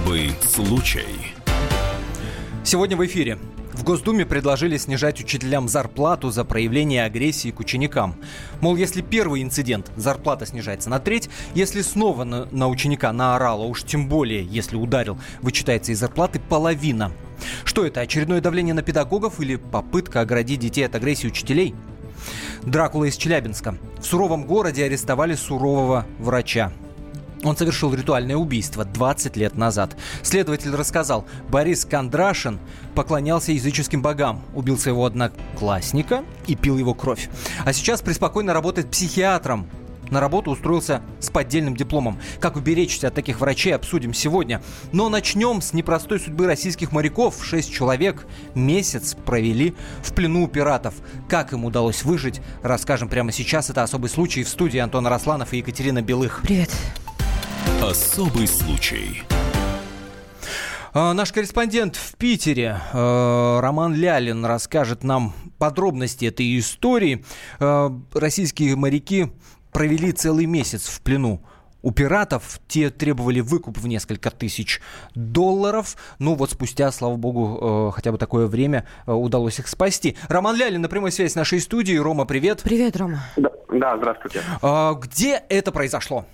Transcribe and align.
Особый 0.00 0.30
случай. 0.40 1.04
Сегодня 2.64 2.96
в 2.96 3.04
эфире. 3.04 3.38
В 3.74 3.84
Госдуме 3.84 4.24
предложили 4.24 4.78
снижать 4.78 5.20
учителям 5.20 5.68
зарплату 5.68 6.30
за 6.30 6.44
проявление 6.44 7.04
агрессии 7.04 7.50
к 7.50 7.60
ученикам. 7.60 8.16
Мол, 8.62 8.76
если 8.76 9.02
первый 9.02 9.42
инцидент, 9.42 9.90
зарплата 9.96 10.46
снижается 10.46 10.88
на 10.88 11.00
треть, 11.00 11.28
если 11.54 11.82
снова 11.82 12.24
на, 12.24 12.46
на 12.50 12.68
ученика 12.68 13.12
наорало, 13.12 13.64
уж 13.64 13.84
тем 13.84 14.08
более, 14.08 14.44
если 14.44 14.76
ударил, 14.76 15.18
вычитается 15.42 15.92
из 15.92 15.98
зарплаты 15.98 16.40
половина. 16.40 17.12
Что 17.64 17.84
это, 17.84 18.00
очередное 18.00 18.40
давление 18.40 18.74
на 18.74 18.82
педагогов 18.82 19.38
или 19.38 19.56
попытка 19.56 20.22
оградить 20.22 20.60
детей 20.60 20.86
от 20.86 20.94
агрессии 20.94 21.26
учителей? 21.26 21.74
Дракула 22.62 23.04
из 23.04 23.16
Челябинска. 23.16 23.76
В 23.98 24.04
суровом 24.04 24.44
городе 24.44 24.84
арестовали 24.84 25.34
сурового 25.34 26.06
врача. 26.18 26.72
Он 27.42 27.56
совершил 27.56 27.94
ритуальное 27.94 28.36
убийство 28.36 28.84
20 28.84 29.36
лет 29.36 29.56
назад. 29.56 29.96
Следователь 30.22 30.74
рассказал, 30.74 31.26
Борис 31.48 31.84
Кондрашин 31.84 32.58
поклонялся 32.94 33.52
языческим 33.52 34.02
богам, 34.02 34.42
убил 34.54 34.78
своего 34.78 35.06
одноклассника 35.06 36.24
и 36.46 36.54
пил 36.54 36.76
его 36.76 36.94
кровь. 36.94 37.28
А 37.64 37.72
сейчас 37.72 38.02
преспокойно 38.02 38.52
работает 38.52 38.90
психиатром. 38.90 39.68
На 40.10 40.18
работу 40.18 40.50
устроился 40.50 41.02
с 41.20 41.30
поддельным 41.30 41.76
дипломом. 41.76 42.18
Как 42.40 42.56
уберечься 42.56 43.08
от 43.08 43.14
таких 43.14 43.40
врачей, 43.40 43.74
обсудим 43.74 44.12
сегодня. 44.12 44.60
Но 44.92 45.08
начнем 45.08 45.62
с 45.62 45.72
непростой 45.72 46.18
судьбы 46.18 46.46
российских 46.46 46.90
моряков. 46.90 47.44
Шесть 47.44 47.72
человек 47.72 48.26
месяц 48.56 49.14
провели 49.14 49.74
в 50.02 50.12
плену 50.12 50.44
у 50.44 50.48
пиратов. 50.48 50.94
Как 51.28 51.52
им 51.52 51.64
удалось 51.64 52.02
выжить, 52.02 52.40
расскажем 52.62 53.08
прямо 53.08 53.30
сейчас. 53.30 53.70
Это 53.70 53.84
особый 53.84 54.10
случай 54.10 54.42
в 54.42 54.48
студии 54.48 54.78
Антона 54.78 55.10
Росланов 55.10 55.52
и 55.52 55.58
Екатерина 55.58 56.02
Белых. 56.02 56.40
Привет. 56.42 56.70
Особый 57.82 58.46
случай. 58.46 59.22
А, 60.92 61.12
наш 61.12 61.32
корреспондент 61.32 61.96
в 61.96 62.16
Питере 62.16 62.76
э, 62.92 63.60
Роман 63.60 63.94
Лялин 63.94 64.44
расскажет 64.44 65.04
нам 65.04 65.32
подробности 65.58 66.24
этой 66.24 66.58
истории. 66.58 67.24
Э, 67.58 67.90
российские 68.12 68.76
моряки 68.76 69.32
провели 69.72 70.12
целый 70.12 70.46
месяц 70.46 70.88
в 70.88 71.00
плену 71.00 71.42
у 71.82 71.92
пиратов. 71.92 72.60
Те 72.68 72.90
требовали 72.90 73.40
выкуп 73.40 73.78
в 73.78 73.86
несколько 73.86 74.30
тысяч 74.30 74.80
долларов. 75.14 75.96
Ну 76.18 76.34
вот 76.34 76.50
спустя, 76.50 76.90
слава 76.92 77.16
богу, 77.16 77.90
хотя 77.94 78.12
бы 78.12 78.18
такое 78.18 78.46
время 78.46 78.86
удалось 79.06 79.58
их 79.58 79.68
спасти. 79.68 80.16
Роман 80.28 80.56
Лялин 80.56 80.82
на 80.82 80.88
прямой 80.88 81.12
связи 81.12 81.32
с 81.32 81.36
нашей 81.36 81.60
студией. 81.60 81.98
Рома, 81.98 82.24
привет. 82.24 82.62
Привет, 82.62 82.96
Рома. 82.96 83.20
Да, 83.36 83.50
да 83.72 83.96
здравствуйте. 83.96 84.42
А, 84.60 84.94
где 84.94 85.42
это 85.48 85.72
произошло? 85.72 86.26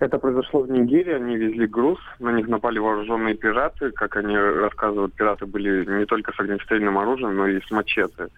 Это 0.00 0.18
произошло 0.18 0.60
в 0.60 0.70
Нигерии, 0.70 1.14
они 1.14 1.36
везли 1.36 1.66
груз, 1.66 1.98
на 2.20 2.30
них 2.30 2.46
напали 2.48 2.78
вооруженные 2.78 3.34
пираты. 3.34 3.90
Как 3.90 4.16
они 4.16 4.36
рассказывают, 4.36 5.14
пираты 5.14 5.46
были 5.46 5.84
не 5.84 6.06
только 6.06 6.32
с 6.32 6.40
огнестрельным 6.40 6.98
оружием, 6.98 7.36
но 7.36 7.48
и 7.48 7.60
с 7.60 7.70
мачете. 7.70 8.28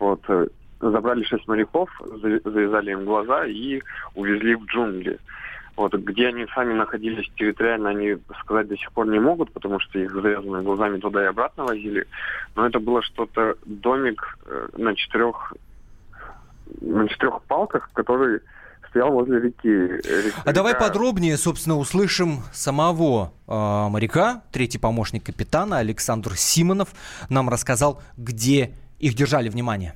Вот. 0.00 0.20
Э, 0.28 0.48
забрали 0.80 1.22
шесть 1.22 1.46
моряков, 1.46 1.88
завязали 2.44 2.90
им 2.90 3.04
глаза 3.04 3.46
и 3.46 3.80
увезли 4.14 4.56
в 4.56 4.64
джунгли. 4.64 5.18
Вот, 5.76 5.92
где 5.94 6.28
они 6.28 6.46
сами 6.54 6.72
находились 6.72 7.28
территориально, 7.36 7.90
они 7.90 8.16
сказать 8.40 8.68
до 8.68 8.76
сих 8.76 8.92
пор 8.92 9.08
не 9.08 9.18
могут, 9.18 9.52
потому 9.52 9.80
что 9.80 9.98
их 9.98 10.12
завязанными 10.12 10.62
глазами 10.62 10.98
туда 10.98 11.24
и 11.24 11.26
обратно 11.26 11.64
возили. 11.64 12.06
Но 12.54 12.66
это 12.66 12.78
было 12.78 13.02
что-то, 13.02 13.56
домик 13.64 14.38
э, 14.46 14.68
на 14.76 14.94
четырех 14.94 15.52
на 16.80 17.08
четырех 17.08 17.42
палках, 17.42 17.90
который 17.92 18.40
стоял 18.94 19.10
возле 19.10 19.40
реки. 19.40 19.68
реки 19.68 20.36
а 20.44 20.52
давай 20.52 20.74
подробнее, 20.76 21.36
собственно, 21.36 21.76
услышим 21.76 22.42
самого 22.52 23.32
э, 23.48 23.52
моряка, 23.90 24.42
третий 24.52 24.78
помощник 24.78 25.24
капитана 25.24 25.78
Александр 25.78 26.36
Симонов 26.36 26.90
нам 27.28 27.48
рассказал, 27.48 28.00
где 28.16 28.70
их 29.00 29.14
держали 29.14 29.48
внимание. 29.48 29.94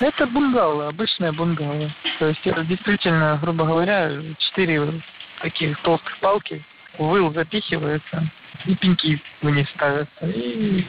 Это 0.00 0.26
бунгало, 0.26 0.88
обычное 0.88 1.32
бунгало. 1.32 1.88
То 2.18 2.26
есть 2.26 2.40
это 2.44 2.64
действительно, 2.64 3.38
грубо 3.40 3.64
говоря, 3.64 4.10
четыре 4.38 5.00
таких 5.40 5.80
толстых 5.82 6.18
палки, 6.20 6.64
выл 6.98 7.32
запихивается, 7.32 8.28
и 8.64 8.74
пеньки 8.74 9.22
вниз 9.40 9.68
ставятся, 9.76 10.26
и 10.26 10.84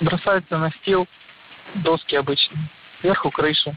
бросаются 0.00 0.58
на 0.58 0.72
стил 0.82 1.06
доски 1.76 2.16
обычные, 2.16 2.68
сверху 3.00 3.30
крыша 3.30 3.76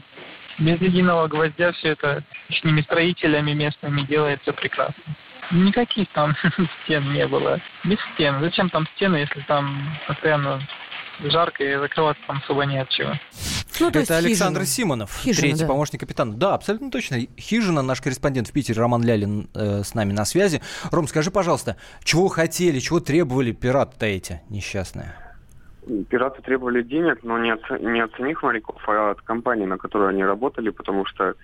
без 0.58 0.80
единого 0.80 1.28
гвоздя 1.28 1.72
все 1.72 1.90
это 1.90 2.22
с 2.50 2.64
ними 2.64 2.82
строителями 2.82 3.52
местными 3.52 4.02
делается 4.02 4.52
прекрасно. 4.52 5.02
Никаких 5.50 6.08
там 6.12 6.34
стен 6.84 7.12
не 7.12 7.26
было. 7.26 7.60
Без 7.84 7.98
стен. 8.14 8.40
Зачем 8.40 8.70
там 8.70 8.86
стены, 8.96 9.16
если 9.16 9.40
там 9.42 9.98
постоянно 10.06 10.66
жарко 11.20 11.62
и 11.62 11.76
закрываться 11.76 12.22
там 12.26 12.38
особо 12.38 12.64
не 12.64 12.78
от 12.78 12.88
чего. 12.88 13.12
Ну, 13.80 13.88
это 13.88 14.16
Александр 14.16 14.60
хижина. 14.60 14.74
Симонов, 14.74 15.18
хижина, 15.22 15.40
третий 15.40 15.62
да. 15.62 15.66
помощник 15.66 16.00
капитана. 16.00 16.34
Да, 16.34 16.54
абсолютно 16.54 16.90
точно. 16.90 17.18
Хижина, 17.38 17.82
наш 17.82 18.00
корреспондент 18.00 18.48
в 18.48 18.52
Питере 18.52 18.80
Роман 18.80 19.02
Лялин 19.02 19.48
э, 19.54 19.82
с 19.82 19.94
нами 19.94 20.12
на 20.12 20.24
связи. 20.24 20.62
Ром, 20.90 21.08
скажи, 21.08 21.30
пожалуйста, 21.30 21.76
чего 22.04 22.28
хотели, 22.28 22.78
чего 22.80 23.00
требовали 23.00 23.52
пираты-то 23.52 24.06
эти 24.06 24.42
несчастные? 24.48 25.14
Пираты 26.08 26.42
требовали 26.42 26.82
денег, 26.82 27.22
но 27.22 27.38
не 27.38 27.50
от, 27.50 27.80
не 27.80 28.00
от 28.00 28.12
самих 28.14 28.42
моряков, 28.42 28.80
а 28.86 29.10
от 29.10 29.20
компании, 29.22 29.64
на 29.64 29.78
которой 29.78 30.10
они 30.10 30.24
работали, 30.24 30.70
потому 30.70 31.04
что 31.06 31.34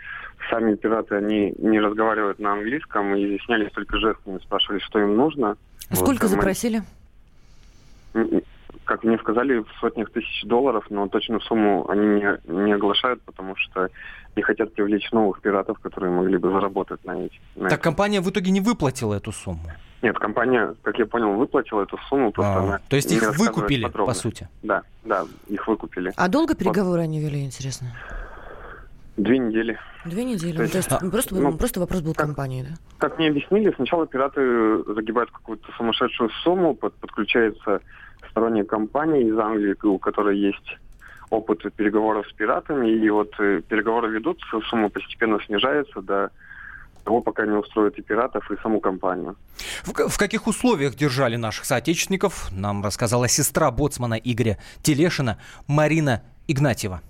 сами 0.50 0.75
пираты, 0.76 1.16
они 1.16 1.54
не 1.59 1.81
разговаривают 1.81 2.38
на 2.38 2.53
английском 2.53 3.15
и 3.15 3.25
изъяснялись 3.25 3.72
только 3.72 3.99
жестами, 3.99 4.38
спрашивали, 4.38 4.78
что 4.81 5.00
им 5.00 5.16
нужно. 5.16 5.56
А 5.91 5.97
сколько 5.97 6.22
вот, 6.22 6.31
запросили? 6.31 6.82
Мы, 8.15 8.43
как 8.88 9.04
мне 9.04 9.19
сказали, 9.19 9.59
в 9.59 9.69
сотнях 9.81 10.10
тысяч 10.10 10.44
долларов, 10.44 10.87
но 10.88 11.06
точную 11.09 11.43
сумму 11.43 11.88
они 11.91 12.06
не, 12.06 12.65
не 12.65 12.72
оглашают, 12.72 13.21
потому 13.22 13.54
что 13.54 13.91
не 14.34 14.43
хотят 14.43 14.72
привлечь 14.72 15.10
новых 15.12 15.43
пиратов, 15.43 15.78
которые 15.78 16.10
могли 16.10 16.38
бы 16.38 16.50
заработать 16.50 17.04
на 17.04 17.26
эти. 17.26 17.38
На 17.54 17.69
так 17.69 17.81
этом. 17.81 17.93
компания 17.93 18.22
в 18.22 18.31
итоге 18.31 18.50
не 18.50 18.62
выплатила 18.62 19.15
эту 19.15 19.31
сумму? 19.31 19.71
Нет, 20.00 20.19
компания, 20.19 20.75
как 20.82 20.99
я 20.99 21.04
понял, 21.04 21.34
выплатила 21.34 21.82
эту 21.82 21.99
сумму, 22.09 22.32
просто 22.32 22.54
а, 22.54 22.62
она 22.62 22.81
То 22.88 22.97
есть 22.97 23.12
их 23.12 23.38
выкупили, 23.38 23.84
подробно. 23.84 24.15
по 24.15 24.19
сути? 24.19 24.49
Да, 24.62 24.82
да, 25.05 25.25
их 25.49 25.69
выкупили. 25.69 26.15
А 26.16 26.28
долго 26.28 26.55
переговоры 26.55 27.03
вот. 27.03 27.09
они 27.09 27.20
вели, 27.20 27.44
интересно? 27.44 27.88
Две 29.19 29.37
недели. 29.38 29.78
Две 30.06 30.25
недели. 30.25 30.56
То 30.56 30.62
есть, 30.62 30.72
То 30.72 30.78
есть 30.78 30.93
а, 30.93 31.10
просто, 31.10 31.34
ну, 31.34 31.59
просто 31.59 31.81
вопрос 31.81 32.00
был 32.00 32.15
как, 32.15 32.26
компании, 32.26 32.62
да? 32.62 32.76
Как 32.97 33.19
мне 33.19 33.28
объяснили, 33.28 33.70
сначала 33.76 34.06
пираты 34.06 34.82
загибают 34.94 35.31
какую-то 35.31 35.70
сумасшедшую 35.76 36.31
сумму, 36.43 36.75
под, 36.75 36.94
подключается 36.94 37.82
сторонняя 38.31 38.65
компания 38.65 39.22
из 39.22 39.39
Англии, 39.39 39.77
у 39.87 39.99
которой 39.99 40.39
есть 40.39 40.78
опыт 41.31 41.61
переговоров 41.75 42.27
с 42.28 42.33
пиратами, 42.33 42.91
и 42.91 43.11
вот 43.11 43.33
э, 43.39 43.61
переговоры 43.69 44.11
ведутся, 44.11 44.61
сумма 44.71 44.89
постепенно 44.89 45.39
снижается 45.44 46.00
до 46.00 46.31
того, 47.05 47.21
пока 47.21 47.47
не 47.47 47.56
устроят 47.56 47.99
и 47.99 48.03
пиратов, 48.03 48.50
и 48.50 48.56
саму 48.62 48.81
компанию. 48.81 49.37
В, 49.84 50.09
в 50.09 50.19
каких 50.19 50.47
условиях 50.47 50.94
держали 50.94 51.37
наших 51.37 51.65
соотечественников, 51.65 52.50
нам 52.53 52.84
рассказала 52.84 53.28
сестра 53.28 53.71
боцмана 53.71 54.15
Игоря 54.15 54.59
Телешина 54.83 55.38
Марина 55.67 56.22
Игнатьева. 56.47 57.03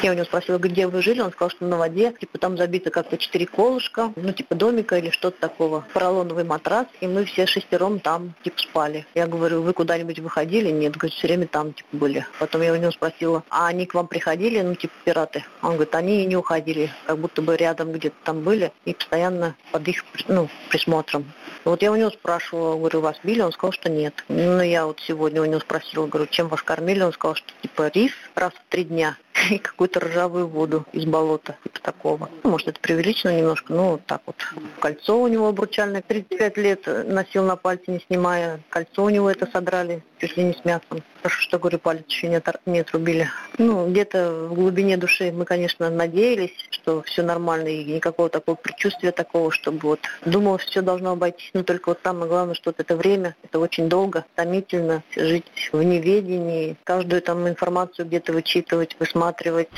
Я 0.00 0.12
у 0.12 0.14
него 0.14 0.26
спросила, 0.26 0.58
где 0.58 0.86
вы 0.86 1.02
жили, 1.02 1.20
он 1.20 1.32
сказал, 1.32 1.50
что 1.50 1.64
на 1.66 1.76
воде, 1.76 2.12
типа 2.12 2.38
там 2.38 2.56
забито 2.56 2.90
как-то 2.90 3.18
четыре 3.18 3.46
колышка, 3.46 4.12
ну 4.14 4.32
типа 4.32 4.54
домика 4.54 4.96
или 4.96 5.10
что-то 5.10 5.40
такого, 5.40 5.84
поролоновый 5.92 6.44
матрас, 6.44 6.86
и 7.00 7.08
мы 7.08 7.24
все 7.24 7.46
шестером 7.46 7.98
там 7.98 8.34
типа 8.44 8.58
спали. 8.60 9.06
Я 9.16 9.26
говорю, 9.26 9.60
вы 9.62 9.72
куда-нибудь 9.72 10.20
выходили? 10.20 10.70
Нет, 10.70 10.96
говорит, 10.96 11.16
все 11.16 11.26
время 11.26 11.48
там 11.48 11.72
типа 11.72 11.88
были. 11.90 12.26
Потом 12.38 12.62
я 12.62 12.72
у 12.72 12.76
него 12.76 12.92
спросила, 12.92 13.42
а 13.50 13.66
они 13.66 13.86
к 13.86 13.94
вам 13.94 14.06
приходили, 14.06 14.60
ну 14.60 14.76
типа 14.76 14.94
пираты? 15.04 15.44
Он 15.62 15.72
говорит, 15.72 15.92
они 15.96 16.24
не 16.26 16.36
уходили, 16.36 16.92
как 17.06 17.18
будто 17.18 17.42
бы 17.42 17.56
рядом 17.56 17.90
где-то 17.90 18.16
там 18.22 18.42
были 18.42 18.70
и 18.84 18.94
постоянно 18.94 19.56
под 19.72 19.88
их 19.88 20.04
ну, 20.28 20.48
присмотром. 20.70 21.24
Вот 21.64 21.82
я 21.82 21.90
у 21.90 21.96
него 21.96 22.10
спрашивала, 22.10 22.76
говорю, 22.76 23.00
вас 23.00 23.16
били? 23.24 23.40
Он 23.40 23.50
сказал, 23.50 23.72
что 23.72 23.90
нет. 23.90 24.24
Ну, 24.28 24.62
я 24.62 24.86
вот 24.86 25.00
сегодня 25.00 25.42
у 25.42 25.44
него 25.44 25.58
спросила, 25.58 26.06
говорю, 26.06 26.28
чем 26.30 26.46
вас 26.46 26.62
кормили? 26.62 27.02
Он 27.02 27.12
сказал, 27.12 27.34
что 27.34 27.52
типа 27.62 27.88
рис 27.92 28.12
раз 28.38 28.52
в 28.52 28.70
три 28.70 28.84
дня 28.84 29.16
и 29.50 29.58
какую-то 29.58 30.00
ржавую 30.00 30.48
воду 30.48 30.84
из 30.92 31.04
болота, 31.04 31.56
типа 31.62 31.80
такого. 31.80 32.30
Ну, 32.42 32.50
может, 32.50 32.68
это 32.68 32.80
преувеличено 32.80 33.36
немножко, 33.36 33.72
но 33.72 33.92
вот 33.92 34.06
так 34.06 34.22
вот. 34.26 34.36
Кольцо 34.80 35.20
у 35.20 35.28
него 35.28 35.48
обручальное, 35.48 36.02
35 36.02 36.56
лет 36.56 36.86
носил 37.06 37.44
на 37.44 37.56
пальце, 37.56 37.84
не 37.88 38.00
снимая. 38.00 38.60
Кольцо 38.68 39.04
у 39.04 39.08
него 39.08 39.30
это 39.30 39.48
содрали, 39.50 40.02
чуть 40.18 40.36
ли 40.36 40.44
не 40.44 40.52
с 40.52 40.64
мясом. 40.64 41.02
Хорошо, 41.22 41.42
что, 41.42 41.58
говорю, 41.58 41.78
палец 41.78 42.04
еще 42.08 42.28
не, 42.28 42.36
отор- 42.36 42.60
не 42.66 42.80
отрубили. 42.80 43.28
Ну, 43.58 43.88
где-то 43.88 44.48
в 44.50 44.54
глубине 44.54 44.96
души 44.96 45.32
мы, 45.32 45.44
конечно, 45.44 45.90
надеялись, 45.90 46.54
что 46.70 47.02
все 47.02 47.22
нормально, 47.22 47.68
и 47.68 47.84
никакого 47.84 48.28
такого 48.28 48.54
предчувствия 48.54 49.12
такого, 49.12 49.50
чтобы 49.50 49.80
вот 49.80 50.00
думал, 50.24 50.58
все 50.58 50.80
должно 50.80 51.12
обойтись, 51.12 51.50
но 51.54 51.62
только 51.64 51.90
вот 51.90 52.00
самое 52.04 52.28
главное, 52.28 52.54
что 52.54 52.70
вот 52.70 52.80
это 52.80 52.96
время, 52.96 53.36
это 53.42 53.58
очень 53.58 53.88
долго, 53.88 54.24
томительно, 54.34 55.02
жить 55.16 55.44
в 55.72 55.82
неведении, 55.82 56.76
каждую 56.84 57.22
там 57.22 57.48
информацию 57.48 58.06
где-то 58.06 58.27
вычитывать, 58.32 58.96
высматривать. 58.98 59.68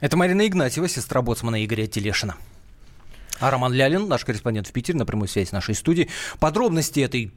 Это 0.00 0.16
Марина 0.16 0.46
Игнатьева, 0.46 0.88
сестра 0.88 1.22
боцмана 1.22 1.64
Игоря 1.64 1.86
Телешина. 1.86 2.36
А 3.38 3.50
Роман 3.50 3.72
Лялин, 3.72 4.08
наш 4.08 4.24
корреспондент 4.24 4.66
в 4.66 4.72
Питере, 4.72 4.98
на 4.98 5.06
прямой 5.06 5.28
связи 5.28 5.48
с 5.48 5.52
нашей 5.52 5.74
студией. 5.74 6.10
Подробности 6.38 7.00
этой 7.00 7.32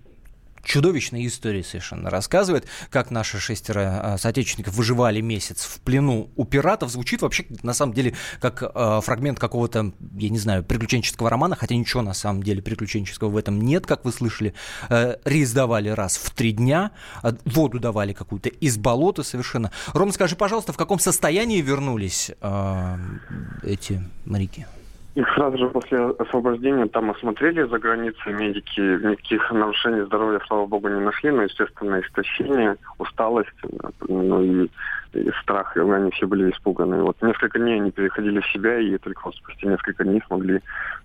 чудовищные 0.64 1.28
истории 1.28 1.62
совершенно 1.62 2.10
рассказывает, 2.10 2.66
как 2.90 3.12
наши 3.12 3.40
шестеро 3.40 4.00
а, 4.02 4.18
соотечественников 4.18 4.74
выживали 4.74 5.22
месяц 5.22 5.64
в 5.64 5.80
плену 5.82 6.30
у 6.36 6.46
пиратов. 6.46 6.90
Звучит 6.90 7.22
вообще, 7.22 7.46
на 7.64 7.74
самом 7.74 7.94
деле, 7.94 8.16
как 8.40 8.64
э, 8.64 9.02
фрагмент 9.04 9.40
какого-то, 9.40 9.92
я 10.16 10.30
не 10.30 10.40
знаю, 10.40 10.64
приключенческого 10.64 11.30
романа, 11.30 11.56
хотя 11.56 11.76
ничего 11.76 12.02
на 12.02 12.14
самом 12.14 12.44
деле 12.44 12.62
приключенческого 12.62 13.30
в 13.30 13.38
этом 13.38 13.62
нет, 13.62 13.86
как 13.86 14.06
вы 14.06 14.12
слышали. 14.12 14.54
Э, 14.90 15.16
рис 15.26 15.52
давали 15.52 15.90
раз 15.90 16.18
в 16.18 16.32
три 16.32 16.52
дня, 16.52 16.92
э, 17.24 17.34
воду 17.46 17.80
давали 17.80 18.14
какую-то 18.14 18.50
из 18.50 18.78
болота 18.78 19.24
совершенно. 19.24 19.72
Ром, 19.94 20.12
скажи, 20.12 20.36
пожалуйста, 20.36 20.74
в 20.74 20.78
каком 20.78 21.00
состоянии 21.00 21.62
вернулись 21.62 22.32
э, 22.42 22.98
эти 23.64 24.04
моряки? 24.26 24.66
Их 25.19 25.27
сразу 25.33 25.57
же 25.57 25.68
после 25.68 26.00
освобождения 26.18 26.86
там 26.86 27.12
осмотрели 27.12 27.63
за 27.63 27.77
границей 27.77 28.31
медики. 28.31 28.80
Никаких 28.80 29.51
нарушений 29.51 30.06
здоровья, 30.06 30.39
слава 30.48 30.66
богу, 30.66 30.88
не 30.88 31.01
нашли. 31.01 31.30
Но, 31.30 31.44
естественно, 31.44 32.00
истощение, 32.00 32.77
усталость, 33.00 33.50
ну 34.07 34.42
и, 34.42 34.69
и 35.12 35.31
страх. 35.42 35.75
И 35.75 35.81
они 35.81 36.10
все 36.12 36.25
были 36.25 36.50
испуганы. 36.50 37.04
Вот 37.04 37.21
несколько 37.21 37.60
дней 37.60 37.81
они 37.81 37.92
переходили 37.92 38.39
в 38.39 38.48
себя, 38.48 38.80
и 38.80 38.98
только 38.98 39.25
вот 39.25 39.36
спустя 39.36 39.68
несколько 39.68 40.06
дней 40.06 40.24
смогли 40.25 40.62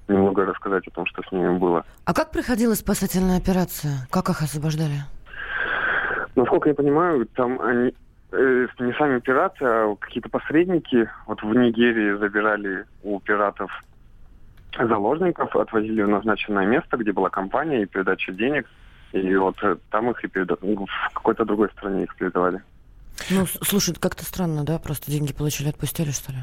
немного 0.07 0.47
рассказать 0.47 0.87
о 0.87 0.93
том, 0.93 1.07
что 1.07 1.21
с 1.25 1.33
ними 1.33 1.59
было. 1.59 1.85
А 2.05 2.15
как 2.15 2.31
проходила 2.31 2.75
спасательная 2.75 3.39
операция? 3.39 4.07
Как 4.13 4.29
их 4.29 4.43
освобождали? 4.43 5.03
Насколько 6.37 6.69
я 6.69 6.77
понимаю, 6.77 7.27
там 7.35 7.61
они 7.61 7.93
э, 8.31 8.67
не 8.79 8.93
сами 8.93 9.19
пираты, 9.19 9.65
а 9.65 9.97
какие-то 9.97 10.29
посредники 10.29 11.11
вот 11.27 11.43
в 11.43 11.53
Нигерии 11.53 12.17
забирали 12.17 12.85
у 13.03 13.19
пиратов 13.19 13.73
заложников 14.79 15.55
отвозили 15.57 16.03
в 16.03 16.09
назначенное 16.09 16.67
место, 16.67 16.97
где 16.97 17.13
была 17.13 17.31
компания 17.31 17.83
и 17.83 17.87
передача 17.87 18.33
денег. 18.33 18.67
И 19.13 19.35
вот 19.37 19.57
э, 19.63 19.77
там 19.91 20.11
их 20.11 20.25
и 20.25 20.29
передали, 20.29 20.59
ну, 20.63 20.87
в 20.87 21.15
какой-то 21.15 21.45
другой 21.45 21.69
стране 21.71 22.05
их 22.05 22.17
передавали. 22.17 22.63
Ну, 23.31 23.47
слушай, 23.47 23.95
как-то 23.95 24.25
странно, 24.25 24.65
да? 24.65 24.79
Просто 24.79 25.11
деньги 25.11 25.33
получили, 25.33 25.69
отпустили, 25.69 26.11
что 26.11 26.33
ли? 26.33 26.39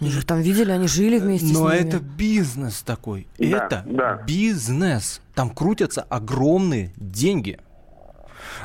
Они 0.00 0.10
же 0.10 0.24
там 0.24 0.40
видели, 0.40 0.70
они 0.70 0.86
жили 0.86 1.18
вместе 1.18 1.52
Но 1.52 1.68
с 1.68 1.72
ними. 1.72 1.88
это 1.88 1.98
бизнес 1.98 2.82
такой. 2.82 3.26
Да, 3.38 3.46
это 3.66 3.84
да. 3.86 4.22
бизнес. 4.26 5.20
Там 5.34 5.50
крутятся 5.50 6.02
огромные 6.02 6.92
деньги. 6.96 7.58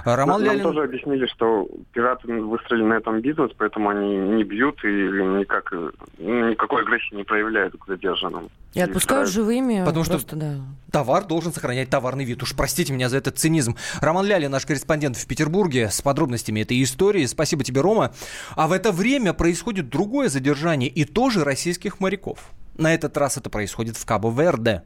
Роман 0.05 0.41
Нам 0.41 0.51
Лялин... 0.51 0.63
тоже 0.63 0.83
объяснили, 0.83 1.25
что 1.27 1.67
пираты 1.93 2.27
выстроили 2.27 2.83
на 2.83 2.93
этом 2.93 3.21
бизнес, 3.21 3.51
поэтому 3.57 3.89
они 3.89 4.17
не 4.17 4.43
бьют 4.43 4.83
и 4.83 4.87
никак, 4.87 5.71
никакой 6.17 6.81
агрессии 6.83 7.15
не 7.15 7.23
проявляют 7.23 7.75
к 7.77 7.87
задержанным. 7.87 8.49
И 8.73 8.81
отпускают 8.81 9.29
живыми. 9.29 9.83
Потому 9.85 10.03
что 10.03 10.13
просто, 10.13 10.35
да. 10.35 10.55
Товар 10.91 11.25
должен 11.25 11.53
сохранять 11.53 11.89
товарный 11.89 12.25
вид. 12.25 12.41
Уж 12.41 12.55
простите 12.55 12.91
меня 12.91 13.07
за 13.07 13.17
этот 13.17 13.37
цинизм. 13.37 13.75
Роман 14.01 14.25
Ляли, 14.25 14.47
наш 14.47 14.65
корреспондент 14.65 15.15
в 15.15 15.27
Петербурге, 15.27 15.89
с 15.89 16.01
подробностями 16.01 16.61
этой 16.61 16.81
истории. 16.81 17.25
Спасибо 17.25 17.63
тебе, 17.63 17.81
Рома. 17.81 18.13
А 18.55 18.67
в 18.67 18.71
это 18.71 18.91
время 18.91 19.33
происходит 19.33 19.89
другое 19.89 20.29
задержание 20.29 20.89
и 20.89 21.05
тоже 21.05 21.43
российских 21.43 21.99
моряков. 21.99 22.39
На 22.75 22.93
этот 22.93 23.15
раз 23.17 23.37
это 23.37 23.49
происходит 23.49 23.97
в 23.97 24.05
Кабо-Верде. 24.05 24.83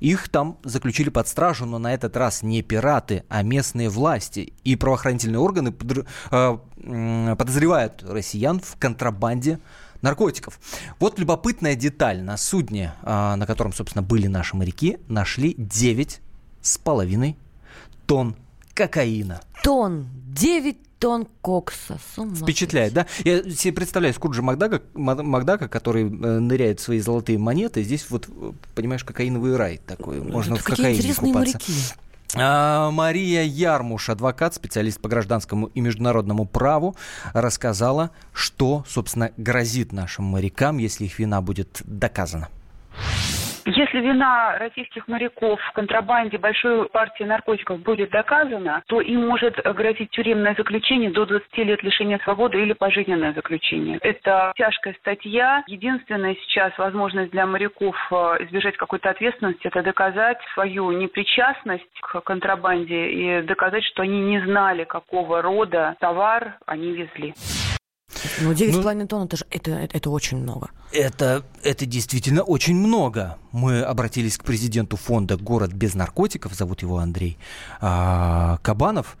Их 0.00 0.28
там 0.28 0.58
заключили 0.64 1.10
под 1.10 1.28
стражу, 1.28 1.66
но 1.66 1.78
на 1.78 1.92
этот 1.92 2.16
раз 2.16 2.42
не 2.42 2.62
пираты, 2.62 3.24
а 3.28 3.42
местные 3.42 3.90
власти. 3.90 4.54
И 4.64 4.76
правоохранительные 4.76 5.40
органы 5.40 5.74
э, 6.30 6.58
подозревают 7.36 8.02
россиян 8.02 8.60
в 8.60 8.76
контрабанде 8.78 9.58
наркотиков. 10.00 10.58
Вот 10.98 11.18
любопытная 11.18 11.74
деталь. 11.74 12.22
На 12.22 12.36
судне, 12.36 12.94
а, 13.02 13.36
на 13.36 13.46
котором, 13.46 13.72
собственно, 13.72 14.02
были 14.02 14.26
наши 14.26 14.56
моряки, 14.56 14.98
нашли 15.08 15.54
9 15.58 16.20
с 16.62 16.78
половиной 16.78 17.36
тонн 18.06 18.36
кокаина. 18.74 19.40
Тонн. 19.62 20.08
9 20.28 20.78
тонн 20.98 21.26
кокса. 21.42 21.98
Впечатляет, 22.16 22.92
да? 22.92 23.06
Я 23.24 23.42
себе 23.42 23.72
представляю 23.72 24.14
Скруджа 24.14 24.42
Макдака, 24.42 24.82
Макдака, 24.94 25.68
который 25.68 26.04
э, 26.04 26.06
ныряет 26.06 26.80
в 26.80 26.82
свои 26.82 27.00
золотые 27.00 27.38
монеты. 27.38 27.82
Здесь 27.82 28.06
вот, 28.10 28.28
понимаешь, 28.74 29.04
кокаиновый 29.04 29.56
рай 29.56 29.80
такой. 29.86 30.20
Можно 30.20 30.54
Это 30.54 30.62
в 30.62 30.64
кокаине 30.66 30.98
интересные 30.98 31.32
купаться. 31.32 31.58
моряки. 31.58 31.72
А, 32.34 32.90
Мария 32.90 33.42
Ярмуш, 33.42 34.08
адвокат, 34.10 34.54
специалист 34.54 35.00
по 35.00 35.08
гражданскому 35.08 35.66
и 35.68 35.80
международному 35.80 36.44
праву, 36.44 36.96
рассказала, 37.32 38.10
что, 38.32 38.84
собственно, 38.88 39.30
грозит 39.36 39.92
нашим 39.92 40.24
морякам, 40.24 40.78
если 40.78 41.04
их 41.04 41.18
вина 41.18 41.40
будет 41.40 41.82
доказана. 41.84 42.48
Если 43.66 43.98
вина 43.98 44.56
российских 44.58 45.08
моряков 45.08 45.60
в 45.60 45.72
контрабанде 45.72 46.38
большой 46.38 46.88
партии 46.88 47.24
наркотиков 47.24 47.80
будет 47.80 48.10
доказана, 48.10 48.84
то 48.86 49.00
им 49.00 49.26
может 49.26 49.56
грозить 49.56 50.10
тюремное 50.10 50.54
заключение 50.56 51.10
до 51.10 51.26
20 51.26 51.58
лет 51.58 51.82
лишения 51.82 52.20
свободы 52.22 52.62
или 52.62 52.74
пожизненное 52.74 53.32
заключение. 53.32 53.98
Это 54.02 54.52
тяжкая 54.56 54.94
статья. 55.00 55.64
Единственная 55.66 56.36
сейчас 56.36 56.78
возможность 56.78 57.32
для 57.32 57.44
моряков 57.44 57.96
э, 58.12 58.14
избежать 58.44 58.76
какой-то 58.76 59.10
ответственности– 59.10 59.62
это 59.66 59.82
доказать 59.82 60.38
свою 60.54 60.92
непричастность 60.92 62.00
к 62.02 62.20
контрабанде 62.20 63.10
и 63.10 63.42
доказать, 63.42 63.82
что 63.84 64.02
они 64.02 64.20
не 64.20 64.40
знали, 64.42 64.84
какого 64.84 65.42
рода 65.42 65.96
товар 65.98 66.58
они 66.66 66.92
везли. 66.92 67.34
Ну, 68.40 68.52
9,5 68.52 68.94
ну, 68.94 69.06
тонн 69.06 69.24
это, 69.24 69.36
же, 69.36 69.44
это, 69.50 69.70
это, 69.70 70.10
очень 70.10 70.38
много. 70.38 70.70
Это, 70.92 71.44
это 71.62 71.86
действительно 71.86 72.42
очень 72.42 72.76
много. 72.76 73.36
Мы 73.52 73.82
обратились 73.82 74.38
к 74.38 74.44
президенту 74.44 74.96
фонда 74.96 75.36
«Город 75.36 75.72
без 75.72 75.94
наркотиков», 75.94 76.54
зовут 76.54 76.82
его 76.82 76.98
Андрей 76.98 77.38
а, 77.80 78.58
Кабанов, 78.62 79.16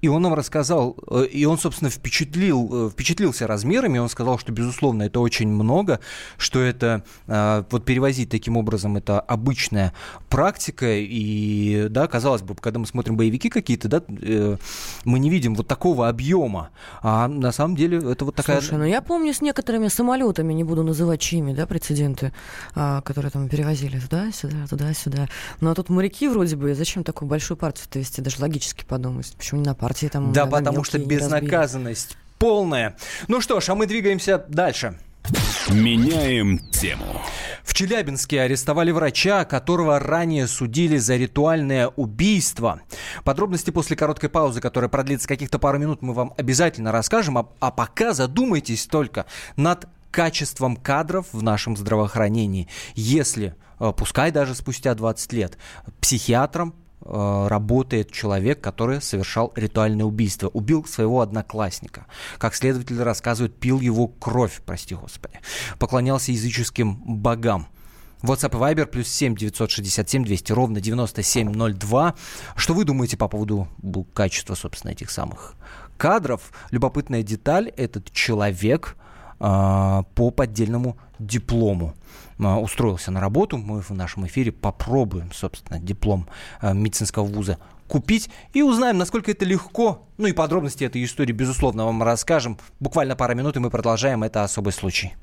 и 0.00 0.08
он 0.08 0.22
нам 0.22 0.34
рассказал, 0.34 0.96
э, 1.10 1.26
и 1.26 1.44
он, 1.44 1.58
собственно, 1.58 1.90
впечатлил, 1.90 2.86
э, 2.88 2.90
впечатлился 2.90 3.46
размерами, 3.46 3.98
он 3.98 4.08
сказал, 4.08 4.38
что, 4.38 4.52
безусловно, 4.52 5.04
это 5.04 5.20
очень 5.20 5.48
много, 5.48 6.00
что 6.36 6.60
это, 6.60 7.04
э, 7.26 7.64
вот 7.70 7.84
перевозить 7.84 8.30
таким 8.30 8.56
образом, 8.56 8.96
это 8.96 9.20
обычная 9.20 9.92
практика, 10.28 10.86
и, 10.88 11.88
да, 11.90 12.06
казалось 12.06 12.42
бы, 12.42 12.54
когда 12.54 12.78
мы 12.78 12.86
смотрим 12.86 13.16
боевики 13.16 13.48
какие-то, 13.48 13.88
да, 13.88 14.02
мы 15.04 15.18
не 15.18 15.30
видим 15.30 15.54
вот 15.54 15.66
такого 15.66 16.08
объема, 16.08 16.70
а 17.02 17.26
на 17.28 17.52
самом 17.52 17.76
деле 17.76 17.98
это 17.98 18.24
вот 18.24 18.34
такая... 18.34 18.60
Слушай, 18.60 18.78
ну 18.78 18.84
я 18.84 19.02
помню 19.02 19.32
с 19.34 19.40
некоторыми 19.40 19.88
самолетами, 19.88 20.52
не 20.52 20.64
буду 20.64 20.82
называть 20.82 21.20
чьими, 21.20 21.52
да, 21.52 21.66
прецеденты, 21.66 22.32
а, 22.74 23.00
которые 23.02 23.30
там 23.30 23.48
перевозили 23.48 23.98
туда-сюда, 23.98 24.66
туда-сюда, 24.68 25.28
но 25.60 25.74
тут 25.74 25.88
моряки 25.88 26.28
вроде 26.28 26.56
бы, 26.56 26.74
зачем 26.74 27.02
такую 27.04 27.28
большую 27.28 27.56
партию-то 27.56 27.98
вести, 27.98 28.20
даже 28.20 28.40
логически 28.40 28.84
подумать, 28.84 29.34
почему 29.36 29.60
не 29.60 29.66
на 29.66 29.74
партии 29.88 30.08
там... 30.08 30.32
Да, 30.32 30.46
потому 30.46 30.84
что 30.84 30.98
безнаказанность 30.98 32.08
разбили. 32.08 32.24
полная. 32.38 32.96
Ну 33.26 33.40
что 33.40 33.60
ж, 33.60 33.70
а 33.70 33.74
мы 33.74 33.86
двигаемся 33.86 34.44
дальше. 34.48 34.98
Меняем 35.70 36.58
тему. 36.70 37.22
В 37.62 37.74
Челябинске 37.74 38.40
арестовали 38.40 38.90
врача, 38.90 39.44
которого 39.44 39.98
ранее 39.98 40.46
судили 40.46 40.96
за 40.96 41.16
ритуальное 41.16 41.88
убийство. 41.88 42.80
Подробности 43.24 43.70
после 43.70 43.96
короткой 43.96 44.30
паузы, 44.30 44.60
которая 44.60 44.88
продлится 44.88 45.28
каких-то 45.28 45.58
пару 45.58 45.78
минут, 45.78 46.00
мы 46.00 46.14
вам 46.14 46.32
обязательно 46.38 46.92
расскажем. 46.92 47.38
А, 47.38 47.48
а 47.60 47.70
пока 47.70 48.14
задумайтесь 48.14 48.86
только 48.86 49.26
над 49.56 49.86
качеством 50.10 50.76
кадров 50.76 51.26
в 51.32 51.42
нашем 51.42 51.76
здравоохранении. 51.76 52.68
Если, 52.94 53.54
э, 53.80 53.92
пускай 53.94 54.30
даже 54.32 54.54
спустя 54.54 54.94
20 54.94 55.32
лет, 55.34 55.58
психиатром 56.00 56.72
Э, 56.72 56.87
работает 57.04 58.12
человек, 58.12 58.60
который 58.60 59.00
совершал 59.00 59.52
ритуальное 59.56 60.04
убийство. 60.04 60.48
Убил 60.48 60.84
своего 60.84 61.20
одноклассника. 61.20 62.06
Как 62.38 62.54
следователь 62.54 63.00
рассказывает, 63.02 63.54
пил 63.58 63.80
его 63.80 64.08
кровь, 64.08 64.60
прости 64.66 64.94
господи. 64.94 65.40
Поклонялся 65.78 66.32
языческим 66.32 66.96
богам. 67.04 67.68
WhatsApp 68.22 68.50
и 68.50 68.74
Viber 68.74 68.86
плюс 68.86 69.08
7 69.08 69.36
967 69.36 70.24
200 70.24 70.52
ровно 70.52 70.80
9702. 70.80 72.14
Что 72.56 72.74
вы 72.74 72.84
думаете 72.84 73.16
по 73.16 73.28
поводу 73.28 73.68
качества, 74.12 74.54
собственно, 74.54 74.90
этих 74.90 75.10
самых 75.10 75.54
кадров? 75.96 76.52
Любопытная 76.70 77.22
деталь. 77.22 77.68
Этот 77.76 78.10
человек 78.12 78.96
э, 79.38 80.02
по 80.14 80.30
поддельному 80.30 80.98
диплому 81.18 81.94
устроился 82.38 83.10
на 83.10 83.20
работу. 83.20 83.56
Мы 83.56 83.80
в 83.80 83.90
нашем 83.90 84.26
эфире 84.26 84.52
попробуем, 84.52 85.32
собственно, 85.32 85.80
диплом 85.80 86.28
а, 86.60 86.72
медицинского 86.72 87.24
вуза 87.24 87.58
купить 87.88 88.30
и 88.52 88.62
узнаем, 88.62 88.98
насколько 88.98 89.30
это 89.30 89.44
легко. 89.44 90.06
Ну 90.18 90.26
и 90.26 90.32
подробности 90.32 90.84
этой 90.84 91.02
истории, 91.04 91.32
безусловно, 91.32 91.84
вам 91.86 92.02
расскажем. 92.02 92.58
Буквально 92.78 93.16
пара 93.16 93.34
минут, 93.34 93.56
и 93.56 93.60
мы 93.60 93.70
продолжаем. 93.70 94.22
Это 94.22 94.44
особый 94.44 94.72
случай. 94.72 95.14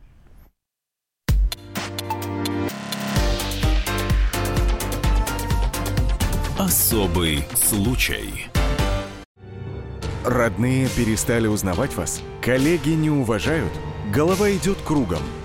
Особый 6.58 7.46
случай. 7.54 8.48
Родные 10.26 10.88
перестали 10.90 11.46
узнавать 11.46 11.96
вас? 11.96 12.22
Коллеги 12.42 12.90
не 12.90 13.12
уважают? 13.12 13.72
Голова 14.12 14.52
идет 14.52 14.78
кругом– 14.82 15.22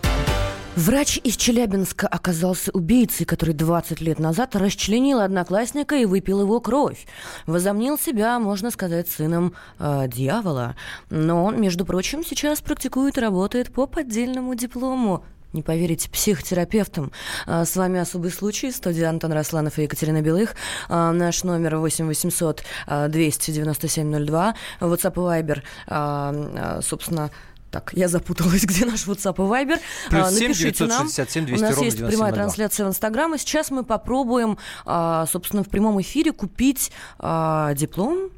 Врач 0.77 1.19
из 1.21 1.35
Челябинска 1.35 2.07
оказался 2.07 2.71
убийцей, 2.71 3.25
который 3.25 3.53
20 3.53 3.99
лет 3.99 4.19
назад 4.19 4.55
расчленил 4.55 5.19
одноклассника 5.19 5.95
и 5.95 6.05
выпил 6.05 6.41
его 6.41 6.61
кровь. 6.61 7.07
Возомнил 7.45 7.99
себя, 7.99 8.39
можно 8.39 8.71
сказать, 8.71 9.09
сыном 9.09 9.53
э, 9.79 10.07
дьявола. 10.07 10.77
Но 11.09 11.43
он, 11.43 11.59
между 11.59 11.85
прочим, 11.85 12.23
сейчас 12.23 12.61
практикует 12.61 13.17
и 13.17 13.21
работает 13.21 13.73
по 13.73 13.85
поддельному 13.85 14.55
диплому 14.55 15.25
не 15.53 15.63
поверите, 15.63 16.09
психотерапевтом. 16.09 17.11
А, 17.45 17.65
с 17.65 17.75
вами 17.75 17.99
«Особый 17.99 18.31
случай», 18.31 18.71
студия 18.71 19.09
Антон 19.09 19.33
Росланов 19.33 19.79
и 19.79 19.83
Екатерина 19.83 20.21
Белых. 20.21 20.55
А, 20.87 21.11
наш 21.11 21.43
номер 21.43 21.75
8 21.77 22.07
800 22.07 22.63
297 23.09 24.25
02. 24.25 24.55
WhatsApp 24.79 25.13
и 25.13 25.43
Viber, 25.43 25.61
а, 25.87 26.79
собственно, 26.81 27.31
так, 27.71 27.93
я 27.93 28.07
запуталась, 28.07 28.63
где 28.65 28.85
наш 28.85 29.07
WhatsApp 29.07 29.35
и 29.35 29.39
Viber. 29.39 29.79
Плюс 30.09 30.29
7 30.29 30.49
Напишите 30.49 30.85
967 30.85 31.45
200 31.45 31.63
нам. 31.63 31.71
У 31.71 31.75
нас 31.75 31.83
есть 31.83 31.97
9702. 31.97 32.09
прямая 32.09 32.33
трансляция 32.33 32.85
в 32.85 32.89
Инстаграм, 32.89 33.33
и 33.33 33.37
сейчас 33.37 33.71
мы 33.71 33.83
попробуем, 33.83 34.57
а, 34.85 35.25
собственно, 35.25 35.63
в 35.63 35.69
прямом 35.69 35.99
эфире 36.01 36.33
купить 36.33 36.91
а, 37.17 37.73
диплом 37.73 38.29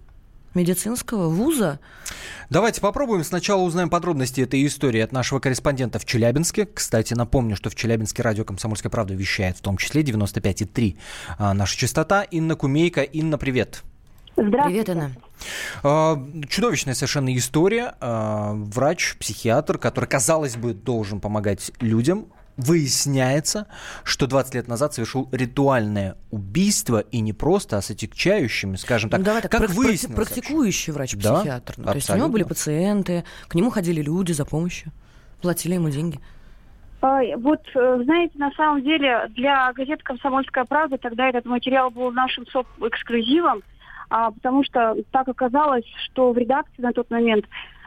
медицинского 0.53 1.29
вуза. 1.29 1.79
Давайте 2.49 2.79
попробуем. 2.81 3.23
Сначала 3.23 3.61
узнаем 3.63 3.89
подробности 3.89 4.41
этой 4.41 4.65
истории 4.67 5.01
от 5.01 5.11
нашего 5.11 5.39
корреспондента 5.39 5.97
в 5.97 6.05
Челябинске. 6.05 6.67
Кстати, 6.67 7.15
напомню, 7.15 7.55
что 7.55 7.71
в 7.71 7.75
Челябинске 7.75 8.21
радио 8.21 8.43
«Комсомольская 8.43 8.91
правда» 8.91 9.15
вещает 9.15 9.57
в 9.57 9.61
том 9.61 9.77
числе 9.77 10.03
95,3 10.03 10.97
а, 11.39 11.53
наша 11.53 11.75
частота. 11.75 12.21
Инна 12.21 12.55
Кумейка. 12.55 13.01
Инна, 13.01 13.39
привет. 13.39 13.83
Привет, 14.35 14.89
Инна. 14.89 15.11
А, 15.83 16.17
Чудовищная 16.49 16.93
совершенно 16.95 17.35
история. 17.35 17.93
А, 18.01 18.53
Врач, 18.53 19.15
психиатр, 19.19 19.77
который, 19.77 20.05
казалось 20.05 20.55
бы, 20.55 20.73
должен 20.73 21.19
помогать 21.19 21.71
людям, 21.79 22.25
выясняется, 22.57 23.67
что 24.03 24.27
20 24.27 24.55
лет 24.55 24.67
назад 24.67 24.93
совершил 24.93 25.27
ритуальное 25.31 26.17
убийство 26.31 26.99
и 26.99 27.19
не 27.19 27.33
просто, 27.33 27.77
а 27.77 27.81
с 27.81 27.89
отягчающими, 27.89 28.75
скажем 28.75 29.09
так, 29.09 29.19
Ну, 29.19 29.25
давай 29.25 29.41
так, 29.41 29.51
как 29.51 29.61
прак- 29.63 29.73
выяснилось. 29.73 30.15
практикующий 30.27 30.93
Да, 30.93 30.97
врач-психиатр. 30.97 31.73
Ну, 31.77 31.83
то 31.85 31.95
есть 31.95 32.09
у 32.09 32.15
него 32.15 32.29
были 32.29 32.43
пациенты, 32.43 33.23
к 33.47 33.55
нему 33.55 33.69
ходили 33.71 34.01
люди 34.01 34.31
за 34.33 34.45
помощью, 34.45 34.91
платили 35.41 35.73
ему 35.75 35.89
деньги. 35.89 36.19
Ай, 37.01 37.35
Вот, 37.35 37.59
э, 37.75 38.01
знаете, 38.05 38.37
на 38.37 38.51
самом 38.51 38.81
деле 38.83 39.27
для 39.35 39.73
газеты 39.73 40.01
«Комсомольская 40.03 40.63
правда» 40.63 40.97
тогда 40.97 41.27
этот 41.27 41.45
материал 41.45 41.89
был 41.91 42.11
нашим 42.11 42.45
соп- 42.45 42.87
эксклюзивом, 42.87 43.61
а, 44.13 44.29
потому 44.29 44.63
что 44.63 44.96
так 45.10 45.27
оказалось, 45.27 45.86
что 46.05 46.34
в 46.34 46.38
редакции 46.38 46.84
на 46.84 46.93
тот 46.93 47.10
момент 47.10 47.46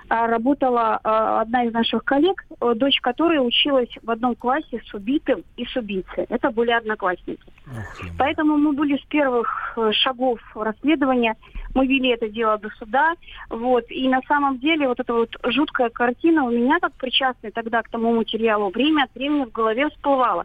а, 0.09 0.27
работала 0.27 0.99
а, 1.05 1.43
одна 1.43 1.63
из 1.63 1.73
наших 1.73 2.03
коллег, 2.03 2.45
э, 2.61 2.75
дочь 2.75 3.01
которой 3.01 3.39
училась 3.39 3.91
в 4.03 4.11
одном 4.11 4.35
классе 4.35 4.83
с 4.85 4.93
убитым 4.93 5.45
и 5.57 5.65
с 5.65 5.77
убийцей. 5.77 6.27
Это 6.29 6.51
были 6.51 6.73
одноклассники. 6.73 7.45
Ох. 7.69 8.07
Поэтому 8.19 8.57
мы 8.57 8.73
были 8.73 8.97
с 8.97 9.05
первых 9.07 9.75
э, 9.77 9.93
шагов 9.93 10.41
расследования. 10.57 11.37
Мы 11.77 11.87
вели 11.87 12.09
это 12.09 12.29
дело 12.29 12.59
до 12.59 12.71
суда. 12.71 13.15
Вот. 13.49 13.85
И 13.91 14.09
на 14.09 14.21
самом 14.27 14.59
деле 14.59 14.89
вот 14.89 14.99
эта 14.99 15.15
вот 15.15 15.31
жуткая 15.45 15.91
картина 15.91 16.43
у 16.43 16.51
меня, 16.51 16.81
как 16.81 16.93
причастной 16.95 17.53
тогда 17.53 17.83
к 17.83 17.89
тому 17.89 18.13
материалу, 18.13 18.71
время 18.71 19.05
от 19.05 19.15
времени 19.15 19.45
в 19.45 19.53
голове 19.53 19.89
всплывала. 19.91 20.45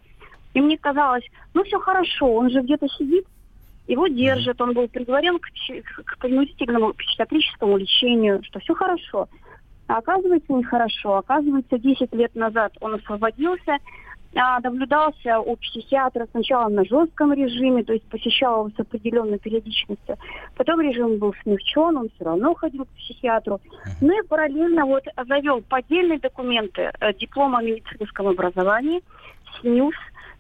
И 0.54 0.62
мне 0.62 0.78
казалось, 0.78 1.24
ну 1.56 1.64
все 1.64 1.80
хорошо, 1.80 2.36
он 2.36 2.52
же 2.52 2.62
где-то 2.62 2.88
сидит, 2.90 3.26
его 3.92 4.08
держат, 4.08 4.62
он 4.62 4.74
был 4.74 4.88
приговорен 4.88 5.38
к, 5.40 5.48
к 6.06 6.18
принудительному 6.20 6.94
психиатрическому 6.94 7.78
лечению, 7.78 8.42
что 8.44 8.60
все 8.60 8.74
хорошо. 8.74 9.28
А 9.88 9.98
оказывается, 9.98 10.54
нехорошо. 10.54 11.18
Оказывается, 11.18 11.78
10 11.78 12.14
лет 12.14 12.34
назад 12.34 12.72
он 12.80 12.96
освободился, 12.96 13.78
а, 14.34 14.62
наблюдался 14.62 15.42
у 15.42 15.58
психиатра 15.58 16.26
сначала 16.32 16.70
на 16.70 16.86
жестком 16.86 17.34
режиме, 17.34 17.84
то 17.84 17.92
есть 17.92 18.06
посещал 18.06 18.62
его 18.68 18.76
с 18.76 18.80
определенной 18.80 19.40
периодичностью. 19.40 20.18
Потом 20.56 20.80
режим 20.80 21.18
был 21.18 21.36
смягчен, 21.44 21.98
он 21.98 22.10
все 22.16 22.24
равно 22.24 22.54
ходил 22.54 22.86
к 22.86 22.96
психиатру. 22.96 23.60
Ну 24.00 24.18
и 24.18 24.26
параллельно 24.26 24.86
вот 24.86 25.04
завел 25.28 25.62
поддельные 25.62 26.20
документы, 26.20 26.92
э, 27.02 27.14
диплом 27.16 27.58
о 27.58 27.62
медицинском 27.62 28.28
образовании, 28.28 29.02
СНИУС, 29.60 29.96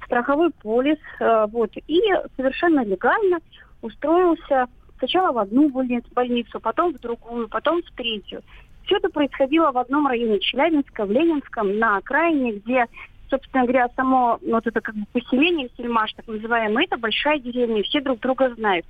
страховой 0.05 0.51
полис, 0.51 0.97
э, 1.19 1.45
вот, 1.51 1.71
и 1.87 2.01
совершенно 2.35 2.83
легально 2.83 3.39
устроился 3.81 4.67
сначала 4.99 5.31
в 5.31 5.37
одну 5.39 5.69
больни- 5.69 6.03
больницу, 6.13 6.59
потом 6.59 6.93
в 6.93 6.99
другую, 6.99 7.47
потом 7.49 7.81
в 7.81 7.91
третью. 7.95 8.41
Все 8.85 8.97
это 8.97 9.09
происходило 9.09 9.71
в 9.71 9.77
одном 9.77 10.07
районе 10.07 10.39
Челябинска, 10.39 11.05
в 11.05 11.11
Ленинском, 11.11 11.77
на 11.79 11.97
окраине, 11.97 12.53
где, 12.53 12.85
собственно 13.29 13.63
говоря, 13.63 13.89
само 13.95 14.39
вот 14.45 14.67
это 14.67 14.81
как 14.81 14.95
бы 14.95 15.05
поселение 15.13 15.69
Сельмаш, 15.77 16.13
так 16.13 16.27
называемое, 16.27 16.85
это 16.85 16.97
большая 16.97 17.39
деревня, 17.39 17.83
все 17.83 18.01
друг 18.01 18.19
друга 18.19 18.53
знают. 18.55 18.85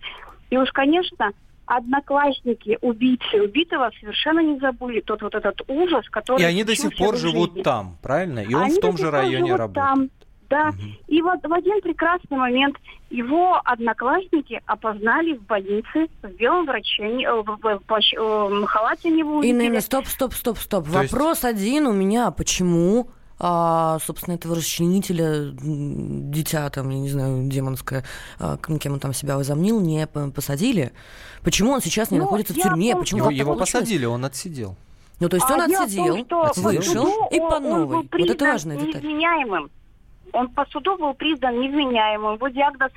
И 0.49 0.57
уж, 0.57 0.69
конечно, 0.71 1.31
одноклассники 1.65 2.77
убийцы 2.81 3.41
убитого 3.41 3.91
совершенно 3.99 4.39
не 4.41 4.59
забыли 4.59 5.01
тот 5.01 5.21
вот 5.21 5.35
этот 5.35 5.61
ужас, 5.67 6.07
который 6.09 6.41
И 6.41 6.45
они 6.45 6.63
до 6.63 6.75
сих 6.75 6.95
пор 6.97 7.15
живут 7.15 7.51
жизни. 7.51 7.63
там, 7.63 7.97
правильно? 8.01 8.39
И 8.39 8.53
он 8.53 8.63
Они 8.63 8.75
в 8.75 8.79
том 8.81 8.97
же 8.97 9.09
районе 9.11 9.55
работает. 9.55 9.87
Там, 9.87 10.09
да. 10.51 10.71
И 11.07 11.21
вот 11.23 11.39
в 11.41 11.51
один 11.51 11.81
прекрасный 11.81 12.37
момент 12.37 12.75
его 13.09 13.59
одноклассники 13.65 14.61
опознали 14.67 15.33
в 15.33 15.41
больнице 15.47 16.07
в 16.21 16.27
белом 16.37 16.65
враче, 16.67 17.03
э, 17.03 17.31
в, 17.41 17.45
в 17.57 17.81
плащ- 17.87 18.15
э, 18.15 18.19
в 18.21 18.65
халате 18.65 19.09
Инна, 19.09 19.25
увидели. 19.37 19.65
Инна, 19.65 19.81
стоп, 19.81 20.05
стоп, 20.05 20.33
стоп, 20.33 20.57
стоп. 20.59 20.85
То 20.91 21.01
есть- 21.01 21.13
Вопрос 21.13 21.43
один 21.43 21.87
у 21.87 21.93
меня. 21.93 22.29
Почему, 22.31 23.07
а, 23.39 23.97
собственно, 24.05 24.35
этого 24.35 24.55
расчленителя, 24.55 25.51
дитя 25.53 26.69
там, 26.69 26.89
я 26.89 26.99
не 26.99 27.09
знаю, 27.09 27.49
демонское, 27.49 28.03
а, 28.39 28.57
кем 28.57 28.93
он 28.93 28.99
там 28.99 29.13
себя 29.13 29.37
возомнил, 29.37 29.79
не 29.81 30.05
посадили? 30.07 30.91
Почему 31.43 31.71
он 31.71 31.81
сейчас 31.81 32.11
не 32.11 32.19
Ну, 32.19 32.25
находится 32.25 32.53
в 32.53 32.57
в 32.57 32.61
тюрьме? 32.61 32.91
том, 32.91 33.01
Почему 33.01 33.19
Его, 33.21 33.29
его 33.31 33.53
получилось? 33.55 33.71
посадили, 33.71 34.05
он 34.05 34.25
отсидел. 34.25 34.75
Ну, 35.19 35.29
то 35.29 35.35
есть 35.37 35.49
он 35.51 35.61
А 35.61 35.67
в 35.67 35.71
отсидел, 35.71 36.25
том, 36.25 36.47
что 36.53 36.61
по 36.63 36.69
вышел 36.69 37.07
и 37.31 37.39
он- 37.39 37.49
по 37.49 37.55
он 37.55 37.63
был 37.63 37.69
новой. 37.77 37.95
Вот 38.11 38.29
это 38.29 38.45
важная 38.45 38.77
деталь. 38.77 39.01
невменяемым. 39.03 39.69
Он 40.33 40.47
по 40.49 40.65
суду 40.65 40.97
был 40.97 41.13
признан 41.13 41.59
невменяемым. 41.59 42.35
Его 42.35 42.47
диагноз, 42.49 42.91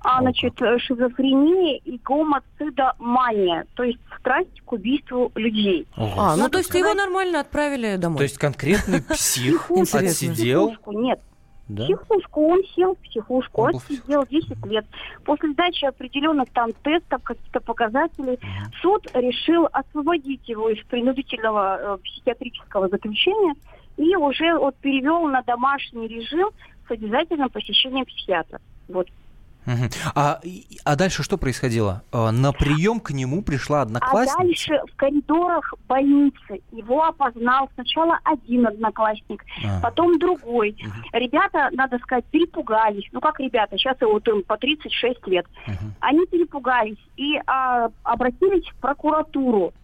а, 0.00 0.20
значит, 0.20 0.60
э, 0.62 0.78
шизофрения 0.78 1.78
и 1.78 1.98
гомоцидомания, 1.98 3.66
то 3.74 3.82
есть 3.82 3.98
страсть 4.18 4.60
к 4.64 4.72
убийству 4.72 5.32
людей. 5.34 5.86
Ого. 5.96 6.12
А, 6.16 6.36
ну 6.36 6.42
Надо 6.42 6.52
то 6.52 6.58
есть 6.58 6.74
его 6.74 6.94
нормально 6.94 7.40
отправили 7.40 7.96
домой. 7.96 8.18
То 8.18 8.22
есть 8.24 8.38
конкретный 8.38 9.02
псих 9.10 9.70
отсидел. 9.70 10.68
Психушку, 10.68 10.92
нет, 10.92 11.20
Да? 11.68 11.84
психушку, 11.84 12.48
он 12.48 12.62
сел 12.74 12.94
в 12.94 12.98
психушку, 12.98 13.62
Он 13.62 13.76
отсидел 13.76 14.24
10 14.28 14.66
лет. 14.66 14.86
После 15.24 15.52
сдачи 15.52 15.84
определенных 15.84 16.48
там 16.50 16.72
тестов, 16.84 17.22
каких-то 17.22 17.60
показателей, 17.60 18.38
суд 18.80 19.06
решил 19.14 19.68
освободить 19.72 20.48
его 20.48 20.70
из 20.70 20.84
принудительного 20.86 21.78
э, 21.80 21.98
психиатрического 22.04 22.88
заключения 22.88 23.54
и 23.98 24.14
уже 24.16 24.56
вот 24.58 24.76
перевел 24.76 25.26
на 25.26 25.42
домашний 25.42 26.06
режим 26.06 26.50
с 26.88 26.90
обязательным 26.90 27.48
посещением 27.50 28.04
психиатра. 28.06 28.60
Вот. 28.88 29.08
А, 30.14 30.40
а 30.84 30.96
дальше 30.96 31.22
что 31.22 31.36
происходило? 31.36 32.02
А, 32.10 32.30
На 32.32 32.52
прием 32.52 33.00
к 33.00 33.10
нему 33.10 33.42
пришла 33.42 33.80
А 33.80 33.82
одноклассница? 33.82 34.38
дальше 34.38 34.80
в 34.90 34.96
коридорах 34.96 35.74
больницы 35.86 36.62
его 36.72 37.04
опознал 37.04 37.68
сначала 37.74 38.18
один 38.24 38.66
одноклассник, 38.66 39.44
А. 39.62 39.80
потом 39.82 40.18
другой. 40.18 40.74
Мгм. 40.80 40.92
Ребята, 41.12 41.68
надо 41.72 41.98
сказать, 41.98 42.24
перепугались. 42.26 43.04
Ну 43.12 43.20
как 43.20 43.38
ребята, 43.40 43.76
сейчас 43.76 43.96
вот 44.00 44.26
им 44.28 44.42
по 44.42 44.56
36 44.56 45.26
лет. 45.26 45.44
Мгм. 45.66 45.94
Они 46.00 46.24
перепугались 46.26 46.96
и 47.18 47.38
а, 47.46 47.90
обратились 48.04 48.66
в 48.68 48.76
прокуратуру 48.80 49.74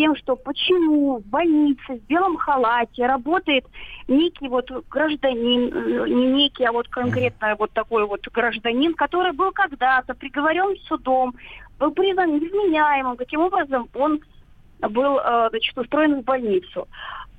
тем, 0.00 0.16
что 0.16 0.34
почему 0.36 1.18
в 1.18 1.26
больнице 1.26 1.82
в 1.88 2.06
белом 2.06 2.36
халате 2.36 3.06
работает 3.06 3.66
некий 4.08 4.48
вот 4.48 4.70
гражданин, 4.88 5.72
э, 5.72 6.08
не 6.08 6.26
некий, 6.32 6.64
а 6.64 6.72
вот 6.72 6.88
конкретно 6.88 7.54
вот 7.58 7.70
такой 7.72 8.06
вот 8.06 8.26
гражданин, 8.28 8.94
который 8.94 9.32
был 9.32 9.52
когда-то 9.52 10.14
приговорен 10.14 10.76
судом, 10.86 11.34
был 11.78 11.90
признан 11.90 12.36
невменяемым. 12.36 13.16
Таким 13.16 13.40
образом, 13.40 13.88
он 13.94 14.20
был, 14.80 15.18
э, 15.18 15.48
значит, 15.50 15.76
устроен 15.76 16.20
в 16.20 16.24
больницу. 16.24 16.88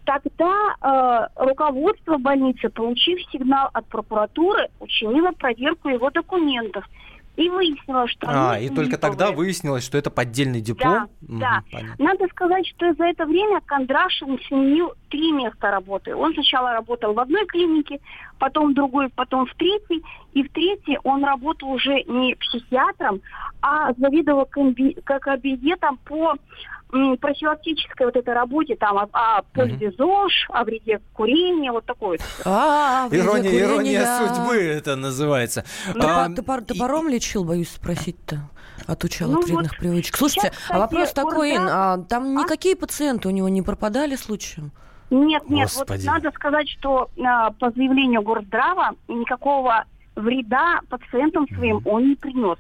Тогда 0.06 0.76
э, 0.82 1.44
руководство 1.44 2.18
больницы, 2.18 2.70
получив 2.70 3.20
сигнал 3.32 3.70
от 3.74 3.86
прокуратуры, 3.88 4.68
учинило 4.80 5.32
проверку 5.32 5.90
его 5.90 6.10
документов. 6.10 6.86
И 7.36 7.50
выяснилось, 7.50 8.12
что 8.12 8.28
А, 8.30 8.60
и 8.60 8.70
только 8.70 8.98
тогда 8.98 9.32
выяснилось, 9.32 9.86
что 9.86 9.98
это 9.98 10.10
поддельный 10.12 10.62
диплом? 10.62 11.10
Да, 11.22 11.40
да. 11.40 11.64
понятно. 11.72 12.06
Надо 12.06 12.28
сказать, 12.28 12.68
что 12.68 12.94
за 12.94 13.06
это 13.06 13.26
время 13.26 13.62
Кондрашин 13.66 14.38
сменил 14.48 14.94
три 15.12 15.32
места 15.32 15.70
работы. 15.70 16.16
Он 16.16 16.34
сначала 16.34 16.72
работал 16.72 17.14
в 17.14 17.20
одной 17.20 17.46
клинике, 17.46 18.00
потом 18.40 18.72
в 18.72 18.74
другой, 18.74 19.10
потом 19.10 19.46
в 19.46 19.54
третьей. 19.56 20.04
И 20.34 20.44
в 20.44 20.52
третьей 20.52 20.98
он 21.04 21.24
работал 21.24 21.70
уже 21.70 22.04
не 22.04 22.36
психиатром, 22.36 23.22
а 23.62 23.94
как 25.04 25.22
кабинетом 25.24 25.98
по 26.06 26.36
профилактической 27.22 28.06
вот 28.06 28.16
этой 28.16 28.34
работе, 28.34 28.76
там, 28.76 28.98
о, 28.98 29.08
о 29.14 29.42
пользе 29.54 29.92
ЗОЖ, 29.98 30.48
о 30.50 30.64
вреде 30.64 31.00
курения, 31.14 31.72
вот 31.72 31.86
такой. 31.86 32.18
вот. 32.18 32.46
А, 32.46 33.08
вреде 33.08 33.24
Ирония, 33.24 33.60
ирония 33.62 34.18
судьбы 34.18 34.58
это 34.58 34.96
называется. 34.98 35.64
А, 35.96 36.28
и- 36.30 36.36
топором 36.36 37.08
лечил, 37.08 37.46
боюсь 37.46 37.70
спросить-то. 37.70 38.50
Отучал 38.88 39.30
Ну 39.30 39.40
от 39.40 39.46
вредных 39.46 39.72
вот 39.72 39.80
привычек. 39.80 40.18
Слушайте, 40.18 40.52
сейчас, 40.54 40.72
а 40.72 40.80
вопрос 40.80 41.14
такой, 41.14 41.56
Ин, 41.56 41.68
а 41.70 41.98
там 42.10 42.36
никакие 42.36 42.76
пациенты 42.76 43.28
у 43.28 43.32
него 43.32 43.48
не 43.48 43.62
пропадали 43.62 44.16
случаем? 44.16 44.72
Нет, 45.12 45.48
нет, 45.50 45.70
Господи. 45.70 46.06
вот 46.08 46.14
надо 46.14 46.32
сказать, 46.32 46.70
что 46.70 47.10
а, 47.24 47.52
по 47.52 47.70
заявлению 47.72 48.22
Горздрава 48.22 48.92
никакого 49.08 49.84
вреда 50.16 50.80
пациентам 50.90 51.48
своим 51.50 51.82
он 51.86 52.10
не 52.10 52.16
принес. 52.16 52.58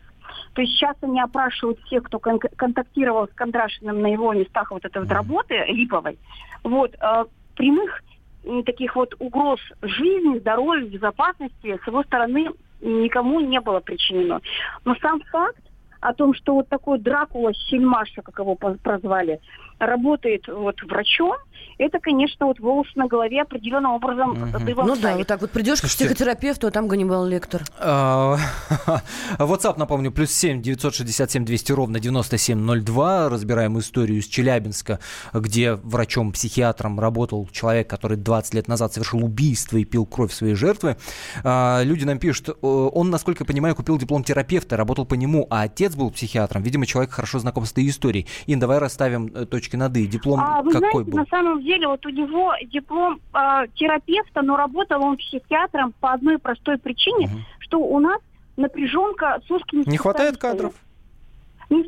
То 0.53 0.61
есть 0.61 0.73
сейчас 0.73 0.95
они 1.01 1.19
опрашивают 1.21 1.79
всех, 1.85 2.03
кто 2.03 2.19
кон- 2.19 2.39
контактировал 2.39 3.27
с 3.27 3.31
Кондрашиным 3.33 4.01
на 4.01 4.07
его 4.07 4.33
местах 4.33 4.71
вот 4.71 4.83
этой 4.85 5.01
вот 5.01 5.11
работы 5.11 5.55
липовой. 5.67 6.19
Вот, 6.63 6.93
а, 6.99 7.25
прямых 7.55 8.01
м, 8.43 8.63
таких 8.63 8.95
вот 8.95 9.13
угроз 9.19 9.59
жизни, 9.81 10.39
здоровью, 10.39 10.89
безопасности 10.89 11.79
с 11.81 11.87
его 11.87 12.03
стороны 12.03 12.49
никому 12.81 13.39
не 13.39 13.61
было 13.61 13.79
причинено. 13.79 14.41
Но 14.83 14.95
сам 14.95 15.21
факт 15.31 15.61
о 16.01 16.13
том, 16.13 16.33
что 16.33 16.55
вот 16.55 16.67
такой 16.67 16.97
Дракула 16.99 17.53
Сильмаша, 17.53 18.23
как 18.23 18.39
его 18.39 18.55
прозвали, 18.55 19.39
работает 19.81 20.47
вот 20.47 20.81
врачом, 20.83 21.35
это, 21.77 21.99
конечно, 21.99 22.45
вот 22.45 22.59
волос 22.59 22.87
на 22.95 23.07
голове 23.07 23.41
определенным 23.41 23.93
образом 23.93 24.51
дыбом 24.63 24.85
Ну 24.85 24.95
да, 24.95 25.17
вот 25.17 25.25
так 25.25 25.41
вот 25.41 25.49
придешь 25.49 25.81
к 25.81 25.85
психотерапевту, 25.85 26.67
а 26.67 26.71
там 26.71 26.87
Ганнибал 26.87 27.25
Лектор. 27.25 27.63
А, 27.79 28.37
WhatsApp, 29.39 29.75
напомню, 29.77 30.11
плюс 30.11 30.31
7 30.31 30.61
967 30.61 31.43
200 31.43 31.71
ровно 31.71 31.99
9702. 31.99 33.29
Разбираем 33.29 33.79
историю 33.79 34.19
из 34.19 34.27
Челябинска, 34.27 34.99
где 35.33 35.73
врачом-психиатром 35.73 36.99
работал 36.99 37.49
человек, 37.51 37.89
который 37.89 38.17
20 38.17 38.53
лет 38.53 38.67
назад 38.67 38.93
совершил 38.93 39.25
убийство 39.25 39.77
и 39.77 39.83
пил 39.83 40.05
кровь 40.05 40.33
своей 40.33 40.53
жертвы. 40.53 40.97
А, 41.43 41.81
Люди 41.81 42.05
нам 42.05 42.19
пишут, 42.19 42.49
э, 42.49 42.53
он, 42.61 43.09
насколько 43.09 43.41
я 43.41 43.47
понимаю, 43.47 43.75
купил 43.75 43.97
диплом 43.97 44.23
терапевта, 44.23 44.77
работал 44.77 45.05
по 45.05 45.15
нему, 45.15 45.47
а 45.49 45.63
отец 45.63 45.95
был 45.95 46.11
психиатром. 46.11 46.61
Видимо, 46.61 46.85
человек 46.85 47.11
хорошо 47.11 47.39
знаком 47.39 47.65
с 47.65 47.71
этой 47.71 47.87
историей. 47.87 48.27
Ин, 48.45 48.59
давай 48.59 48.77
расставим 48.77 49.31
э, 49.33 49.45
точки 49.71 49.75
над 49.75 49.95
«и». 49.97 50.07
Диплом 50.07 50.39
А 50.39 50.61
вы 50.61 50.71
какой 50.71 50.89
знаете, 50.91 51.11
был? 51.11 51.17
на 51.19 51.25
самом 51.25 51.61
деле 51.63 51.87
вот 51.87 52.05
у 52.05 52.09
него 52.09 52.53
диплом 52.65 53.19
а, 53.33 53.67
терапевта, 53.67 54.41
но 54.41 54.55
работал 54.57 55.03
он 55.03 55.17
психиатром 55.17 55.93
по 55.99 56.11
одной 56.13 56.37
простой 56.37 56.77
причине, 56.77 57.27
Мгм. 57.27 57.39
что 57.59 57.79
у 57.79 57.99
нас 57.99 58.19
напряженка 58.57 59.39
с 59.47 59.51
узкими 59.51 59.83
Не 59.89 59.97
хватает 59.97 60.37
кадров? 60.37 60.73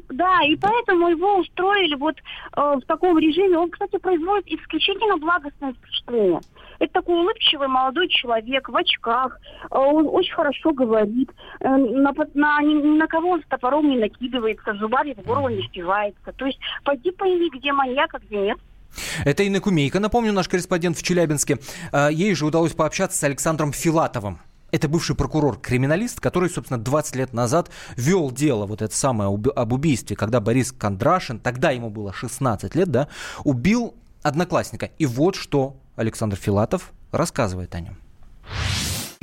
Да, 0.09 0.41
и 0.47 0.55
поэтому 0.55 1.09
его 1.09 1.39
устроили 1.39 1.95
вот 1.95 2.15
э, 2.17 2.21
в 2.55 2.81
таком 2.87 3.17
режиме. 3.19 3.57
Он, 3.57 3.69
кстати, 3.69 3.97
производит 3.97 4.47
исключительно 4.47 5.17
благостное 5.17 5.73
впечатление. 5.73 6.39
Это 6.79 6.93
такой 6.93 7.15
улыбчивый 7.19 7.67
молодой 7.67 8.07
человек 8.09 8.69
в 8.69 8.75
очках. 8.75 9.39
Э, 9.71 9.77
он 9.77 10.07
очень 10.07 10.33
хорошо 10.33 10.73
говорит. 10.73 11.29
Э, 11.59 11.67
на, 11.69 12.13
на- 12.33 12.61
на 12.61 13.07
кого 13.07 13.29
он 13.31 13.41
с 13.41 13.45
топором 13.47 13.89
не 13.89 13.97
накидывается, 13.97 14.73
зубами 14.75 15.13
в 15.13 15.25
горло 15.25 15.49
не 15.49 15.61
впивается. 15.63 16.31
То 16.35 16.45
есть 16.45 16.59
пойди 16.83 17.11
пойми, 17.11 17.49
где 17.53 17.71
маньяк, 17.71 18.13
а 18.13 18.19
где 18.19 18.37
нет. 18.39 18.57
Это 19.25 19.43
Инна 19.43 19.59
Кумейка, 19.59 19.99
напомню, 19.99 20.31
наш 20.33 20.47
корреспондент 20.47 20.97
в 20.97 21.03
Челябинске. 21.03 21.57
А, 21.91 22.09
Ей 22.09 22.35
же 22.35 22.45
удалось 22.45 22.73
пообщаться 22.73 23.17
с 23.17 23.23
Александром 23.23 23.73
Филатовым. 23.73 24.39
Это 24.71 24.87
бывший 24.87 25.15
прокурор-криминалист, 25.15 26.19
который, 26.19 26.49
собственно, 26.49 26.79
20 26.79 27.15
лет 27.15 27.33
назад 27.33 27.69
вел 27.95 28.31
дело, 28.31 28.65
вот 28.65 28.81
это 28.81 28.95
самое, 28.95 29.29
об 29.55 29.73
убийстве, 29.73 30.15
когда 30.15 30.39
Борис 30.39 30.71
Кондрашин, 30.71 31.39
тогда 31.39 31.69
ему 31.69 31.91
было 31.91 32.11
16 32.11 32.73
лет, 32.75 32.89
да, 32.89 33.07
убил 33.43 33.93
одноклассника. 34.23 34.89
И 34.97 35.05
вот 35.05 35.35
что 35.35 35.75
Александр 35.95 36.35
Филатов 36.35 36.91
рассказывает 37.11 37.73
о 37.75 37.79
нем. 37.79 38.02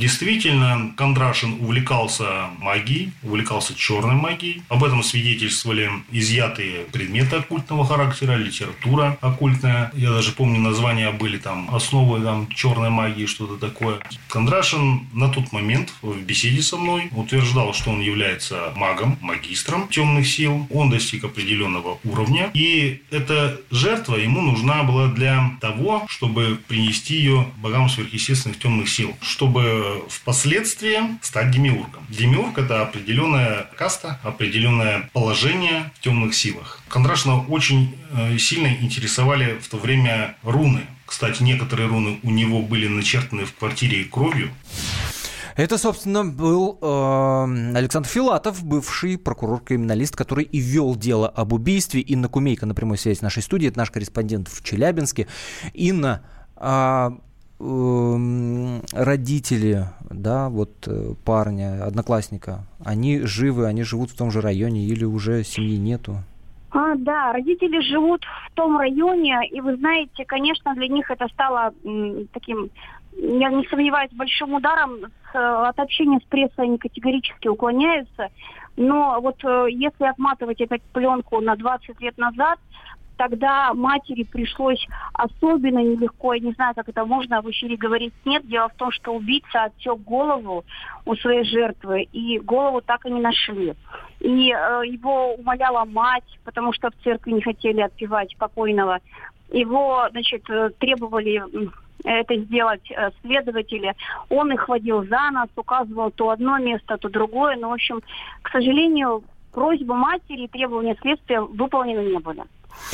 Действительно, 0.00 0.94
Кондрашин 0.96 1.58
увлекался 1.60 2.48
магией, 2.58 3.12
увлекался 3.22 3.74
черной 3.74 4.14
магией. 4.14 4.62
Об 4.70 4.82
этом 4.82 5.02
свидетельствовали 5.02 5.90
изъятые 6.10 6.86
предметы 6.90 7.36
оккультного 7.36 7.84
характера, 7.84 8.32
литература 8.36 9.18
оккультная. 9.20 9.92
Я 9.94 10.08
даже 10.08 10.32
помню, 10.32 10.58
названия 10.58 11.10
были 11.10 11.36
там 11.36 11.68
основы 11.74 12.22
там, 12.22 12.48
черной 12.48 12.88
магии, 12.88 13.26
что-то 13.26 13.58
такое. 13.58 13.98
Кондрашин 14.28 15.06
на 15.12 15.28
тот 15.28 15.52
момент 15.52 15.92
в 16.00 16.16
беседе 16.22 16.62
со 16.62 16.78
мной 16.78 17.10
утверждал, 17.12 17.74
что 17.74 17.90
он 17.90 18.00
является 18.00 18.72
магом, 18.76 19.18
магистром 19.20 19.86
темных 19.88 20.26
сил. 20.26 20.66
Он 20.70 20.88
достиг 20.88 21.24
определенного 21.24 21.98
уровня. 22.04 22.50
И 22.54 23.02
эта 23.10 23.60
жертва 23.70 24.16
ему 24.16 24.40
нужна 24.40 24.82
была 24.82 25.08
для 25.08 25.58
того, 25.60 26.06
чтобы 26.08 26.58
принести 26.68 27.16
ее 27.16 27.46
богам 27.58 27.90
сверхъестественных 27.90 28.58
темных 28.58 28.88
сил, 28.88 29.14
чтобы 29.20 29.89
впоследствии 30.08 30.98
стать 31.22 31.50
демиургом. 31.50 32.06
Демиург– 32.08 32.58
это 32.58 32.82
определенная 32.82 33.68
каста, 33.76 34.18
определенное 34.22 35.10
положение 35.12 35.90
в 35.94 36.00
темных 36.00 36.34
силах. 36.34 36.80
Кондрашина 36.88 37.40
очень 37.46 37.96
э, 38.12 38.38
сильно 38.38 38.68
интересовали 38.68 39.58
в 39.58 39.68
то 39.68 39.76
время 39.76 40.36
руны. 40.42 40.82
Кстати, 41.06 41.42
некоторые 41.42 41.88
руны 41.88 42.20
у 42.22 42.30
него 42.30 42.62
были 42.62 42.86
начертаны 42.86 43.44
в 43.44 43.54
квартире 43.54 44.04
кровью. 44.04 44.50
Это, 45.56 45.76
собственно, 45.76 46.24
был 46.24 46.78
э, 46.80 47.76
Александр 47.76 48.08
Филатов, 48.08 48.64
бывший 48.64 49.18
прокурор-криминалист, 49.18 50.16
который 50.16 50.44
и 50.44 50.58
вел 50.58 50.96
дело 50.96 51.28
об 51.28 51.52
убийстве. 51.52 52.00
Инна 52.00 52.28
Кумейка 52.28 52.66
на 52.66 52.74
прямой 52.74 52.96
связи 52.96 53.18
с 53.18 53.22
нашей 53.22 53.42
студии, 53.42 53.68
это 53.68 53.78
наш 53.78 53.90
корреспондент 53.90 54.48
в 54.48 54.62
Челябинске. 54.64 55.26
Инна, 55.74 56.22
эм, 56.56 57.22
родители, 58.92 59.84
да, 60.08 60.48
вот 60.48 60.70
э, 60.86 61.12
парня, 61.24 61.84
одноклассника, 61.84 62.60
они 62.84 63.20
живы, 63.20 63.66
они 63.66 63.82
живут 63.82 64.10
в 64.10 64.16
том 64.16 64.30
же 64.30 64.40
районе 64.40 64.84
или 64.86 65.04
уже 65.04 65.44
семьи 65.44 65.76
нету? 65.76 66.16
А, 66.70 66.94
да, 66.94 67.32
родители 67.32 67.80
живут 67.80 68.24
в 68.24 68.54
том 68.54 68.78
районе, 68.78 69.40
и 69.50 69.60
вы 69.60 69.76
знаете, 69.76 70.24
конечно, 70.24 70.74
для 70.74 70.88
них 70.88 71.10
это 71.10 71.28
стало 71.28 71.74
таким, 72.32 72.70
я 73.16 73.50
не 73.50 73.66
сомневаюсь, 73.66 74.12
большим 74.12 74.54
ударом. 74.54 74.92
С, 75.32 75.68
от 75.68 75.78
общения 75.78 76.18
с 76.20 76.24
прессой 76.28 76.64
они 76.64 76.78
категорически 76.78 77.48
уклоняются. 77.48 78.28
Но 78.76 79.20
вот 79.20 79.44
э, 79.44 79.66
если 79.70 80.04
отматывать 80.04 80.60
эту 80.60 80.76
пленку 80.92 81.40
на 81.40 81.56
20 81.56 82.00
лет 82.00 82.16
назад, 82.16 82.58
тогда 83.20 83.74
матери 83.74 84.22
пришлось 84.22 84.82
особенно 85.12 85.80
нелегко, 85.80 86.32
я 86.32 86.40
не 86.40 86.52
знаю, 86.52 86.74
как 86.74 86.88
это 86.88 87.04
можно 87.04 87.42
в 87.42 87.50
эфире 87.50 87.76
говорить, 87.76 88.14
нет. 88.24 88.46
Дело 88.46 88.70
в 88.70 88.74
том, 88.76 88.90
что 88.92 89.12
убийца 89.12 89.64
отсек 89.64 89.98
голову 89.98 90.64
у 91.04 91.14
своей 91.16 91.44
жертвы, 91.44 92.08
и 92.14 92.38
голову 92.38 92.80
так 92.80 93.04
и 93.04 93.10
не 93.10 93.20
нашли. 93.20 93.74
И 94.20 94.50
э, 94.50 94.82
его 94.86 95.34
умоляла 95.34 95.84
мать, 95.84 96.38
потому 96.44 96.72
что 96.72 96.88
в 96.88 97.04
церкви 97.04 97.32
не 97.32 97.42
хотели 97.42 97.82
отпевать 97.82 98.34
покойного. 98.38 99.00
Его, 99.52 100.08
значит, 100.12 100.48
э, 100.48 100.70
требовали 100.78 101.42
это 102.04 102.36
сделать 102.36 102.90
э, 102.90 103.10
следователи. 103.20 103.94
Он 104.30 104.50
их 104.50 104.66
водил 104.66 105.02
за 105.02 105.30
нас, 105.30 105.50
указывал 105.56 106.10
то 106.10 106.30
одно 106.30 106.56
место, 106.56 106.96
то 106.96 107.10
другое. 107.10 107.56
Но, 107.56 107.68
в 107.68 107.74
общем, 107.74 108.00
к 108.40 108.48
сожалению, 108.50 109.24
просьбы 109.52 109.94
матери 109.94 110.44
и 110.44 110.48
требования 110.48 110.96
следствия 111.02 111.42
выполнены 111.42 112.12
не 112.12 112.18
были. 112.18 112.44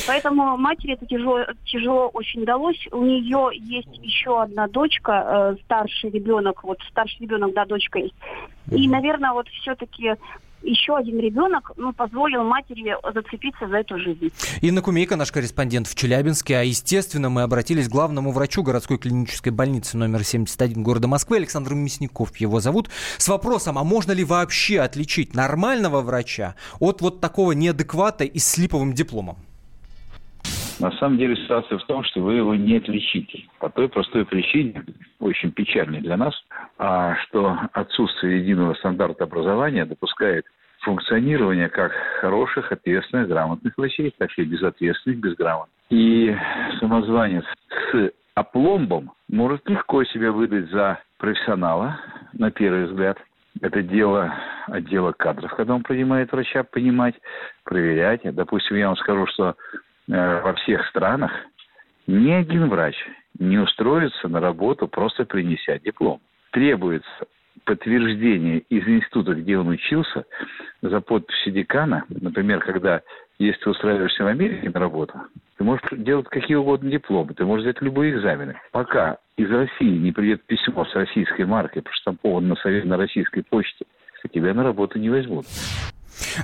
Поэтому 0.05 0.57
матери 0.57 0.93
это 0.93 1.05
тяжело, 1.05 1.39
тяжело 1.65 2.07
очень 2.09 2.45
далось. 2.45 2.87
У 2.91 3.03
нее 3.03 3.49
есть 3.53 3.97
еще 4.01 4.41
одна 4.41 4.67
дочка, 4.67 5.55
э, 5.57 5.63
старший 5.63 6.11
ребенок, 6.11 6.63
вот 6.63 6.77
старший 6.89 7.21
ребенок, 7.21 7.53
да, 7.53 7.65
дочка 7.65 7.99
есть. 7.99 8.15
И, 8.71 8.87
наверное, 8.87 9.31
вот 9.31 9.47
все-таки 9.49 10.15
еще 10.63 10.97
один 10.97 11.19
ребенок 11.19 11.71
ну, 11.77 11.93
позволил 11.93 12.43
матери 12.43 12.95
зацепиться 13.13 13.67
за 13.67 13.77
эту 13.77 13.99
жизнь. 13.99 14.31
Инна 14.61 14.81
Кумейка, 14.81 15.15
наш 15.15 15.31
корреспондент 15.31 15.87
в 15.87 15.95
Челябинске. 15.95 16.57
А, 16.57 16.61
естественно, 16.63 17.29
мы 17.29 17.43
обратились 17.43 17.87
к 17.87 17.91
главному 17.91 18.31
врачу 18.31 18.63
городской 18.63 18.97
клинической 18.97 19.51
больницы 19.51 19.97
номер 19.97 20.23
71 20.23 20.83
города 20.83 21.07
Москвы, 21.07 21.37
Александр 21.37 21.73
Мясников 21.73 22.35
его 22.37 22.59
зовут, 22.59 22.89
с 23.17 23.27
вопросом, 23.27 23.77
а 23.77 23.83
можно 23.83 24.11
ли 24.11 24.23
вообще 24.23 24.79
отличить 24.79 25.35
нормального 25.35 26.01
врача 26.01 26.55
от 26.79 27.01
вот 27.01 27.21
такого 27.21 27.51
неадеквата 27.51 28.23
и 28.23 28.39
с 28.39 28.57
липовым 28.57 28.93
дипломом? 28.93 29.37
На 30.79 30.91
самом 30.91 31.17
деле 31.17 31.35
ситуация 31.35 31.77
в 31.79 31.85
том, 31.85 32.03
что 32.03 32.21
вы 32.21 32.35
его 32.35 32.53
не 32.53 32.77
отличите. 32.77 33.45
По 33.59 33.69
той 33.69 33.89
простой 33.89 34.25
причине, 34.25 34.83
очень 35.19 35.51
печальной 35.51 36.01
для 36.01 36.17
нас, 36.17 36.35
а 36.77 37.15
что 37.23 37.57
отсутствие 37.73 38.39
единого 38.39 38.75
стандарта 38.75 39.23
образования 39.23 39.85
допускает 39.85 40.45
функционирование 40.81 41.69
как 41.69 41.91
хороших, 42.21 42.71
ответственных, 42.71 43.27
грамотных 43.27 43.73
врачей, 43.77 44.13
так 44.17 44.29
и 44.37 44.43
безответственных, 44.43 45.19
безграмотных. 45.19 45.75
И 45.89 46.35
самозванец 46.79 47.43
с 47.91 48.11
опломбом 48.35 49.13
может 49.29 49.67
легко 49.67 50.03
себя 50.03 50.31
выдать 50.31 50.69
за 50.69 50.99
профессионала, 51.17 51.99
на 52.33 52.51
первый 52.51 52.85
взгляд. 52.85 53.17
Это 53.61 53.81
дело 53.81 54.31
отдела 54.67 55.11
кадров, 55.13 55.55
когда 55.55 55.73
он 55.73 55.81
принимает 55.81 56.31
врача, 56.31 56.63
понимать, 56.63 57.15
проверять. 57.63 58.21
Допустим, 58.23 58.77
я 58.77 58.87
вам 58.87 58.97
скажу, 58.97 59.25
что 59.27 59.55
во 60.07 60.53
всех 60.53 60.85
странах 60.87 61.31
ни 62.07 62.31
один 62.31 62.69
врач 62.69 62.95
не 63.39 63.57
устроится 63.57 64.27
на 64.27 64.39
работу, 64.39 64.87
просто 64.87 65.25
принеся 65.25 65.79
диплом. 65.79 66.21
Требуется 66.51 67.27
подтверждение 67.65 68.59
из 68.69 68.87
института, 68.87 69.35
где 69.35 69.57
он 69.57 69.67
учился, 69.67 70.25
за 70.81 71.01
подписью 71.01 71.53
декана, 71.53 72.05
например, 72.09 72.59
когда 72.59 73.01
если 73.39 73.61
ты 73.61 73.69
устраиваешься 73.69 74.23
в 74.23 74.27
Америке 74.27 74.69
на 74.73 74.79
работу, 74.79 75.13
ты 75.57 75.63
можешь 75.63 75.83
делать 75.91 76.27
какие 76.27 76.55
угодно 76.55 76.89
дипломы, 76.89 77.33
ты 77.33 77.45
можешь 77.45 77.65
взять 77.65 77.81
любые 77.81 78.13
экзамены. 78.13 78.59
Пока 78.71 79.17
из 79.35 79.51
России 79.51 79.97
не 79.97 80.11
придет 80.11 80.43
письмо 80.45 80.85
с 80.85 80.95
российской 80.95 81.45
маркой, 81.45 81.81
проштамповано 81.81 82.55
на, 82.63 82.85
на 82.85 82.97
российской 82.97 83.43
почте, 83.43 83.85
тебя 84.33 84.53
на 84.53 84.63
работу 84.63 84.99
не 84.99 85.09
возьмут. 85.09 85.45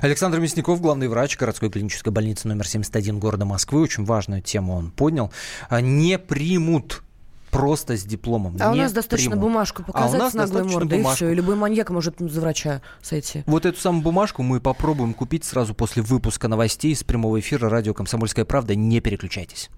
Александр 0.02 0.40
Мясников, 0.40 0.80
главный 0.80 1.08
врач 1.08 1.36
городской 1.36 1.70
клинической 1.70 2.12
больницы 2.12 2.48
номер 2.48 2.66
71 2.66 3.18
города 3.18 3.44
Москвы. 3.44 3.82
Очень 3.82 4.04
важную 4.04 4.42
тему 4.42 4.74
он 4.74 4.90
поднял. 4.90 5.32
А, 5.68 5.80
не 5.80 6.18
примут 6.18 7.02
просто 7.50 7.96
с 7.96 8.02
дипломом. 8.02 8.56
А 8.60 8.72
у 8.72 8.74
нас 8.74 8.92
достаточно 8.92 9.32
примут. 9.32 9.48
бумажку 9.48 9.84
показать 9.84 10.14
а 10.14 10.16
у 10.16 10.18
нас 10.18 10.32
с 10.32 10.34
наглой 10.34 10.64
мордой, 10.64 10.98
бумажку. 10.98 11.12
и 11.12 11.28
все. 11.28 11.30
И 11.30 11.34
любой 11.34 11.54
маньяк 11.54 11.90
может 11.90 12.16
за 12.18 12.40
врача 12.40 12.82
сойти. 13.00 13.44
Вот 13.46 13.64
эту 13.64 13.80
самую 13.80 14.02
бумажку 14.02 14.42
мы 14.42 14.60
попробуем 14.60 15.14
купить 15.14 15.44
сразу 15.44 15.74
после 15.74 16.02
выпуска 16.02 16.48
новостей 16.48 16.92
из 16.92 17.04
прямого 17.04 17.38
эфира 17.38 17.68
радио 17.68 17.94
«Комсомольская 17.94 18.44
правда». 18.44 18.74
Не 18.74 19.00
переключайтесь. 19.00 19.70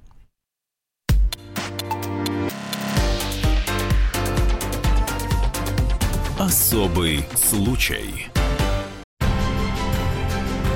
Особый 6.38 7.26
случай. 7.34 8.30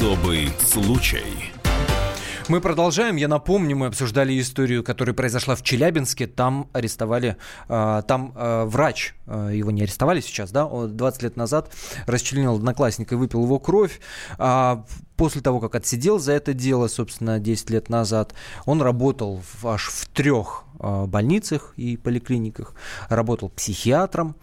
Особый 0.00 0.48
случай. 0.60 1.52
Мы 2.48 2.62
продолжаем. 2.62 3.16
Я 3.16 3.28
напомню, 3.28 3.76
мы 3.76 3.84
обсуждали 3.84 4.40
историю, 4.40 4.82
которая 4.82 5.12
произошла 5.12 5.54
в 5.54 5.62
Челябинске. 5.62 6.26
Там 6.26 6.70
арестовали, 6.72 7.36
э, 7.68 8.02
там 8.08 8.32
э, 8.34 8.64
врач, 8.64 9.14
э, 9.26 9.50
его 9.52 9.70
не 9.70 9.82
арестовали 9.82 10.22
сейчас, 10.22 10.52
да, 10.52 10.66
20 10.66 11.22
лет 11.22 11.36
назад 11.36 11.70
расчленил 12.06 12.54
одноклассника 12.54 13.14
и 13.14 13.18
выпил 13.18 13.44
его 13.44 13.58
кровь. 13.58 14.00
А 14.38 14.86
после 15.16 15.42
того, 15.42 15.60
как 15.60 15.74
отсидел 15.74 16.18
за 16.18 16.32
это 16.32 16.54
дело, 16.54 16.88
собственно, 16.88 17.38
10 17.38 17.68
лет 17.68 17.90
назад, 17.90 18.32
он 18.64 18.80
работал 18.80 19.42
аж 19.62 19.88
в 19.88 20.08
трех 20.08 20.64
больницах 20.78 21.74
и 21.76 21.98
поликлиниках. 21.98 22.72
Работал 23.10 23.50
психиатром, 23.50 24.34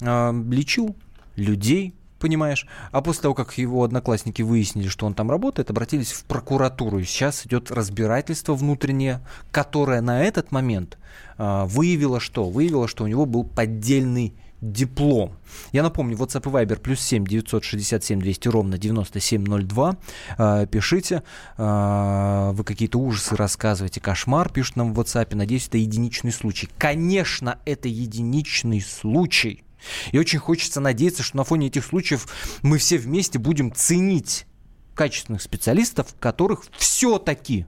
лечил 0.00 0.96
людей, 1.36 1.94
понимаешь? 2.22 2.66
А 2.92 3.02
после 3.02 3.22
того, 3.22 3.34
как 3.34 3.58
его 3.58 3.82
одноклассники 3.82 4.42
выяснили, 4.42 4.86
что 4.86 5.06
он 5.06 5.14
там 5.14 5.28
работает, 5.28 5.70
обратились 5.70 6.12
в 6.12 6.24
прокуратуру. 6.24 7.00
И 7.00 7.04
сейчас 7.04 7.44
идет 7.44 7.72
разбирательство 7.72 8.54
внутреннее, 8.54 9.20
которое 9.50 10.00
на 10.00 10.22
этот 10.22 10.52
момент 10.52 10.98
э, 11.36 11.64
выявило 11.66 12.20
что? 12.20 12.44
Выявило, 12.48 12.86
что 12.86 13.04
у 13.04 13.08
него 13.08 13.26
был 13.26 13.42
поддельный 13.42 14.34
диплом. 14.60 15.32
Я 15.72 15.82
напомню, 15.82 16.16
WhatsApp 16.16 16.48
и 16.48 16.64
Viber 16.64 16.78
плюс 16.78 17.00
7 17.00 17.26
967 17.26 18.20
200 18.20 18.48
ровно 18.48 18.78
9702. 18.78 19.96
Э, 20.38 20.66
пишите, 20.70 21.24
э, 21.58 22.50
вы 22.54 22.62
какие-то 22.62 23.00
ужасы 23.00 23.34
рассказываете, 23.34 24.00
кошмар, 24.00 24.48
пишут 24.48 24.76
нам 24.76 24.94
в 24.94 25.00
WhatsApp. 25.00 25.34
Надеюсь, 25.34 25.66
это 25.66 25.78
единичный 25.78 26.30
случай. 26.30 26.68
Конечно, 26.78 27.58
это 27.64 27.88
единичный 27.88 28.80
случай. 28.80 29.64
И 30.10 30.18
очень 30.18 30.38
хочется 30.38 30.80
надеяться, 30.80 31.22
что 31.22 31.36
на 31.36 31.44
фоне 31.44 31.68
этих 31.68 31.84
случаев 31.84 32.26
мы 32.62 32.78
все 32.78 32.98
вместе 32.98 33.38
будем 33.38 33.72
ценить 33.72 34.46
качественных 34.94 35.42
специалистов, 35.42 36.14
которых 36.18 36.64
все-таки 36.76 37.66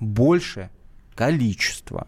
больше 0.00 0.70
количество. 1.14 2.06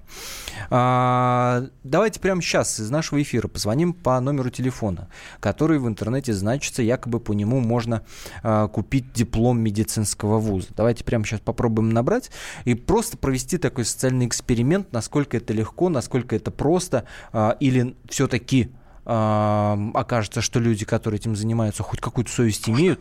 А, 0.70 1.66
давайте 1.84 2.20
прямо 2.20 2.42
сейчас 2.42 2.80
из 2.80 2.90
нашего 2.90 3.22
эфира 3.22 3.48
позвоним 3.48 3.92
по 3.92 4.18
номеру 4.20 4.50
телефона, 4.50 5.08
который 5.40 5.78
в 5.78 5.86
интернете 5.86 6.32
значится, 6.32 6.82
якобы 6.82 7.20
по 7.20 7.32
нему 7.32 7.60
можно 7.60 8.02
а, 8.42 8.68
купить 8.68 9.12
диплом 9.12 9.60
медицинского 9.60 10.38
вуза. 10.38 10.68
Давайте 10.76 11.04
прямо 11.04 11.24
сейчас 11.24 11.40
попробуем 11.40 11.90
набрать 11.90 12.30
и 12.64 12.74
просто 12.74 13.16
провести 13.16 13.58
такой 13.58 13.84
социальный 13.84 14.26
эксперимент, 14.26 14.92
насколько 14.92 15.36
это 15.36 15.52
легко, 15.52 15.88
насколько 15.88 16.34
это 16.34 16.50
просто, 16.50 17.04
а, 17.32 17.56
или 17.60 17.96
все-таки 18.08 18.70
окажется, 19.06 20.40
что 20.40 20.58
люди, 20.58 20.84
которые 20.84 21.20
этим 21.20 21.36
занимаются, 21.36 21.82
хоть 21.82 22.00
какую-то 22.00 22.30
совесть 22.30 22.68
имеют. 22.68 23.00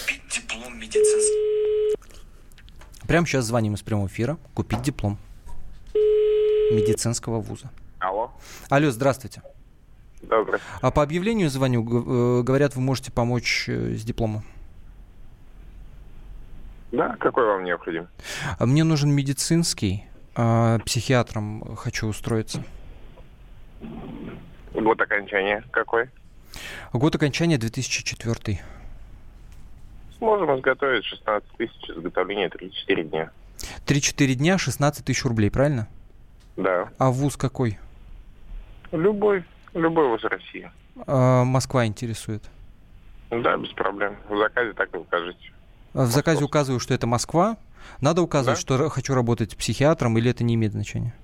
Купить 0.00 0.22
диплом 0.30 0.78
медицинский. 0.78 1.96
Прямо 3.06 3.26
сейчас 3.26 3.44
звоним 3.44 3.74
из 3.74 3.82
прямого 3.82 4.06
эфира. 4.06 4.38
Купить 4.54 4.82
диплом 4.82 5.18
медицинского 6.72 7.40
вуза. 7.40 7.70
Алло. 7.98 8.30
Алло, 8.68 8.90
здравствуйте. 8.90 9.42
Добрый. 10.22 10.60
А 10.80 10.90
по 10.90 11.02
объявлению 11.02 11.50
звоню, 11.50 11.82
э, 11.82 12.42
говорят, 12.42 12.74
вы 12.74 12.82
можете 12.82 13.12
помочь 13.12 13.68
э, 13.68 13.94
с 13.94 14.02
дипломом. 14.02 14.44
Да, 16.92 17.16
какой 17.20 17.46
вам 17.46 17.64
необходим? 17.64 18.08
Мне 18.58 18.84
нужен 18.84 19.10
медицинский. 19.10 20.04
А, 20.34 20.78
психиатром 20.80 21.76
хочу 21.76 22.06
устроиться. 22.06 22.64
Год 24.76 25.00
окончания 25.00 25.64
какой? 25.70 26.10
Год 26.92 27.14
окончания 27.14 27.58
2004. 27.58 28.60
Сможем 30.18 30.56
изготовить 30.56 31.04
16 31.04 31.50
тысяч, 31.56 31.90
изготовление 31.90 32.48
3-4 32.48 33.02
дня. 33.04 33.30
3-4 33.86 34.34
дня, 34.34 34.58
16 34.58 35.04
тысяч 35.04 35.24
рублей, 35.24 35.50
правильно? 35.50 35.88
Да. 36.56 36.88
А 36.98 37.10
вуз 37.10 37.36
какой? 37.36 37.78
Любой, 38.92 39.44
любой 39.74 40.08
вуз 40.08 40.22
России. 40.24 40.70
А, 41.06 41.44
Москва 41.44 41.86
интересует? 41.86 42.44
Да, 43.30 43.56
без 43.56 43.70
проблем. 43.70 44.16
В 44.28 44.36
заказе 44.38 44.72
так 44.72 44.94
и 44.94 44.98
укажите. 44.98 45.52
А 45.94 46.04
в 46.04 46.10
заказе 46.10 46.44
указываю, 46.44 46.80
что 46.80 46.94
это 46.94 47.06
Москва. 47.06 47.56
Надо 48.00 48.22
указывать, 48.22 48.58
да? 48.58 48.60
что 48.60 48.88
хочу 48.88 49.14
работать 49.14 49.56
психиатром, 49.56 50.16
или 50.18 50.30
это 50.30 50.44
не 50.44 50.54
имеет 50.54 50.72
значения? 50.72 51.14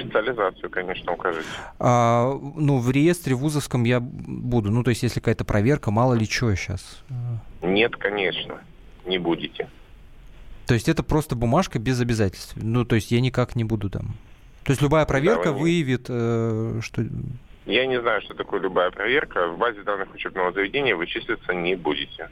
Специализацию, 0.00 0.70
конечно, 0.70 1.12
укажите. 1.12 1.46
А, 1.78 2.32
ну, 2.56 2.78
в 2.78 2.90
реестре 2.90 3.34
вузовском 3.34 3.84
я 3.84 4.00
буду. 4.00 4.70
Ну, 4.70 4.82
то 4.82 4.90
есть, 4.90 5.02
если 5.02 5.20
какая-то 5.20 5.44
проверка, 5.44 5.90
мало 5.90 6.14
ли 6.14 6.26
что 6.26 6.54
сейчас. 6.54 7.02
Нет, 7.62 7.96
конечно, 7.96 8.60
не 9.06 9.18
будете. 9.18 9.68
То 10.66 10.74
есть, 10.74 10.88
это 10.88 11.02
просто 11.02 11.36
бумажка 11.36 11.78
без 11.78 12.00
обязательств. 12.00 12.54
Ну, 12.56 12.84
то 12.84 12.94
есть, 12.96 13.10
я 13.10 13.20
никак 13.20 13.56
не 13.56 13.64
буду 13.64 13.90
там. 13.90 14.14
То 14.64 14.72
есть, 14.72 14.82
любая 14.82 15.04
проверка 15.06 15.52
да, 15.52 15.52
выявит, 15.52 16.06
э, 16.08 16.80
что... 16.82 17.04
Я 17.66 17.86
не 17.86 18.00
знаю, 18.00 18.20
что 18.22 18.34
такое 18.34 18.60
любая 18.60 18.90
проверка. 18.90 19.48
В 19.48 19.58
базе 19.58 19.82
данных 19.82 20.14
учебного 20.14 20.52
заведения 20.52 20.94
вы 20.96 21.06
числиться 21.06 21.52
не 21.52 21.76
будете. 21.76 22.28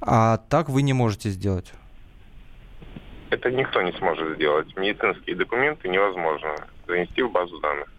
А 0.00 0.36
так 0.36 0.68
вы 0.68 0.82
не 0.82 0.92
можете 0.92 1.30
сделать? 1.30 1.72
Это 3.30 3.50
никто 3.50 3.82
не 3.82 3.92
сможет 3.92 4.36
сделать. 4.36 4.76
Медицинские 4.76 5.36
документы 5.36 5.88
невозможно 5.88 6.54
занести 6.86 7.22
в 7.22 7.30
базу 7.30 7.58
данных. 7.60 7.92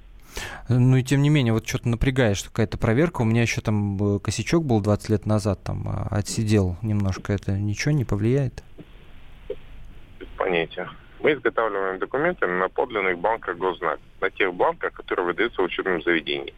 Ну 0.70 0.98
и 0.98 1.04
тем 1.04 1.22
не 1.22 1.30
менее, 1.30 1.54
вот 1.54 1.68
что-то 1.68 1.90
напрягает, 1.90 2.38
что 2.38 2.50
какая-то 2.50 2.78
проверка. 2.78 3.22
У 3.22 3.26
меня 3.26 3.42
еще 3.42 3.62
там 3.62 4.18
э, 4.18 4.20
косячок 4.20 4.64
был 4.64 4.82
20 4.82 5.10
лет 5.10 5.26
назад, 5.26 5.64
там 5.64 5.88
а, 5.88 6.08
отсидел 6.12 6.78
немножко. 6.82 7.34
Это 7.34 7.54
ничего 7.54 7.94
не 7.94 8.06
повлияет? 8.06 8.64
понятие. 10.48 10.90
Мы 11.20 11.34
изготавливаем 11.34 12.00
документы 12.00 12.48
на 12.48 12.70
подлинных 12.70 13.18
бланках 13.20 13.58
госзнак, 13.58 14.00
на 14.22 14.30
тех 14.30 14.54
бланках, 14.54 14.94
которые 14.94 15.26
выдаются 15.26 15.62
в 15.62 15.66
учебном 15.66 16.02
заведении. 16.02 16.54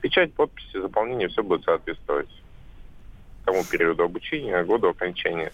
Печать, 0.00 0.32
подписи, 0.32 0.80
заполнение, 0.80 1.28
все 1.28 1.42
будет 1.42 1.64
соответствовать 1.64 2.30
тому 3.50 3.64
периоду 3.64 4.04
обучения, 4.04 4.62
году 4.64 4.90
окончания. 4.90 5.52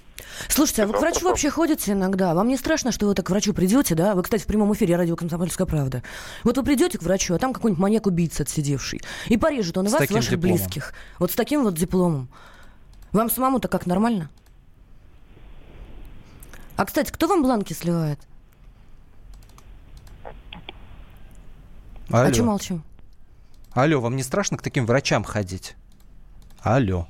Слушайте, 0.49 0.83
а 0.83 0.87
вы 0.87 0.93
к 0.93 1.01
врачу 1.01 1.25
вообще 1.25 1.51
ходите 1.51 1.93
иногда? 1.93 2.35
Вам 2.35 2.49
не 2.49 2.57
страшно, 2.57 2.93
что 2.93 3.07
вы 3.07 3.15
так 3.15 3.27
к 3.27 3.31
врачу 3.31 3.55
придете, 3.55 3.95
да? 3.95 4.15
Вы, 4.15 4.23
кстати, 4.23 4.43
в 4.43 4.47
прямом 4.47 4.73
эфире 4.75 4.97
радио 4.97 5.17
«Комсомольская 5.17 5.67
правда». 5.67 6.03
Вот 6.45 6.57
вы 6.59 6.63
придете 6.63 6.99
к 6.99 7.03
врачу, 7.03 7.35
а 7.35 7.39
там 7.39 7.53
какой-нибудь 7.55 7.81
маньяк-убийца 7.81 8.43
отсидевший. 8.43 9.01
И 9.29 9.39
порежет 9.39 9.79
он 9.79 9.87
и 9.87 9.89
вас, 9.89 10.11
и 10.11 10.13
ваших 10.13 10.33
дипломом. 10.33 10.59
близких. 10.59 10.93
Вот 11.19 11.31
с 11.31 11.35
таким 11.35 11.63
вот 11.65 11.75
дипломом. 11.75 12.29
Вам 13.13 13.31
самому-то 13.31 13.69
как, 13.69 13.87
нормально? 13.87 14.29
А, 16.77 16.85
кстати, 16.85 17.11
кто 17.11 17.29
вам 17.29 17.43
бланки 17.43 17.73
сливает? 17.73 18.21
Алло. 22.11 22.29
А 22.29 22.33
что 22.33 22.43
молчим? 22.43 22.83
Алло, 23.73 24.01
вам 24.01 24.17
не 24.17 24.23
страшно 24.23 24.59
к 24.59 24.63
таким 24.63 24.85
врачам 24.85 25.25
ходить? 25.25 25.77
Алло. 26.61 27.09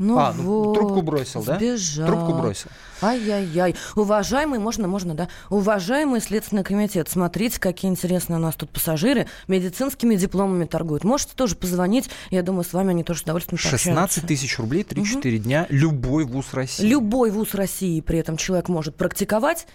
Ну 0.00 0.18
а, 0.18 0.32
вот, 0.32 0.74
трубку 0.74 1.02
бросил, 1.02 1.44
да? 1.44 1.56
Сбежал. 1.56 2.06
Трубку 2.06 2.32
бросил. 2.32 2.70
Ай-яй-яй. 3.02 3.76
Уважаемый, 3.94 4.58
можно, 4.58 4.88
можно, 4.88 5.14
да? 5.14 5.28
Уважаемый 5.50 6.20
Следственный 6.22 6.64
комитет, 6.64 7.08
смотрите, 7.08 7.60
какие 7.60 7.90
интересные 7.90 8.38
у 8.38 8.40
нас 8.40 8.54
тут 8.54 8.70
пассажиры 8.70 9.26
медицинскими 9.46 10.16
дипломами 10.16 10.64
торгуют. 10.64 11.04
Можете 11.04 11.34
тоже 11.34 11.54
позвонить, 11.54 12.08
я 12.30 12.42
думаю, 12.42 12.64
с 12.64 12.72
вами 12.72 12.90
они 12.90 13.04
тоже 13.04 13.20
с 13.20 13.22
удовольствием 13.24 13.58
16 13.58 14.26
тысяч 14.26 14.58
рублей, 14.58 14.82
3-4 14.82 15.16
угу. 15.16 15.44
дня, 15.44 15.66
любой 15.68 16.24
вуз 16.24 16.54
России. 16.54 16.86
Любой 16.86 17.30
вуз 17.30 17.54
России 17.54 18.00
при 18.00 18.18
этом 18.18 18.38
человек 18.38 18.68
может 18.68 18.96
практиковать. 18.96 19.66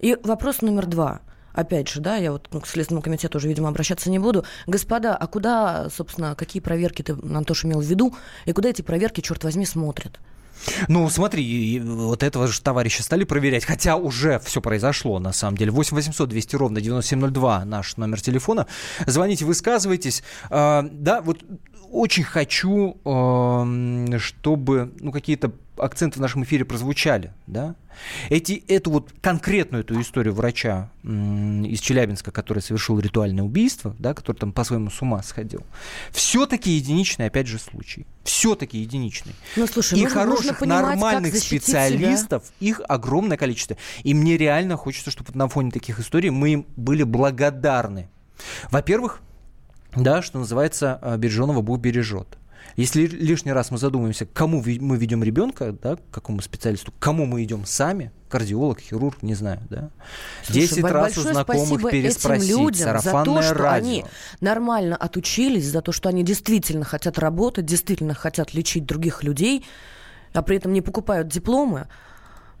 И 0.00 0.16
вопрос 0.24 0.62
номер 0.62 0.86
два– 0.86 1.20
опять 1.54 1.88
же, 1.88 2.00
да, 2.00 2.16
я 2.16 2.32
вот 2.32 2.48
к 2.48 2.66
Следственному 2.66 3.02
комитету 3.02 3.38
уже, 3.38 3.48
видимо, 3.48 3.68
обращаться 3.68 4.10
не 4.10 4.18
буду. 4.18 4.44
Господа, 4.66 5.16
а 5.16 5.26
куда, 5.26 5.88
собственно, 5.88 6.34
какие 6.34 6.60
проверки 6.60 7.02
ты, 7.02 7.12
Антош, 7.12 7.64
имел 7.64 7.80
в 7.80 7.84
виду, 7.84 8.14
и 8.44 8.52
куда 8.52 8.68
эти 8.68 8.82
проверки, 8.82 9.20
черт 9.20 9.44
возьми, 9.44 9.64
смотрят? 9.64 10.20
Ну, 10.88 11.08
смотри, 11.10 11.80
вот 11.80 12.22
этого 12.22 12.46
же 12.46 12.60
товарища 12.60 13.02
стали 13.02 13.24
проверять, 13.24 13.64
хотя 13.64 13.96
уже 13.96 14.38
все 14.40 14.60
произошло, 14.60 15.18
на 15.18 15.32
самом 15.32 15.56
деле. 15.56 15.70
8 15.70 15.94
800 15.94 16.28
200 16.28 16.56
ровно 16.56 16.80
9702 16.80 17.64
наш 17.64 17.96
номер 17.96 18.20
телефона. 18.20 18.66
Звоните, 19.06 19.44
высказывайтесь. 19.44 20.22
А, 20.50 20.86
да, 20.90 21.20
вот 21.20 21.44
очень 21.90 22.24
хочу, 22.24 22.96
чтобы 24.18 24.92
ну, 25.00 25.12
какие-то 25.12 25.52
акценты 25.76 26.18
в 26.18 26.22
нашем 26.22 26.44
эфире 26.44 26.64
прозвучали, 26.64 27.32
да, 27.46 27.74
эти, 28.28 28.64
эту 28.68 28.90
вот 28.90 29.12
конкретную 29.20 29.84
эту 29.84 30.00
историю 30.00 30.34
врача 30.34 30.90
из 31.02 31.80
Челябинска, 31.80 32.30
который 32.30 32.60
совершил 32.60 32.98
ритуальное 32.98 33.44
убийство, 33.44 33.94
да, 33.98 34.14
который 34.14 34.36
там 34.36 34.52
по-своему 34.52 34.90
с 34.90 35.00
ума 35.02 35.22
сходил, 35.22 35.62
все-таки 36.10 36.70
единичный, 36.70 37.26
опять 37.26 37.46
же, 37.46 37.58
случай. 37.58 38.06
Все-таки 38.24 38.78
единичный. 38.78 39.34
Ну, 39.56 39.66
слушай, 39.66 39.98
и 39.98 40.02
нужно, 40.02 40.20
хороших, 40.20 40.44
нужно 40.44 40.58
понимать, 40.58 40.82
нормальных 40.82 41.36
специалистов, 41.36 42.44
себя. 42.44 42.70
их 42.70 42.80
огромное 42.88 43.36
количество. 43.36 43.76
И 44.02 44.14
мне 44.14 44.36
реально 44.36 44.76
хочется, 44.76 45.10
чтобы 45.10 45.32
на 45.34 45.48
фоне 45.48 45.70
таких 45.70 46.00
историй 46.00 46.30
мы 46.30 46.50
им 46.50 46.66
были 46.76 47.02
благодарны. 47.02 48.08
Во-первых, 48.70 49.20
да, 49.94 50.22
что 50.22 50.38
называется, 50.38 50.98
э, 51.02 51.16
береженого 51.16 51.62
Бог 51.62 51.80
бережет. 51.80 52.38
Если 52.76 53.06
лишний 53.06 53.52
раз 53.52 53.70
мы 53.70 53.78
задумаемся, 53.78 54.26
к 54.26 54.32
кому 54.32 54.62
мы 54.62 54.96
ведем 54.96 55.22
ребенка, 55.22 55.72
да, 55.72 55.96
к 55.96 56.10
какому 56.10 56.40
специалисту, 56.40 56.90
к 56.90 56.98
кому 56.98 57.24
мы 57.24 57.44
идем 57.44 57.64
сами, 57.66 58.10
кардиолог, 58.28 58.80
хирург, 58.80 59.22
не 59.22 59.34
знаю, 59.34 59.60
да. 59.70 59.90
Десять 60.48 60.82
раз 60.82 61.16
у 61.16 61.22
знакомых 61.22 61.90
переспросить, 61.90 62.50
этим 62.50 62.58
людям 62.58 62.88
сарафанное 62.88 63.24
за 63.24 63.24
то, 63.24 63.42
что 63.42 63.54
радио. 63.54 63.76
они 63.76 64.04
нормально 64.40 64.96
отучились, 64.96 65.66
за 65.66 65.82
то, 65.82 65.92
что 65.92 66.08
они 66.08 66.24
действительно 66.24 66.84
хотят 66.84 67.18
работать, 67.18 67.64
действительно 67.64 68.14
хотят 68.14 68.54
лечить 68.54 68.86
других 68.86 69.22
людей, 69.22 69.64
а 70.32 70.42
при 70.42 70.56
этом 70.56 70.72
не 70.72 70.80
покупают 70.80 71.28
дипломы, 71.28 71.86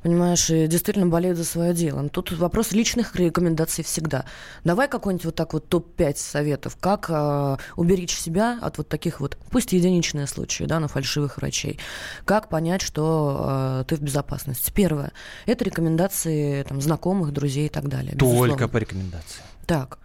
понимаешь, 0.04 0.50
и 0.50 0.66
действительно 0.66 1.06
болеют 1.06 1.38
за 1.38 1.44
свое 1.44 1.72
дело. 1.72 2.02
Но 2.02 2.10
тут 2.10 2.30
вопрос 2.32 2.72
личных 2.72 3.16
рекомендаций 3.16 3.82
всегда. 3.82 4.26
Давай 4.62 4.86
какой-нибудь 4.86 5.24
вот 5.24 5.34
так 5.34 5.54
вот 5.54 5.68
топ-5 5.70 6.16
советов, 6.16 6.76
как 6.78 7.06
э, 7.08 7.56
уберечь 7.76 8.14
себя 8.14 8.58
от 8.60 8.76
вот 8.76 8.88
таких 8.88 9.20
вот, 9.20 9.38
пусть 9.50 9.72
единичные 9.72 10.26
случаи, 10.26 10.64
да, 10.64 10.78
на 10.78 10.88
фальшивых 10.88 11.38
врачей. 11.38 11.80
Как 12.26 12.50
понять, 12.50 12.82
что 12.82 13.80
э, 13.80 13.84
ты 13.88 13.96
в 13.96 14.02
безопасности? 14.02 14.70
Первое, 14.70 15.10
это 15.46 15.64
рекомендации 15.64 16.62
там, 16.64 16.82
знакомых, 16.82 17.32
друзей 17.32 17.66
и 17.66 17.70
так 17.70 17.88
далее. 17.88 18.12
Только 18.12 18.26
безусловно. 18.26 18.68
по 18.68 18.76
рекомендации. 18.76 19.42
Так. 19.66 19.98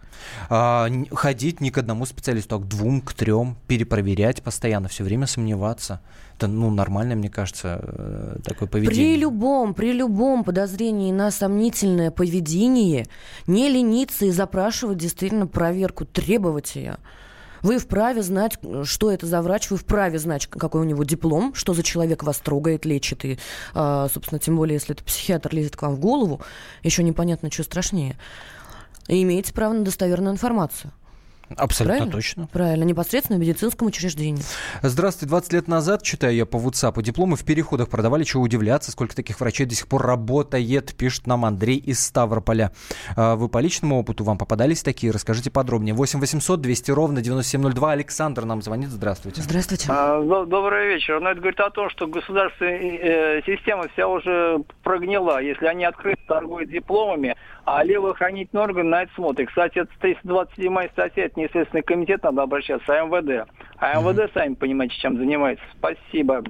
А, 0.48 0.88
ходить 1.12 1.60
не 1.60 1.70
к 1.70 1.78
одному 1.78 2.06
специалисту, 2.06 2.56
а 2.56 2.58
к 2.58 2.68
двум, 2.68 3.00
к 3.00 3.12
трем, 3.12 3.56
перепроверять 3.66 4.42
постоянно, 4.42 4.88
все 4.88 5.04
время 5.04 5.26
сомневаться. 5.26 6.00
Это, 6.36 6.46
ну, 6.46 6.70
нормально, 6.70 7.16
мне 7.16 7.28
кажется, 7.28 7.80
э, 7.82 8.38
такое 8.42 8.68
поведение. 8.68 9.14
При 9.14 9.20
любом, 9.20 9.74
при 9.74 9.92
любом 9.92 10.42
подозрении 10.42 11.12
на 11.12 11.30
сомнительное 11.30 12.10
поведение 12.10 13.06
не 13.46 13.68
лениться 13.68 14.24
и 14.24 14.30
запрашивать 14.30 14.96
действительно 14.96 15.46
проверку, 15.46 16.06
требовать 16.06 16.76
ее. 16.76 16.96
Вы 17.62 17.78
вправе 17.78 18.22
знать, 18.22 18.58
что 18.84 19.10
это 19.10 19.26
за 19.26 19.42
врач, 19.42 19.70
вы 19.70 19.76
вправе 19.76 20.18
знать, 20.18 20.46
какой 20.46 20.80
у 20.80 20.84
него 20.84 21.04
диплом, 21.04 21.54
что 21.54 21.74
за 21.74 21.82
человек 21.82 22.22
вас 22.22 22.38
трогает, 22.38 22.84
лечит. 22.84 23.24
И, 23.24 23.38
а, 23.74 24.08
собственно, 24.08 24.38
тем 24.38 24.56
более, 24.56 24.74
если 24.74 24.94
это 24.94 25.04
психиатр 25.04 25.54
лезет 25.54 25.76
к 25.76 25.82
вам 25.82 25.96
в 25.96 26.00
голову, 26.00 26.40
еще 26.82 27.02
непонятно, 27.02 27.50
что 27.50 27.64
страшнее 27.64 28.16
имеете 29.10 29.52
право 29.52 29.72
на 29.72 29.84
достоверную 29.84 30.34
информацию. 30.34 30.92
Абсолютно 31.56 31.96
Правильно? 31.96 32.12
точно. 32.12 32.48
Правильно, 32.52 32.84
непосредственно 32.84 33.38
в 33.38 33.40
медицинском 33.40 33.88
учреждении. 33.88 34.42
Здравствуйте. 34.82 35.30
20 35.30 35.52
лет 35.52 35.68
назад, 35.68 36.02
читаю 36.02 36.34
я 36.34 36.46
по 36.46 36.56
WhatsApp, 36.56 37.02
дипломы 37.02 37.36
в 37.36 37.44
переходах 37.44 37.88
продавали, 37.88 38.22
чего 38.24 38.42
удивляться, 38.42 38.92
сколько 38.92 39.16
таких 39.16 39.40
врачей 39.40 39.66
до 39.66 39.74
сих 39.74 39.88
пор 39.88 40.02
работает, 40.02 40.94
пишет 40.96 41.26
нам 41.26 41.44
Андрей 41.44 41.76
из 41.76 42.04
Ставрополя. 42.04 42.70
А 43.16 43.34
вы 43.34 43.48
по 43.48 43.58
личному 43.58 43.98
опыту 43.98 44.22
вам 44.22 44.38
попадались 44.38 44.82
такие? 44.82 45.12
Расскажите 45.12 45.50
подробнее. 45.50 45.94
8 45.94 46.20
800 46.20 46.60
200 46.60 46.90
ровно 46.92 47.20
9702. 47.20 47.92
Александр 47.92 48.44
нам 48.44 48.62
звонит. 48.62 48.90
Здравствуйте. 48.90 49.42
Здравствуйте. 49.42 49.86
А, 49.88 50.22
добрый 50.22 50.94
вечер. 50.94 51.20
Но 51.20 51.30
это 51.30 51.40
говорит 51.40 51.60
о 51.60 51.70
том, 51.70 51.90
что 51.90 52.06
государственная 52.06 52.78
э, 52.78 53.42
система 53.44 53.88
вся 53.88 54.06
уже 54.06 54.62
прогнила. 54.84 55.42
Если 55.42 55.66
они 55.66 55.84
открыто 55.84 56.20
торгуют 56.28 56.70
дипломами, 56.70 57.34
а 57.64 57.84
левоохранительный 57.84 58.62
орган 58.62 58.90
на 58.90 59.02
это 59.02 59.12
смотрит. 59.14 59.48
Кстати, 59.48 59.78
это 59.78 59.90
327 60.00 60.88
статья, 60.92 61.24
это 61.26 61.40
не 61.40 61.48
Следственный 61.48 61.82
комитет, 61.82 62.22
надо 62.22 62.42
обращаться, 62.42 62.92
а 62.92 63.04
МВД. 63.04 63.48
А 63.78 64.00
МВД, 64.00 64.18
mm-hmm. 64.18 64.34
сами 64.34 64.54
понимаете, 64.54 64.94
чем 64.96 65.16
занимается. 65.16 65.64
Спасибо. 65.78 66.42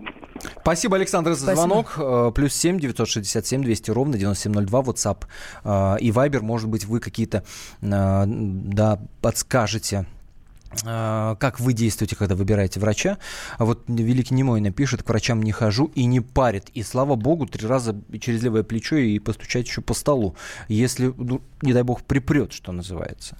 Спасибо, 0.61 0.97
Александр, 0.97 1.33
за 1.33 1.55
звонок. 1.55 1.95
Э, 1.99 2.31
плюс 2.35 2.55
семь 2.55 2.79
девятьсот 2.79 3.09
семь 3.11 3.63
двести 3.63 3.91
ровно 3.91 4.17
9702 4.17 4.81
WhatsApp 4.81 5.25
э, 5.65 6.01
и 6.01 6.11
Viber. 6.11 6.41
Может 6.41 6.69
быть, 6.69 6.85
вы 6.85 7.01
какие-то 7.01 7.39
э, 7.39 7.43
да, 7.83 8.99
подскажете 9.21 10.07
как 10.71 11.61
вы 11.61 11.73
действуете, 11.73 12.17
когда 12.17 12.35
выбираете 12.35 12.81
врача. 12.81 13.19
А 13.59 13.65
вот 13.65 13.85
Великий 13.89 14.35
Немой 14.35 14.61
напишет, 14.61 15.03
к 15.03 15.09
врачам 15.09 15.43
не 15.43 15.53
хожу 15.53 15.87
и 15.95 16.05
не 16.05 16.21
парит. 16.21 16.71
И 16.75 16.83
слава 16.83 17.17
богу, 17.17 17.47
три 17.47 17.67
раза 17.67 17.97
через 18.21 18.43
левое 18.43 18.63
плечо 18.63 18.97
и 18.97 19.19
постучать 19.19 19.67
еще 19.67 19.81
по 19.81 19.95
столу. 19.95 20.37
Если, 20.69 21.13
ну, 21.17 21.43
не 21.63 21.73
дай 21.73 21.83
бог, 21.83 22.03
припрет, 22.03 22.53
что 22.53 22.73
называется. 22.73 23.37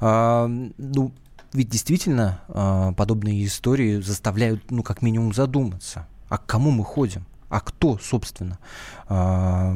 А, 0.00 0.46
ну, 0.46 1.12
ведь 1.52 1.68
действительно 1.68 2.40
а, 2.48 2.92
подобные 2.92 3.44
истории 3.44 4.00
заставляют, 4.00 4.70
ну, 4.70 4.82
как 4.82 5.02
минимум, 5.02 5.32
задуматься. 5.32 6.06
А 6.28 6.38
к 6.38 6.46
кому 6.46 6.70
мы 6.70 6.84
ходим? 6.84 7.24
А 7.48 7.60
кто, 7.60 7.98
собственно, 7.98 8.58
а, 9.06 9.74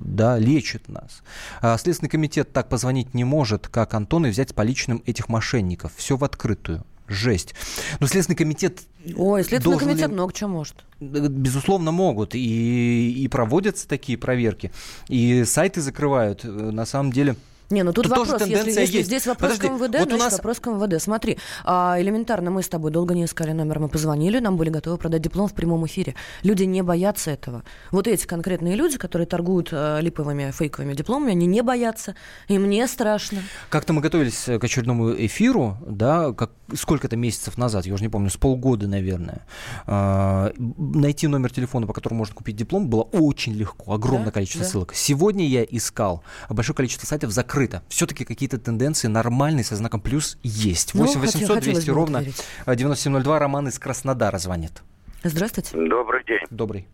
да, 0.00 0.38
лечит 0.38 0.88
нас? 0.88 1.22
А 1.60 1.76
Следственный 1.76 2.08
комитет 2.08 2.52
так 2.52 2.68
позвонить 2.68 3.12
не 3.12 3.24
может, 3.24 3.68
как 3.68 3.94
Антон, 3.94 4.26
и 4.26 4.30
взять 4.30 4.54
по 4.54 4.62
личным 4.62 5.02
этих 5.04 5.28
мошенников. 5.28 5.92
Все 5.96 6.16
в 6.16 6.24
открытую. 6.24 6.84
Жесть. 7.08 7.54
Но 8.00 8.06
Следственный 8.06 8.36
комитет... 8.36 8.80
Ой, 9.16 9.44
Следственный 9.44 9.78
комитет 9.78 10.08
ли... 10.08 10.14
много 10.14 10.32
чего 10.32 10.48
может. 10.48 10.84
Безусловно, 11.00 11.90
могут. 11.90 12.34
И, 12.34 13.22
и 13.22 13.28
проводятся 13.28 13.86
такие 13.86 14.16
проверки. 14.16 14.72
И 15.08 15.44
сайты 15.44 15.82
закрывают. 15.82 16.44
На 16.44 16.86
самом 16.86 17.12
деле... 17.12 17.36
Не, 17.72 17.84
ну 17.84 17.92
тут, 17.94 18.04
Тут 18.04 18.10
вопрос, 18.10 18.28
тоже 18.28 18.44
тенденция 18.44 18.82
если 18.82 18.96
есть. 18.98 19.06
здесь 19.06 19.26
вопрос 19.26 19.52
Подожди, 19.52 19.68
к 19.68 19.70
МВД, 19.72 19.98
вот 20.00 20.08
значит 20.08 20.18
нас- 20.18 20.32
вопрос 20.34 20.60
к 20.60 20.66
МВД. 20.66 21.02
Смотри, 21.02 21.38
а, 21.64 21.96
элементарно 21.98 22.50
мы 22.50 22.62
с 22.62 22.68
тобой 22.68 22.90
долго 22.90 23.14
не 23.14 23.24
искали 23.24 23.52
номер, 23.52 23.78
мы 23.78 23.88
позвонили, 23.88 24.40
нам 24.40 24.58
были 24.58 24.68
готовы 24.68 24.98
продать 24.98 25.22
диплом 25.22 25.48
в 25.48 25.54
прямом 25.54 25.86
эфире. 25.86 26.14
Люди 26.42 26.64
не 26.64 26.82
боятся 26.82 27.30
этого. 27.30 27.64
Вот 27.90 28.06
эти 28.06 28.26
конкретные 28.26 28.76
люди, 28.76 28.98
которые 28.98 29.26
торгуют 29.26 29.70
а, 29.72 30.00
липовыми 30.00 30.50
фейковыми 30.50 30.92
дипломами, 30.92 31.32
они 31.32 31.46
не 31.46 31.62
боятся, 31.62 32.14
им 32.48 32.68
не 32.68 32.86
страшно. 32.86 33.38
Как-то 33.70 33.94
мы 33.94 34.02
готовились 34.02 34.48
э, 34.48 34.58
к 34.58 34.64
очередному 34.64 35.10
эфиру, 35.14 35.78
да, 35.86 36.32
как, 36.34 36.50
сколько-то 36.74 37.16
месяцев 37.16 37.56
назад, 37.56 37.86
я 37.86 37.94
уже 37.94 38.02
не 38.04 38.10
помню, 38.10 38.28
с 38.28 38.36
полгода, 38.36 38.86
наверное. 38.86 39.46
А, 39.86 40.52
найти 40.58 41.26
номер 41.26 41.50
телефона, 41.50 41.86
по 41.86 41.94
которому 41.94 42.18
можно 42.18 42.34
купить 42.34 42.56
диплом, 42.56 42.88
было 42.88 43.02
очень 43.02 43.54
легко, 43.54 43.94
огромное 43.94 44.26
Да, 44.26 44.32
количество 44.32 44.62
да. 44.64 44.68
ссылок. 44.70 44.92
Сегодня 44.94 45.46
я 45.46 45.62
искал, 45.64 46.22
большое 46.50 46.76
количество 46.76 47.06
сайтов 47.06 47.30
закрыто. 47.30 47.61
Все-таки 47.88 48.24
какие-то 48.24 48.58
тенденции 48.58 49.08
нормальные 49.08 49.64
со 49.64 49.76
знаком 49.76 50.00
плюс 50.00 50.38
есть. 50.42 50.94
Ну, 50.94 51.02
8 51.02 51.20
хотя- 51.20 51.38
800 51.38 51.56
хотелось 51.56 51.64
200 51.84 51.90
бы 51.90 51.94
в 51.94 51.96
это 51.96 52.00
ровно 52.00 52.18
верить. 52.18 52.46
э, 52.66 52.74
9702. 52.76 53.38
Роман 53.38 53.68
из 53.68 53.78
Краснодара 53.78 54.38
звонит. 54.38 54.82
Здравствуйте. 55.24 55.76
Добрый 55.76 56.24
день. 56.24 56.40
Добрый. 56.50 56.86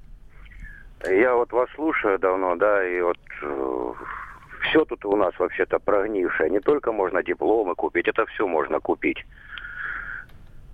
Я 1.06 1.34
вот 1.34 1.52
вас 1.52 1.68
слушаю 1.74 2.18
давно, 2.18 2.56
да, 2.56 2.86
и 2.86 3.00
вот 3.00 3.18
все 4.68 4.84
тут 4.84 5.04
у 5.04 5.16
нас 5.16 5.32
вообще-то 5.38 5.78
прогнившее. 5.78 6.50
Не 6.50 6.60
только 6.60 6.92
можно 6.92 7.22
дипломы 7.22 7.74
купить, 7.74 8.08
это 8.08 8.26
все 8.26 8.46
можно 8.46 8.80
купить. 8.80 9.24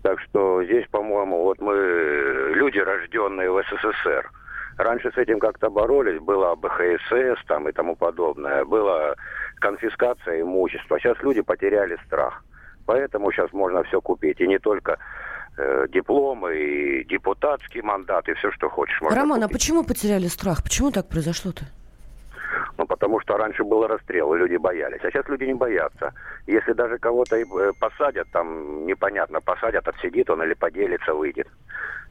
Так 0.02 0.20
что 0.20 0.62
здесь, 0.64 0.86
по-моему, 0.90 1.42
вот 1.44 1.60
мы 1.60 1.74
э, 1.74 2.52
люди, 2.54 2.78
рожденные 2.78 3.50
в 3.50 3.62
СССР. 3.62 4.30
Раньше 4.76 5.10
с 5.12 5.16
этим 5.16 5.38
как-то 5.38 5.70
боролись, 5.70 6.20
была 6.20 6.56
БХСС 6.56 7.40
там 7.46 7.68
и 7.68 7.72
тому 7.72 7.94
подобное, 7.96 8.64
была 8.64 9.14
конфискация 9.64 10.42
имущества. 10.42 10.98
Сейчас 10.98 11.16
люди 11.22 11.40
потеряли 11.40 11.96
страх. 12.06 12.44
Поэтому 12.86 13.32
сейчас 13.32 13.52
можно 13.52 13.82
все 13.84 14.00
купить. 14.00 14.40
И 14.40 14.46
не 14.46 14.58
только 14.58 14.98
э, 15.56 15.86
дипломы, 15.88 16.54
и 16.54 17.04
депутатский 17.04 17.82
мандат, 17.82 18.28
и 18.28 18.34
все, 18.34 18.50
что 18.52 18.68
хочешь. 18.68 19.00
можно 19.00 19.20
Роман, 19.20 19.38
а 19.38 19.46
купить. 19.46 19.60
почему 19.60 19.84
потеряли 19.84 20.28
страх? 20.28 20.62
Почему 20.62 20.90
так 20.90 21.08
произошло-то? 21.08 21.64
Ну, 22.78 22.86
потому 22.86 23.20
что 23.20 23.36
раньше 23.36 23.64
был 23.64 23.86
расстрел, 23.86 24.34
и 24.34 24.38
люди 24.38 24.56
боялись. 24.56 25.00
А 25.02 25.10
сейчас 25.10 25.28
люди 25.28 25.44
не 25.44 25.54
боятся. 25.54 26.12
Если 26.46 26.74
даже 26.74 26.98
кого-то 26.98 27.36
и, 27.36 27.44
э, 27.44 27.72
посадят, 27.80 28.28
там 28.32 28.86
непонятно, 28.86 29.40
посадят, 29.40 29.88
отсидит 29.88 30.28
он 30.30 30.42
или 30.42 30.54
поделится, 30.54 31.14
выйдет. 31.14 31.48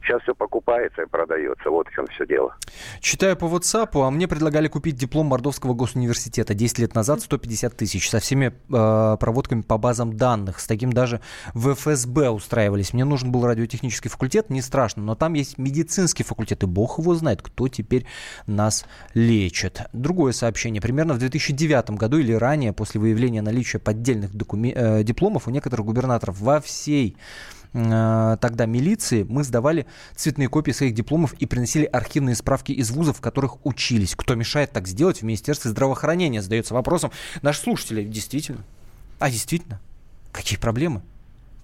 Сейчас 0.04 0.22
все 0.22 0.34
покупается 0.34 1.02
и 1.02 1.06
продается. 1.06 1.70
Вот 1.70 1.88
в 1.88 1.92
чем 1.92 2.06
все 2.08 2.26
дело. 2.26 2.54
Читаю 3.00 3.36
по 3.36 3.46
WhatsApp, 3.46 3.88
а 3.94 4.10
мне 4.10 4.28
предлагали 4.28 4.68
купить 4.68 4.96
диплом 4.96 5.26
Мордовского 5.26 5.72
госуниверситета 5.72 6.52
10 6.52 6.78
лет 6.80 6.94
назад 6.94 7.22
150 7.22 7.74
тысяч 7.74 8.10
со 8.10 8.20
всеми 8.20 8.46
э, 8.48 9.16
проводками 9.18 9.62
по 9.62 9.78
базам 9.78 10.16
данных. 10.16 10.60
С 10.60 10.66
таким 10.66 10.92
даже 10.92 11.20
в 11.54 11.74
ФСБ 11.74 12.28
устраивались. 12.28 12.92
Мне 12.92 13.04
нужен 13.04 13.32
был 13.32 13.46
радиотехнический 13.46 14.10
факультет, 14.10 14.50
не 14.50 14.60
страшно, 14.60 15.02
но 15.02 15.14
там 15.14 15.32
есть 15.34 15.56
медицинский 15.56 16.22
факультет, 16.22 16.62
и 16.62 16.66
бог 16.66 16.98
его 16.98 17.14
знает, 17.14 17.40
кто 17.40 17.68
теперь 17.68 18.04
нас 18.46 18.84
лечит. 19.14 19.82
Другое 19.94 20.32
сообщение. 20.32 20.82
Примерно 20.82 21.14
в 21.14 21.18
2009 21.18 21.90
году 21.92 22.18
или 22.18 22.32
ранее, 22.32 22.74
после 22.74 23.00
выявления 23.00 23.40
наличия 23.40 23.78
поддельных 23.78 24.34
докумен- 24.34 24.74
э, 24.74 25.02
дипломов 25.02 25.48
у 25.48 25.50
некоторых 25.50 25.86
губернаторов 25.86 26.38
во 26.40 26.60
всей 26.60 27.16
тогда 27.74 28.66
милиции, 28.66 29.26
мы 29.28 29.42
сдавали 29.42 29.86
цветные 30.14 30.48
копии 30.48 30.70
своих 30.70 30.94
дипломов 30.94 31.32
и 31.34 31.46
приносили 31.46 31.84
архивные 31.84 32.36
справки 32.36 32.70
из 32.70 32.92
вузов, 32.92 33.18
в 33.18 33.20
которых 33.20 33.66
учились. 33.66 34.14
Кто 34.14 34.36
мешает 34.36 34.70
так 34.70 34.86
сделать 34.86 35.18
в 35.18 35.22
Министерстве 35.24 35.72
здравоохранения? 35.72 36.40
Задается 36.40 36.72
вопросом 36.72 37.10
наш 37.42 37.58
слушатели. 37.58 38.04
Действительно. 38.04 38.60
А 39.18 39.28
действительно? 39.28 39.80
Какие 40.30 40.58
проблемы? 40.58 41.02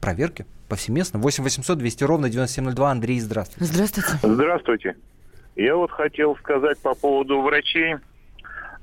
Проверки 0.00 0.46
повсеместно. 0.68 1.20
8 1.20 1.44
800 1.44 1.78
200 1.78 2.04
ровно 2.04 2.28
9702. 2.28 2.90
Андрей, 2.90 3.20
здравствуйте. 3.20 3.72
Здравствуйте. 3.72 4.18
Здравствуйте. 4.22 4.96
Я 5.54 5.76
вот 5.76 5.90
хотел 5.92 6.36
сказать 6.36 6.78
по 6.78 6.94
поводу 6.94 7.40
врачей. 7.40 7.96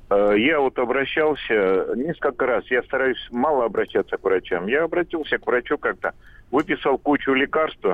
Э, 0.09 0.33
Я 0.37 0.59
вот 0.59 0.77
обращался 0.79 1.87
несколько 1.95 2.45
раз, 2.45 2.63
я 2.69 2.81
стараюсь 2.83 3.17
мало 3.31 3.65
обращаться 3.65 4.17
к 4.17 4.23
врачам. 4.23 4.67
Я 4.67 4.83
обратился 4.83 5.37
к 5.37 5.45
врачу 5.45 5.77
как-то, 5.77 6.13
выписал 6.51 6.97
кучу 6.97 7.33
лекарств, 7.33 7.85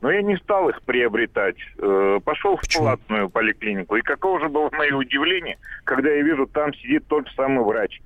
но 0.00 0.10
я 0.12 0.22
не 0.22 0.36
стал 0.36 0.68
их 0.68 0.80
приобретать. 0.82 1.56
Э, 1.78 2.20
Пошел 2.24 2.56
в 2.56 2.62
платную 2.76 3.28
поликлинику. 3.28 3.96
И 3.96 4.02
каково 4.02 4.40
же 4.40 4.48
было 4.48 4.70
мое 4.72 4.94
удивление, 4.94 5.58
когда 5.84 6.10
я 6.10 6.22
вижу, 6.22 6.46
там 6.46 6.72
сидит 6.74 7.04
тот 7.08 7.26
же 7.28 7.34
самый 7.34 7.64
врач. 7.64 8.00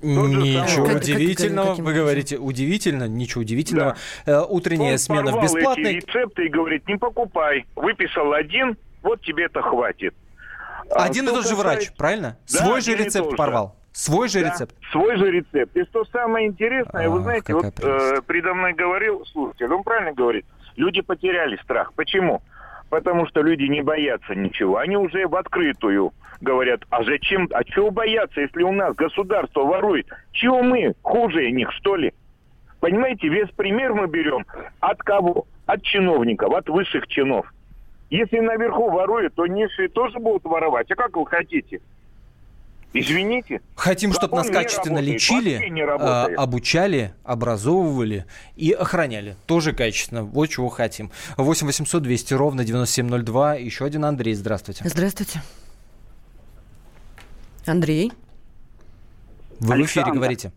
Тот 0.00 0.28
Ничего 0.28 0.96
удивительного. 0.96 1.74
Вы 1.74 1.92
говорите, 1.92 2.38
удивительно, 2.38 3.08
ничего 3.08 3.40
удивительного. 3.40 3.96
Э, 4.26 4.42
Утренняя 4.48 4.92
Он 4.92 4.98
смена 4.98 5.42
бесплатной. 5.42 5.96
эти 5.96 6.06
рецепты 6.06 6.46
и 6.46 6.48
говорит, 6.48 6.86
не 6.86 6.96
покупай. 6.96 7.66
Выписал 7.74 8.32
один, 8.32 8.76
вот 9.02 9.20
тебе 9.22 9.46
это 9.46 9.60
хватит. 9.60 10.14
А 10.94 11.04
Один 11.04 11.24
и 11.24 11.26
что 11.28 11.36
тот 11.36 11.44
же 11.46 11.50
касается- 11.56 11.62
врач, 11.86 11.96
правильно? 11.96 12.36
Да, 12.52 12.58
Свой 12.64 12.80
же 12.80 12.92
и 12.92 12.96
рецепт 12.96 13.24
тот 13.24 13.30
же. 13.32 13.36
порвал. 13.36 13.76
Свой 13.92 14.28
же 14.28 14.40
Да, 14.40 14.50
рецепт. 14.50 14.74
Свой 14.92 15.16
же 15.16 15.30
рецепт. 15.30 15.76
И 15.76 15.84
что 15.84 16.04
самое 16.06 16.46
интересное, 16.46 17.08
вы 17.08 17.18
Ах, 17.18 17.22
знаете, 17.24 17.54
вот 17.54 17.74
прелесть. 17.74 18.18
э, 18.18 18.22
предо 18.22 18.54
мной 18.54 18.72
говорил 18.72 19.24
слушатель, 19.26 19.72
он 19.72 19.82
правильно 19.82 20.12
говорит, 20.12 20.46
люди 20.76 21.00
потеряли 21.00 21.56
страх. 21.62 21.92
Почему? 21.94 22.40
Потому 22.90 23.26
что 23.26 23.42
люди 23.42 23.64
не 23.64 23.82
боятся 23.82 24.34
ничего. 24.34 24.78
Они 24.78 24.96
уже 24.96 25.26
в 25.26 25.34
открытую 25.36 26.12
говорят, 26.40 26.80
а 26.90 27.02
зачем, 27.04 27.48
а 27.52 27.64
чего 27.64 27.90
бояться, 27.90 28.40
если 28.40 28.62
у 28.62 28.72
нас 28.72 28.94
государство 28.94 29.62
ворует? 29.64 30.06
Чего 30.32 30.62
мы 30.62 30.94
хуже 31.02 31.50
них, 31.50 31.70
что 31.72 31.96
ли? 31.96 32.14
Понимаете, 32.80 33.28
весь 33.28 33.50
пример 33.50 33.92
мы 33.92 34.06
берем 34.06 34.46
от 34.80 35.02
кого? 35.02 35.46
От 35.66 35.82
чиновников, 35.82 36.54
от 36.54 36.68
высших 36.70 37.08
чинов. 37.08 37.52
Если 38.10 38.38
наверху 38.38 38.90
воруют, 38.90 39.34
то 39.34 39.46
низшие 39.46 39.88
тоже 39.88 40.18
будут 40.18 40.44
воровать. 40.44 40.90
А 40.90 40.94
как 40.94 41.16
вы 41.16 41.26
хотите? 41.26 41.80
Извините. 42.94 43.60
Хотим, 43.74 44.14
чтобы 44.14 44.36
нас 44.36 44.48
качественно 44.48 44.96
работает, 44.96 45.14
лечили, 45.14 45.82
а, 46.00 46.26
обучали, 46.38 47.12
образовывали 47.22 48.24
и 48.56 48.72
охраняли. 48.72 49.36
Тоже 49.46 49.74
качественно. 49.74 50.24
Вот 50.24 50.46
чего 50.46 50.70
хотим. 50.70 51.10
8 51.36 51.66
800 51.66 52.02
200 52.02 52.34
ровно 52.34 52.64
9702. 52.64 53.56
Еще 53.56 53.84
один 53.84 54.06
Андрей, 54.06 54.32
здравствуйте. 54.32 54.84
Здравствуйте. 54.88 55.42
Андрей. 57.66 58.10
Вы 59.60 59.66
в 59.66 59.86
эфире 59.86 60.04
Александр. 60.04 60.12
говорите. 60.12 60.52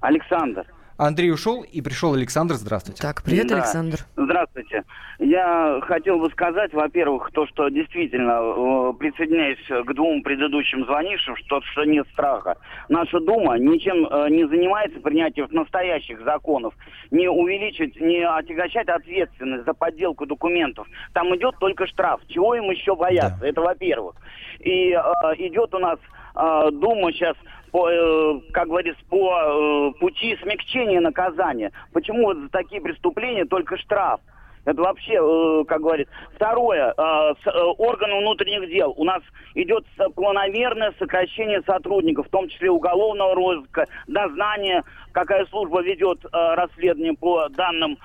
Александр. 0.00 0.66
Андрей 0.96 1.32
ушел 1.32 1.62
и 1.62 1.80
пришел 1.80 2.14
Александр. 2.14 2.54
Здравствуйте. 2.54 3.02
Так, 3.02 3.22
привет, 3.22 3.48
Да. 3.48 3.56
Александр. 3.56 3.98
Здравствуйте. 4.16 4.84
Я 5.18 5.80
хотел 5.82 6.18
бы 6.18 6.30
сказать, 6.30 6.72
во-первых, 6.72 7.30
то, 7.32 7.46
что 7.46 7.68
действительно 7.68 8.40
э, 8.40 8.92
присоединяюсь 8.98 9.58
к 9.86 9.94
двум 9.94 10.22
предыдущим 10.22 10.84
звонившим, 10.84 11.36
что, 11.36 11.60
что 11.62 11.84
нет 11.84 12.06
страха. 12.12 12.56
Наша 12.88 13.20
Дума 13.20 13.58
ничем 13.58 14.06
э, 14.06 14.28
не 14.30 14.46
занимается 14.46 15.00
принятием 15.00 15.48
настоящих 15.50 16.22
законов, 16.24 16.74
не 17.10 17.28
увеличить, 17.28 18.00
не 18.00 18.22
отягощать 18.26 18.88
ответственность 18.88 19.64
за 19.64 19.74
подделку 19.74 20.26
документов. 20.26 20.86
Там 21.12 21.34
идет 21.36 21.56
только 21.58 21.86
штраф. 21.86 22.20
Чего 22.28 22.54
им 22.54 22.70
еще 22.70 22.94
бояться? 22.94 23.44
Это 23.44 23.60
во-первых. 23.60 24.16
И 24.60 24.92
э, 24.92 25.00
идет 25.38 25.74
у 25.74 25.78
нас 25.78 25.98
э, 26.36 26.70
Дума 26.72 27.12
сейчас 27.12 27.36
по, 27.74 27.90
э, 27.90 28.40
как 28.52 28.68
говорится, 28.68 29.02
по 29.10 29.34
э, 29.36 29.98
пути 29.98 30.38
смягчения 30.40 31.00
наказания. 31.00 31.72
Почему 31.92 32.26
вот 32.26 32.36
за 32.38 32.48
такие 32.50 32.80
преступления 32.80 33.46
только 33.46 33.76
штраф? 33.78 34.20
Это 34.64 34.80
вообще, 34.80 35.14
э, 35.14 35.64
как 35.66 35.80
говорит. 35.80 36.08
Второе, 36.36 36.94
э, 36.96 37.34
органы 37.78 38.20
внутренних 38.20 38.68
дел. 38.70 38.94
У 38.96 39.02
нас 39.02 39.22
идет 39.56 39.84
планомерное 40.14 40.94
сокращение 41.00 41.62
сотрудников, 41.66 42.28
в 42.28 42.30
том 42.30 42.48
числе 42.48 42.70
уголовного 42.70 43.34
розыска, 43.34 43.86
дознания, 44.06 44.84
какая 45.10 45.44
служба 45.46 45.82
ведет 45.82 46.24
расследование 46.32 47.14
по 47.14 47.48
данным 47.48 47.98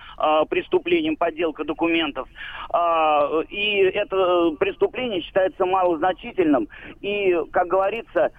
преступлениям, 0.49 1.15
подделка 1.15 1.63
документов. 1.63 2.27
А, 2.71 3.41
и 3.49 3.82
это 3.82 4.51
преступление 4.60 5.21
считается 5.21 5.65
малозначительным. 5.65 6.67
И, 7.01 7.38
как 7.51 7.67
говорится, 7.67 8.32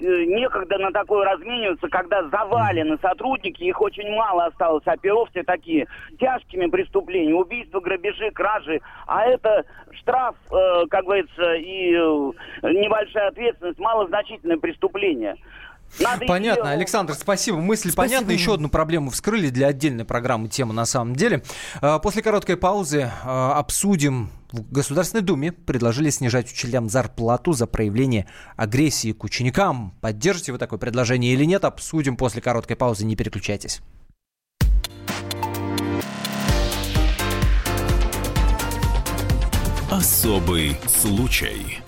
некогда 0.00 0.78
на 0.78 0.90
такое 0.90 1.24
размениваться, 1.24 1.88
когда 1.88 2.22
завалены 2.28 2.98
сотрудники, 3.00 3.62
их 3.64 3.80
очень 3.80 4.08
мало 4.14 4.46
осталось, 4.46 4.84
а 4.86 4.96
все 5.30 5.42
такие 5.42 5.86
тяжкими 6.18 6.66
преступлениями, 6.66 7.32
убийства, 7.32 7.80
грабежи, 7.80 8.30
кражи, 8.30 8.80
а 9.06 9.24
это 9.24 9.64
штраф, 9.92 10.36
э, 10.50 10.86
как 10.90 11.04
говорится, 11.04 11.54
и 11.54 11.94
э, 11.94 12.32
небольшая 12.62 13.28
ответственность, 13.28 13.78
малозначительное 13.78 14.58
преступление. 14.58 15.36
Надо 16.00 16.26
Понятно, 16.26 16.70
Александр, 16.70 17.14
спасибо. 17.14 17.58
Мысль 17.58 17.90
Спасибо. 17.90 18.18
понятна. 18.18 18.32
Еще 18.32 18.54
одну 18.54 18.68
проблему 18.68 19.10
вскрыли 19.10 19.50
для 19.50 19.68
отдельной 19.68 20.04
программы 20.04 20.48
тема 20.48 20.72
на 20.72 20.86
самом 20.86 21.16
деле. 21.16 21.42
А, 21.80 21.98
После 21.98 22.22
короткой 22.22 22.56
паузы 22.56 23.10
а, 23.24 23.54
обсудим. 23.58 24.30
В 24.52 24.72
Государственной 24.72 25.22
Думе 25.22 25.52
предложили 25.52 26.08
снижать 26.08 26.50
учителям 26.50 26.88
зарплату 26.88 27.52
за 27.52 27.66
проявление 27.66 28.26
агрессии 28.56 29.12
к 29.12 29.22
ученикам. 29.24 29.94
Поддержите 30.00 30.52
вы 30.52 30.58
такое 30.58 30.78
предложение 30.78 31.34
или 31.34 31.44
нет? 31.44 31.64
Обсудим 31.64 32.16
после 32.16 32.40
короткой 32.40 32.76
паузы. 32.76 33.04
Не 33.04 33.14
переключайтесь. 33.14 33.82
Особый 39.90 40.76
случай. 40.86 41.87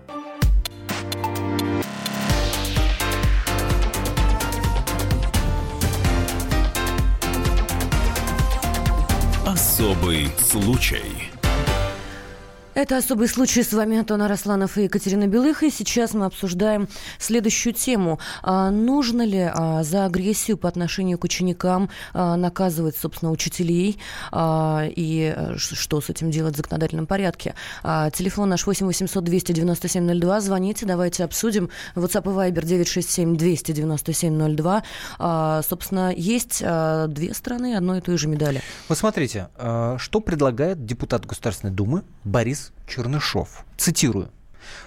Особый 9.81 10.29
случай. 10.37 11.40
Это 12.81 12.97
особый 12.97 13.27
случай. 13.27 13.61
С 13.61 13.73
вами 13.73 13.99
Антон 13.99 14.23
Арасланов 14.23 14.75
и 14.75 14.85
Екатерина 14.85 15.27
Белых. 15.27 15.61
И 15.61 15.69
сейчас 15.69 16.15
мы 16.15 16.25
обсуждаем 16.25 16.87
следующую 17.19 17.73
тему. 17.73 18.17
А, 18.41 18.71
нужно 18.71 19.21
ли 19.21 19.51
а, 19.53 19.83
за 19.83 20.05
агрессию 20.05 20.57
по 20.57 20.67
отношению 20.67 21.19
к 21.19 21.23
ученикам 21.23 21.91
а, 22.11 22.35
наказывать, 22.37 22.97
собственно, 22.97 23.29
учителей? 23.29 23.99
А, 24.31 24.87
и 24.87 25.31
а, 25.31 25.53
ш- 25.59 25.75
что 25.75 26.01
с 26.01 26.09
этим 26.09 26.31
делать 26.31 26.55
в 26.55 26.57
законодательном 26.57 27.05
порядке? 27.05 27.53
А, 27.83 28.09
телефон 28.09 28.49
наш 28.49 28.65
8 28.65 28.87
800 28.87 29.23
297 29.25 30.19
02. 30.19 30.41
Звоните, 30.41 30.87
давайте 30.87 31.23
обсудим. 31.23 31.69
WhatsApp 31.95 32.23
и 32.23 32.51
Viber 32.51 32.65
967 32.65 33.37
297 33.37 34.55
02. 34.55 34.83
А, 35.19 35.61
собственно, 35.69 36.11
есть 36.17 36.63
а, 36.65 37.05
две 37.05 37.35
стороны 37.35 37.75
одной 37.75 37.99
и 37.99 38.01
той 38.01 38.17
же 38.17 38.27
медали. 38.27 38.63
Вот 38.89 38.97
смотрите, 38.97 39.49
э, 39.59 39.97
что 39.99 40.19
предлагает 40.19 40.83
депутат 40.83 41.27
Государственной 41.27 41.71
Думы 41.71 42.01
Борис 42.23 42.70
Чернышов. 42.87 43.65
Цитирую. 43.77 44.31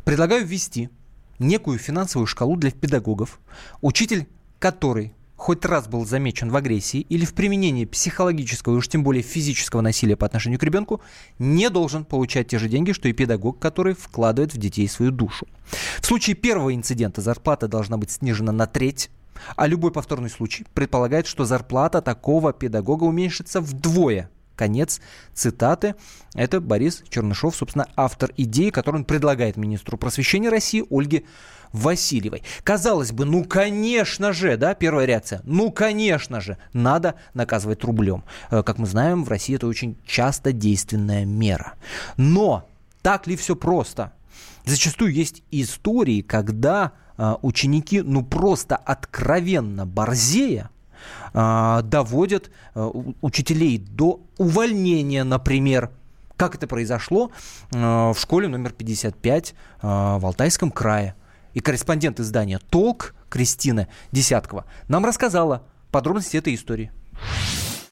«Предлагаю 0.05 0.47
ввести 0.47 0.91
некую 1.39 1.78
финансовую 1.78 2.26
шкалу 2.26 2.57
для 2.57 2.70
педагогов, 2.70 3.41
учитель 3.80 4.28
который 4.59 5.12
хоть 5.37 5.64
раз 5.66 5.89
был 5.89 6.07
замечен 6.07 6.49
в 6.49 6.57
агрессии 6.57 7.01
или 7.01 7.26
в 7.26 7.35
применении 7.35 7.85
психологического 7.85 8.74
и 8.74 8.76
уж 8.78 8.89
тем 8.89 9.03
более 9.03 9.22
физического 9.22 9.82
насилия 9.82 10.16
по 10.16 10.24
отношению 10.24 10.59
к 10.59 10.62
ребенку, 10.62 11.03
не 11.39 11.68
должен 11.68 12.07
получать 12.07 12.49
те 12.49 12.59
же 12.59 12.68
деньги, 12.68 12.93
что 12.93 13.09
и 13.09 13.12
педагог, 13.12 13.59
который 13.59 13.95
вкладывает 13.95 14.55
в 14.55 14.59
детей 14.59 14.89
свою 14.89 15.11
душу. 15.11 15.47
В 16.01 16.07
случае 16.07 16.35
первого 16.37 16.74
инцидента 16.74 17.20
зарплата 17.20 17.68
должна 17.68 17.99
быть 17.99 18.11
снижена 18.11 18.53
на 18.53 18.66
треть, 18.66 19.11
а 19.57 19.66
любой 19.66 19.93
повторный 19.93 20.30
случай 20.30 20.64
предполагает, 20.72 21.26
что 21.26 21.45
зарплата 21.45 22.01
такого 22.01 22.53
педагога 22.53 23.05
уменьшится 23.05 23.61
вдвое. 23.61 24.30
Конец 24.57 25.00
цитаты. 25.32 25.94
Это 26.34 26.61
Борис 26.61 27.02
Чернышов, 27.09 27.57
собственно, 27.57 27.88
автор 27.96 28.30
идеи, 28.36 28.70
которую 28.70 29.00
он 29.00 29.05
предлагает 29.05 29.57
министру 29.57 29.98
просвещения 29.98 30.48
России 30.48 30.84
Ольге 30.90 31.24
Васильевой. 31.72 32.42
Казалось 32.62 33.12
бы, 33.12 33.24
ну 33.24 33.44
конечно 33.44 34.32
же, 34.32 34.57
да, 34.57 34.74
первая 34.74 35.07
реакция, 35.07 35.40
ну 35.44 35.72
конечно 35.72 36.40
же, 36.40 36.57
надо 36.72 37.16
наказывать 37.34 37.82
рублем. 37.82 38.22
Э, 38.50 38.62
Как 38.62 38.78
мы 38.78 38.86
знаем, 38.86 39.24
в 39.24 39.28
России 39.28 39.57
это 39.57 39.66
очень 39.66 39.96
часто 40.07 40.52
действенная 40.52 41.24
мера. 41.24 41.74
Но 42.16 42.68
так 43.02 43.26
ли 43.26 43.36
все 43.36 43.57
просто? 43.57 44.12
Зачастую 44.64 45.12
есть 45.12 45.42
истории, 45.50 46.22
когда 46.22 46.92
а, 47.16 47.38
ученики, 47.42 48.00
ну 48.00 48.24
просто 48.24 48.76
откровенно 48.76 49.86
борзея, 49.86 50.70
доводят 51.32 52.50
а, 52.74 52.86
у- 52.86 53.14
учителей 53.20 53.78
до 53.78 54.20
увольнения, 54.38 55.24
например. 55.24 55.90
Как 56.36 56.57
это 56.57 56.66
произошло 56.66 57.30
а, 57.74 58.12
в 58.12 58.18
школе 58.18 58.48
номер 58.48 58.72
55 58.72 59.55
а, 59.82 60.18
в 60.18 60.26
Алтайском 60.26 60.70
крае. 60.70 61.14
И 61.52 61.61
корреспондент 61.61 62.18
издания 62.20 62.59
«Толк» 62.70 63.14
Кристина 63.28 63.88
Десяткова 64.12 64.64
нам 64.88 65.05
рассказала 65.05 65.62
подробности 65.90 66.36
этой 66.36 66.55
истории. 66.55 66.90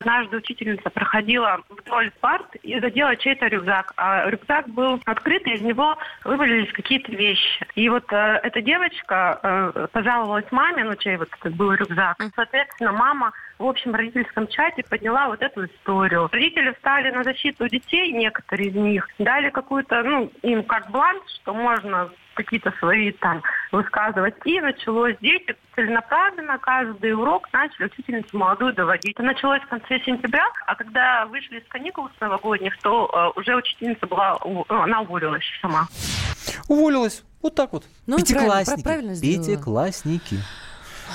Однажды 0.02 0.38
учительница 0.38 0.90
проходила 0.90 1.60
вдоль 1.68 2.10
парт 2.20 2.56
и 2.56 2.80
задела 2.80 3.14
чей-то 3.14 3.46
рюкзак. 3.46 3.92
А 3.96 4.28
рюкзак 4.28 4.68
был 4.68 5.00
открыт, 5.04 5.46
и 5.46 5.52
из 5.52 5.60
него 5.60 5.96
вывалились 6.24 6.72
какие-то 6.72 7.12
вещи. 7.12 7.64
И 7.76 7.88
вот 7.88 8.12
э, 8.12 8.40
эта 8.42 8.60
девочка 8.60 9.38
э, 9.40 9.86
пожаловалась 9.92 10.50
маме, 10.50 10.82
ну 10.82 10.96
чей 10.96 11.16
вот 11.18 11.28
этот 11.38 11.54
был 11.54 11.72
рюкзак. 11.72 12.16
Соответственно, 12.34 12.90
мама 12.90 13.32
в 13.60 13.64
общем 13.64 13.94
родительском 13.94 14.48
чате 14.48 14.82
подняла 14.90 15.28
вот 15.28 15.40
эту 15.40 15.66
историю. 15.66 16.28
Родители 16.32 16.72
встали 16.72 17.12
на 17.12 17.22
защиту 17.22 17.68
детей, 17.68 18.10
некоторые 18.10 18.70
из 18.70 18.74
них, 18.74 19.08
дали 19.20 19.50
какую-то, 19.50 20.02
ну, 20.02 20.32
им 20.42 20.64
как 20.64 20.90
бланш, 20.90 21.22
что 21.42 21.54
можно 21.54 22.10
какие-то 22.34 22.72
свои 22.78 23.12
там 23.12 23.42
высказывать. 23.72 24.34
И 24.44 24.60
началось. 24.60 25.16
Дети 25.20 25.54
целенаправленно 25.74 26.58
каждый 26.58 27.12
урок 27.14 27.48
начали 27.52 27.86
учительницу 27.86 28.36
молодую 28.36 28.74
доводить. 28.74 29.14
Это 29.14 29.22
началось 29.22 29.62
в 29.62 29.68
конце 29.68 29.98
сентября, 30.04 30.44
а 30.66 30.74
когда 30.74 31.26
вышли 31.26 31.58
из 31.58 31.66
каникул 31.68 32.08
с 32.16 32.20
новогодних, 32.20 32.76
то 32.82 33.32
э, 33.36 33.38
уже 33.40 33.56
учительница 33.56 34.06
была, 34.06 34.36
у- 34.44 34.62
э, 34.62 34.64
она 34.68 35.00
уволилась 35.02 35.44
сама. 35.60 35.86
Уволилась. 36.68 37.24
Вот 37.42 37.54
так 37.54 37.72
вот. 37.72 37.84
Ну, 38.06 38.16
правильно, 38.18 38.24
Пятиклассники. 38.24 38.82
правильно 38.84 39.14
сделала. 39.14 39.46
Пятиклассники. 39.46 40.36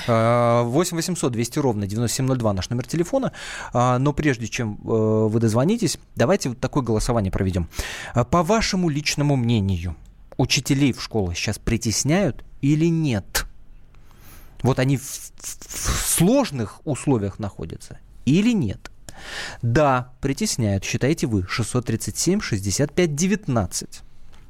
А, 0.08 0.64
8 0.64 0.96
800 0.98 1.32
200 1.32 1.60
ровно 1.60 1.88
9702 1.88 2.54
наш 2.54 2.70
номер 2.70 2.86
телефона. 2.86 3.32
А, 3.74 3.98
Но 3.98 4.14
прежде 4.14 4.48
чем 4.48 4.74
э, 4.76 4.78
вы 4.84 5.40
дозвонитесь, 5.40 5.98
давайте 6.16 6.50
вот 6.50 6.60
такое 6.60 6.84
голосование 6.84 7.32
проведем. 7.32 7.68
А, 8.14 8.24
По 8.24 8.44
вашему 8.44 8.90
личному 8.90 9.36
мнению, 9.36 9.96
учителей 10.38 10.94
в 10.94 11.02
школах 11.02 11.36
сейчас 11.38 11.60
притесняют 11.60 12.44
или 12.62 12.86
нет? 12.88 13.46
Вот 14.64 14.80
они 14.80 14.98
в- 14.98 15.04
в 15.04 16.08
сложных 16.08 16.82
условиях 16.86 17.40
находятся 17.40 18.00
или 18.26 18.52
нет? 18.54 18.92
Да, 19.62 20.14
притесняют, 20.22 20.84
считаете 20.84 21.28
вы, 21.28 21.46
637 21.48 22.40
65 22.42 23.16
19. 23.16 24.02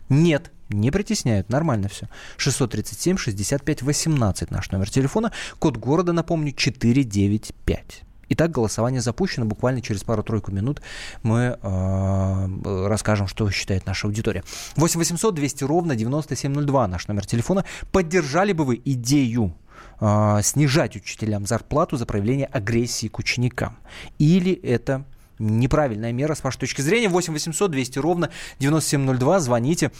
Нет, 0.09 0.51
не 0.69 0.91
притесняют, 0.91 1.49
нормально 1.49 1.87
все. 1.89 2.07
637 2.37 3.17
65 3.17 3.81
18 3.81 4.51
наш 4.51 4.71
номер 4.71 4.89
телефона. 4.89 5.31
Код 5.59 5.77
города, 5.77 6.13
напомню, 6.13 6.51
495. 6.53 8.01
Итак, 8.29 8.51
голосование 8.51 9.01
запущено. 9.01 9.45
Буквально 9.45 9.81
через 9.81 10.03
пару-тройку 10.03 10.51
минут 10.51 10.81
мы 11.23 11.57
э, 11.61 12.87
расскажем, 12.87 13.27
что 13.27 13.49
считает 13.51 13.85
наша 13.85 14.07
аудитория. 14.07 14.43
8 14.75 14.99
800 14.99 15.33
200 15.33 15.63
ровно 15.63 15.95
9702 15.95 16.87
наш 16.87 17.07
номер 17.07 17.25
телефона. 17.25 17.65
Поддержали 17.91 18.51
бы 18.51 18.65
вы 18.65 18.81
идею 18.83 19.55
э, 20.01 20.39
снижать 20.43 20.95
учителям 20.95 21.45
зарплату 21.45 21.97
за 21.97 22.05
проявление 22.05 22.47
агрессии 22.47 23.07
к 23.07 23.19
ученикам? 23.19 23.77
Или 24.19 24.51
это 24.53 25.05
неправильная 25.39 26.11
мера 26.11 26.35
с 26.35 26.43
вашей 26.43 26.59
точки 26.59 26.81
зрения? 26.81 27.09
8 27.09 27.33
800 27.33 27.71
200 27.71 27.99
ровно 27.99 28.29
9702. 28.59 29.39
Звоните. 29.39 29.91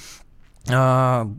А, 0.69 1.31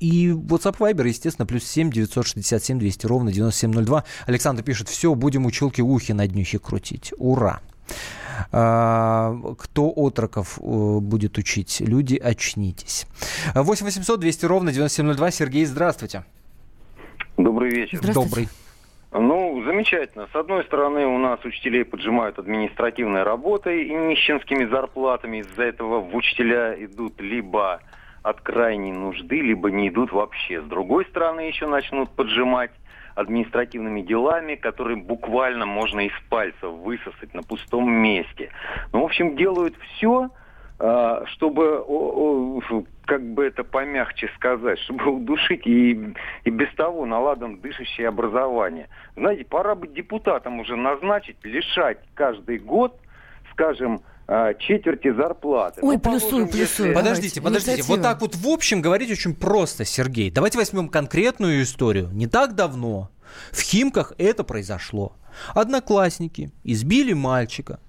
И 0.00 0.30
WhatsApp 0.30 0.78
Viber, 0.78 1.06
естественно, 1.06 1.46
плюс 1.46 1.64
7 1.64 1.90
967 1.90 2.78
200 2.78 3.06
ровно 3.06 3.32
9702. 3.32 4.04
Александр 4.26 4.62
пишет, 4.62 4.88
все, 4.88 5.14
будем 5.14 5.46
училки 5.46 5.82
ухи 5.82 6.12
на 6.12 6.26
днюхе 6.26 6.58
крутить. 6.58 7.12
Ура! 7.18 7.60
А, 8.52 9.34
Кто 9.58 9.92
отроков 9.94 10.58
э, 10.58 10.62
будет 10.62 11.36
учить? 11.36 11.80
Люди, 11.80 12.16
очнитесь. 12.16 13.06
8 13.54 13.84
800 13.84 14.18
200 14.18 14.46
ровно 14.46 14.72
9702. 14.72 15.30
Сергей, 15.30 15.64
здравствуйте. 15.66 16.24
Добрый 17.36 17.70
вечер. 17.70 18.00
Добрый. 18.12 18.48
Ну, 19.12 19.62
замечательно. 19.66 20.28
С 20.32 20.36
одной 20.36 20.64
стороны, 20.64 21.04
у 21.04 21.18
нас 21.18 21.44
учителей 21.44 21.84
поджимают 21.84 22.38
административной 22.38 23.24
работой 23.24 23.84
и 23.84 23.92
нищенскими 23.92 24.66
зарплатами. 24.66 25.38
Из-за 25.38 25.64
этого 25.64 26.00
в 26.00 26.14
учителя 26.14 26.74
идут 26.84 27.20
либо 27.20 27.80
от 28.22 28.40
крайней 28.40 28.92
нужды, 28.92 29.40
либо 29.40 29.70
не 29.70 29.88
идут 29.88 30.12
вообще. 30.12 30.60
С 30.60 30.64
другой 30.64 31.04
стороны, 31.06 31.40
еще 31.40 31.66
начнут 31.66 32.10
поджимать 32.10 32.72
административными 33.14 34.02
делами, 34.02 34.54
которые 34.54 34.96
буквально 34.96 35.66
можно 35.66 36.00
из 36.00 36.12
пальца 36.28 36.68
высосать 36.68 37.34
на 37.34 37.42
пустом 37.42 37.90
месте. 37.90 38.50
Ну, 38.92 39.02
в 39.02 39.04
общем, 39.04 39.36
делают 39.36 39.74
все, 39.76 40.30
а, 40.78 41.24
чтобы, 41.26 42.62
как 43.04 43.22
бы 43.22 43.44
это 43.44 43.64
помягче 43.64 44.30
сказать, 44.36 44.78
чтобы 44.84 45.10
удушить 45.10 45.66
и, 45.66 46.14
и 46.44 46.50
без 46.50 46.72
того 46.74 47.04
наладом 47.04 47.60
дышащее 47.60 48.08
образование. 48.08 48.88
Знаете, 49.16 49.44
пора 49.44 49.74
бы 49.74 49.88
депутатам 49.88 50.60
уже 50.60 50.76
назначить, 50.76 51.36
лишать 51.44 51.98
каждый 52.14 52.58
год, 52.58 52.98
скажем, 53.52 54.00
а, 54.32 54.54
четверти 54.54 55.12
зарплаты. 55.12 55.80
Ой, 55.82 55.96
ну, 55.96 56.00
плюсую, 56.00 56.46
плюсую. 56.46 56.94
Подождите, 56.94 57.42
подождите. 57.42 57.82
Вот 57.82 58.00
так 58.00 58.20
вот 58.20 58.36
в 58.36 58.46
общем 58.46 58.80
говорить 58.80 59.10
очень 59.10 59.34
просто, 59.34 59.84
Сергей. 59.84 60.30
Давайте 60.30 60.56
возьмем 60.56 60.88
конкретную 60.88 61.64
историю. 61.64 62.10
Не 62.12 62.28
так 62.28 62.54
давно 62.54 63.10
в 63.50 63.60
Химках 63.60 64.12
это 64.18 64.44
произошло. 64.44 65.16
Одноклассники 65.52 66.52
избили 66.62 67.12
мальчика 67.12 67.80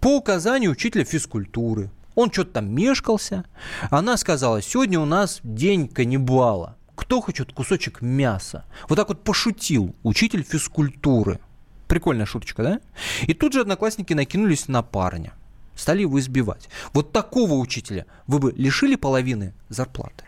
по 0.00 0.16
указанию 0.16 0.72
учителя 0.72 1.04
физкультуры. 1.04 1.92
Он 2.16 2.32
что-то 2.32 2.54
там 2.54 2.74
мешкался. 2.74 3.44
Она 3.88 4.16
сказала, 4.16 4.60
сегодня 4.62 4.98
у 4.98 5.04
нас 5.04 5.38
день 5.44 5.86
каннибала. 5.86 6.76
Кто 6.96 7.20
хочет 7.20 7.52
кусочек 7.52 8.02
мяса? 8.02 8.64
Вот 8.88 8.96
так 8.96 9.08
вот 9.10 9.22
пошутил 9.22 9.94
учитель 10.02 10.42
физкультуры. 10.42 11.38
Прикольная 11.86 12.26
шуточка, 12.26 12.64
да? 12.64 12.80
И 13.28 13.32
тут 13.32 13.52
же 13.52 13.60
одноклассники 13.60 14.12
накинулись 14.12 14.66
на 14.66 14.82
парня. 14.82 15.34
Стали 15.74 16.02
его 16.02 16.18
избивать. 16.18 16.68
Вот 16.92 17.12
такого 17.12 17.54
учителя 17.54 18.06
вы 18.26 18.38
бы 18.38 18.52
лишили 18.52 18.96
половины 18.96 19.52
зарплаты? 19.68 20.24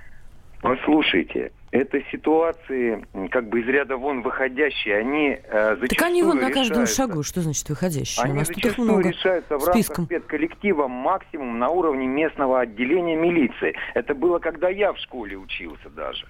Послушайте, 0.62 1.52
это 1.70 2.00
ситуации 2.10 3.04
как 3.30 3.48
бы 3.48 3.60
из 3.60 3.68
ряда 3.68 3.96
вон 3.96 4.22
выходящие, 4.22 4.96
они 4.96 5.38
э, 5.42 5.76
Так 5.88 6.02
они 6.02 6.22
вон 6.22 6.38
на 6.38 6.50
каждом 6.50 6.82
решаются. 6.82 6.96
шагу, 6.96 7.22
что 7.22 7.42
значит 7.42 7.68
выходящие? 7.68 8.24
Они 8.24 8.32
У 8.32 8.36
нас 8.36 8.48
зачастую 8.48 8.74
тут 8.74 8.84
много 8.84 9.08
решаются 9.10 9.58
в 9.58 9.62
списком. 9.62 9.96
рамках 9.98 10.18
спецколлектива 10.18 10.88
максимум 10.88 11.58
на 11.58 11.68
уровне 11.68 12.06
местного 12.06 12.60
отделения 12.60 13.14
милиции. 13.16 13.76
Это 13.94 14.14
было, 14.14 14.38
когда 14.38 14.68
я 14.68 14.92
в 14.92 14.98
школе 14.98 15.36
учился 15.36 15.90
даже. 15.90 16.26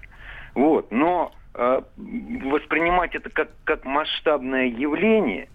Вот, 0.53 0.91
но 0.91 1.31
э, 1.53 1.81
воспринимать 1.95 3.15
это 3.15 3.29
как, 3.29 3.49
как 3.63 3.85
масштабное 3.85 4.65
явление 4.65 5.47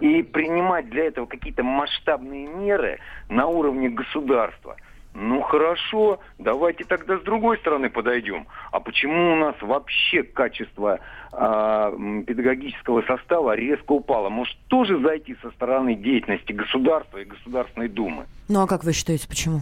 и 0.00 0.22
принимать 0.22 0.88
для 0.90 1.06
этого 1.06 1.26
какие-то 1.26 1.62
масштабные 1.62 2.46
меры 2.46 2.98
на 3.28 3.46
уровне 3.46 3.88
государства– 3.88 4.76
ну 5.20 5.40
хорошо, 5.42 6.20
давайте 6.38 6.84
тогда 6.84 7.18
с 7.18 7.22
другой 7.22 7.58
стороны 7.58 7.90
подойдем. 7.90 8.46
А 8.70 8.78
почему 8.78 9.32
у 9.32 9.36
нас 9.36 9.56
вообще 9.60 10.22
качество 10.22 11.00
э, 11.32 12.22
педагогического 12.24 13.02
состава 13.02 13.56
резко 13.56 13.92
упало? 13.92 14.28
Может 14.28 14.56
тоже 14.68 15.00
зайти 15.00 15.34
со 15.42 15.50
стороны 15.50 15.96
деятельности 15.96 16.52
государства 16.52 17.18
и 17.18 17.24
Государственной 17.24 17.88
Думы? 17.88 18.26
Ну 18.48 18.60
а 18.60 18.68
как 18.68 18.84
вы 18.84 18.92
считаете, 18.92 19.26
почему? 19.26 19.60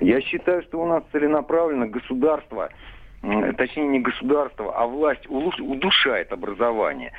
Я 0.00 0.22
считаю, 0.22 0.62
что 0.62 0.80
у 0.80 0.86
нас 0.86 1.04
целенаправленно 1.12 1.86
государство 1.86 2.70
точнее 3.56 3.86
не 3.86 4.00
государство, 4.00 4.74
а 4.76 4.86
власть 4.86 5.26
удушает 5.28 6.32
образование. 6.32 7.12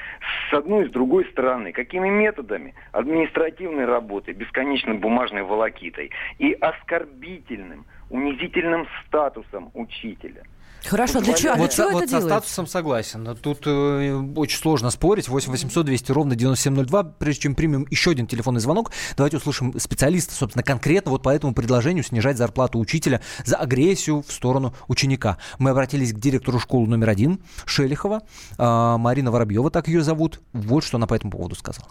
С 0.50 0.54
одной 0.54 0.86
и 0.86 0.88
с 0.88 0.92
другой 0.92 1.26
стороны. 1.26 1.72
Какими 1.72 2.10
методами? 2.10 2.74
Административной 2.92 3.86
работой, 3.86 4.34
бесконечной 4.34 4.96
бумажной 4.96 5.44
волокитой 5.44 6.12
и 6.40 6.54
оскорбительным, 6.54 7.86
унизительным 8.10 8.88
статусом 9.06 9.72
учителя– 9.74 10.44
Хорошо, 10.88 11.22
для 11.22 11.34
чего, 11.34 11.56
вот, 11.56 11.70
для 11.70 11.76
чего 11.76 11.90
вот 11.90 12.04
это 12.04 12.12
со 12.12 12.18
делается? 12.20 12.30
статусом 12.30 12.68
согласен. 12.68 13.36
Тут 13.42 13.66
э, 13.66 14.14
очень 14.36 14.58
сложно 14.58 14.90
спорить. 14.92 15.28
8 15.28 15.52
800 15.52 15.86
200 15.86 16.12
ровно 16.12 16.36
9702. 16.36 17.04
Прежде 17.20 17.42
чем 17.42 17.56
примем 17.56 17.86
еще 17.90 18.12
один 18.12 18.28
телефонный 18.28 18.62
звонок, 18.62 18.92
давайте 19.18 19.38
услышим 19.38 19.78
специалиста, 19.80 20.34
собственно, 20.34 20.64
конкретно 20.64 21.12
вот 21.12 21.24
по 21.24 21.30
этому 21.30 21.54
предложению 21.54 22.04
снижать 22.04 22.38
зарплату 22.38 22.80
учителя 22.80 23.22
за 23.44 23.58
агрессию 23.58 24.22
в 24.22 24.32
сторону 24.32 24.74
ученика. 24.88 25.38
Мы 25.60 25.72
обратились 25.72 26.14
к 26.14 26.18
директору 26.18 26.60
школы 26.60 26.88
номер 26.88 27.10
один 27.10 27.40
Шелихова. 27.66 28.22
Э, 28.58 28.98
Марина 28.98 29.32
Воробьева, 29.32 29.72
так 29.72 29.88
ее 29.88 30.02
зовут. 30.02 30.42
Вот 30.54 30.84
что 30.84 30.98
она 30.98 31.08
по 31.08 31.16
этому 31.16 31.32
поводу 31.32 31.56
сказала. 31.56 31.90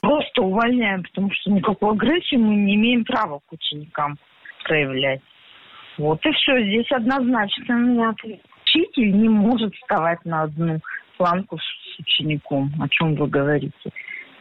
Просто 0.00 0.42
увольняем, 0.42 1.02
потому 1.02 1.30
что 1.32 1.50
никакой 1.50 1.92
агрессии 1.92 2.36
мы 2.36 2.56
не 2.56 2.74
имеем 2.74 3.04
права 3.04 3.40
к 3.48 3.52
ученикам 3.52 4.18
проявлять. 4.64 5.20
Вот 5.98 6.24
и 6.24 6.32
все. 6.32 6.60
Здесь 6.60 6.90
однозначно 6.92 7.76
у 7.76 7.78
меня 7.78 8.10
ответ. 8.10 8.40
Учитель 8.62 9.16
не 9.16 9.28
может 9.28 9.74
вставать 9.74 10.24
на 10.24 10.42
одну 10.42 10.80
планку 11.16 11.58
с 11.58 12.00
учеником. 12.00 12.72
О 12.80 12.88
чем 12.88 13.14
вы 13.14 13.28
говорите? 13.28 13.90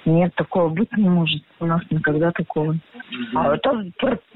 Нет, 0.05 0.33
такого 0.35 0.69
быть 0.69 0.91
не 0.97 1.07
может. 1.07 1.43
У 1.59 1.65
нас 1.65 1.81
никогда 1.89 2.31
такого. 2.31 2.75
А 3.35 3.55
это, 3.55 3.85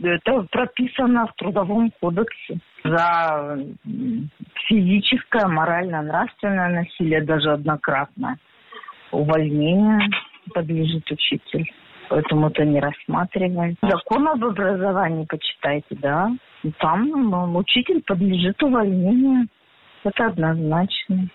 это 0.02 0.42
прописано 0.50 1.28
в 1.28 1.34
Трудовом 1.34 1.92
кодексе. 2.00 2.60
За 2.84 3.60
физическое, 4.68 5.48
моральное, 5.48 6.04
нравственное 6.04 6.70
насилие, 6.70 7.22
даже 7.22 7.52
однократное. 7.52 8.38
Увольнение 9.12 10.10
подлежит 10.54 11.10
учитель. 11.12 11.70
Поэтому 12.10 12.50
это 12.50 12.64
не 12.64 12.80
рассматривается. 12.80 13.86
Закон 13.88 14.28
об 14.28 14.44
образовании 14.44 15.26
почитайте, 15.26 15.96
да. 16.02 16.30
Там 16.80 17.08
ну, 17.10 17.58
учитель 17.58 18.02
подлежит 18.04 18.62
увольнению. 18.64 19.48
Это 20.04 20.28
однозначно. 20.28 21.30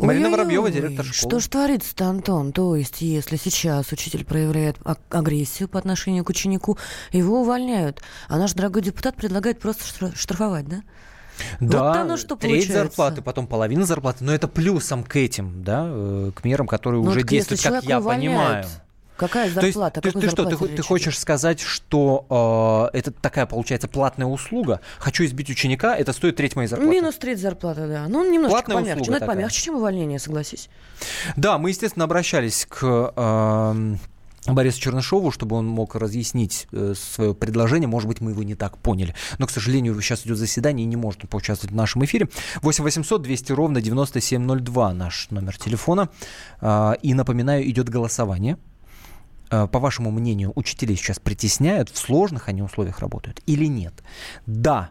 Марина 0.00 0.30
Воробьева, 0.30 0.70
директор 0.70 1.04
школы. 1.04 1.30
Что 1.30 1.40
ж 1.40 1.48
творится-то, 1.48 2.04
Антон? 2.06 2.52
То 2.52 2.76
есть, 2.76 3.00
если 3.02 3.36
сейчас 3.36 3.92
учитель 3.92 4.24
проявляет 4.24 4.76
агрессию 5.10 5.68
по 5.68 5.78
отношению 5.78 6.24
к 6.24 6.30
ученику, 6.30 6.78
его 7.12 7.40
увольняют, 7.40 8.02
а 8.28 8.38
наш 8.38 8.52
дорогой 8.52 8.82
депутат 8.82 9.16
предлагает 9.16 9.58
просто 9.60 10.14
штрафовать, 10.16 10.68
да? 10.68 10.76
Да, 11.60 11.88
вот 11.88 11.96
оно 11.96 12.16
что 12.16 12.34
треть 12.36 12.66
получается. 12.66 12.72
зарплаты, 12.72 13.22
потом 13.22 13.46
половина 13.46 13.84
зарплаты, 13.84 14.24
но 14.24 14.32
это 14.32 14.48
плюсом 14.48 15.04
к 15.04 15.14
этим, 15.16 15.62
да, 15.62 15.86
э, 15.88 16.30
к 16.34 16.44
мерам, 16.44 16.66
которые 16.66 17.02
Ну, 17.02 17.10
уже 17.10 17.22
действуют, 17.22 17.62
как 17.62 17.84
я 17.84 18.00
увольняют, 18.00 18.34
понимаю. 18.34 18.64
Какая 19.18 19.52
То 19.52 19.66
есть, 19.66 19.76
зарплата? 19.76 20.00
ты, 20.00 20.12
ты 20.12 20.30
что, 20.30 20.44
ты, 20.44 20.56
ты 20.56 20.82
хочешь 20.82 21.18
сказать, 21.18 21.60
что 21.60 22.88
э, 22.92 22.96
это 22.98 23.10
такая, 23.10 23.46
получается, 23.46 23.88
платная 23.88 24.26
услуга? 24.28 24.80
Хочу 24.98 25.24
избить 25.24 25.50
ученика, 25.50 25.96
это 25.96 26.12
стоит 26.12 26.36
треть 26.36 26.54
моей 26.54 26.68
зарплаты. 26.68 26.90
Минус 26.90 27.16
треть 27.16 27.40
зарплаты, 27.40 27.88
да. 27.88 28.06
Ну, 28.08 28.24
немножечко 28.24 28.62
Платная 28.62 28.76
помягче. 28.76 29.00
услуга 29.02 29.10
Ну, 29.10 29.16
это 29.16 29.26
такая. 29.26 29.36
помягче, 29.36 29.62
чем 29.62 29.74
увольнение, 29.74 30.18
согласись. 30.20 30.70
Да, 31.36 31.58
мы, 31.58 31.70
естественно, 31.70 32.04
обращались 32.04 32.64
к 32.66 33.12
э, 33.16 33.96
Борису 34.46 34.80
Чернышову, 34.80 35.32
чтобы 35.32 35.56
он 35.56 35.66
мог 35.66 35.96
разъяснить 35.96 36.68
э, 36.72 36.94
свое 36.96 37.34
предложение. 37.34 37.88
Может 37.88 38.08
быть, 38.08 38.20
мы 38.20 38.30
его 38.30 38.44
не 38.44 38.54
так 38.54 38.78
поняли. 38.78 39.16
Но, 39.38 39.46
к 39.46 39.50
сожалению, 39.50 40.00
сейчас 40.00 40.24
идет 40.24 40.38
заседание 40.38 40.84
и 40.84 40.88
не 40.88 40.96
может 40.96 41.28
поучаствовать 41.28 41.72
в 41.72 41.76
нашем 41.76 42.04
эфире. 42.04 42.28
8 42.62 42.84
800 42.84 43.22
200 43.22 43.52
ровно 43.52 43.80
9702 43.80 44.92
наш 44.94 45.28
номер 45.30 45.58
телефона. 45.58 46.08
Э, 46.60 46.92
и, 47.02 47.14
напоминаю, 47.14 47.68
идет 47.68 47.88
голосование. 47.88 48.58
Э, 49.50 49.66
По 49.66 49.78
вашему 49.78 50.10
мнению, 50.10 50.52
учителей 50.54 50.96
сейчас 50.96 51.18
притесняют, 51.18 51.88
в 51.90 51.98
сложных 51.98 52.48
они 52.48 52.62
условиях 52.62 52.98
работают 53.00 53.40
или 53.46 53.66
нет? 53.66 53.94
Да, 54.46 54.90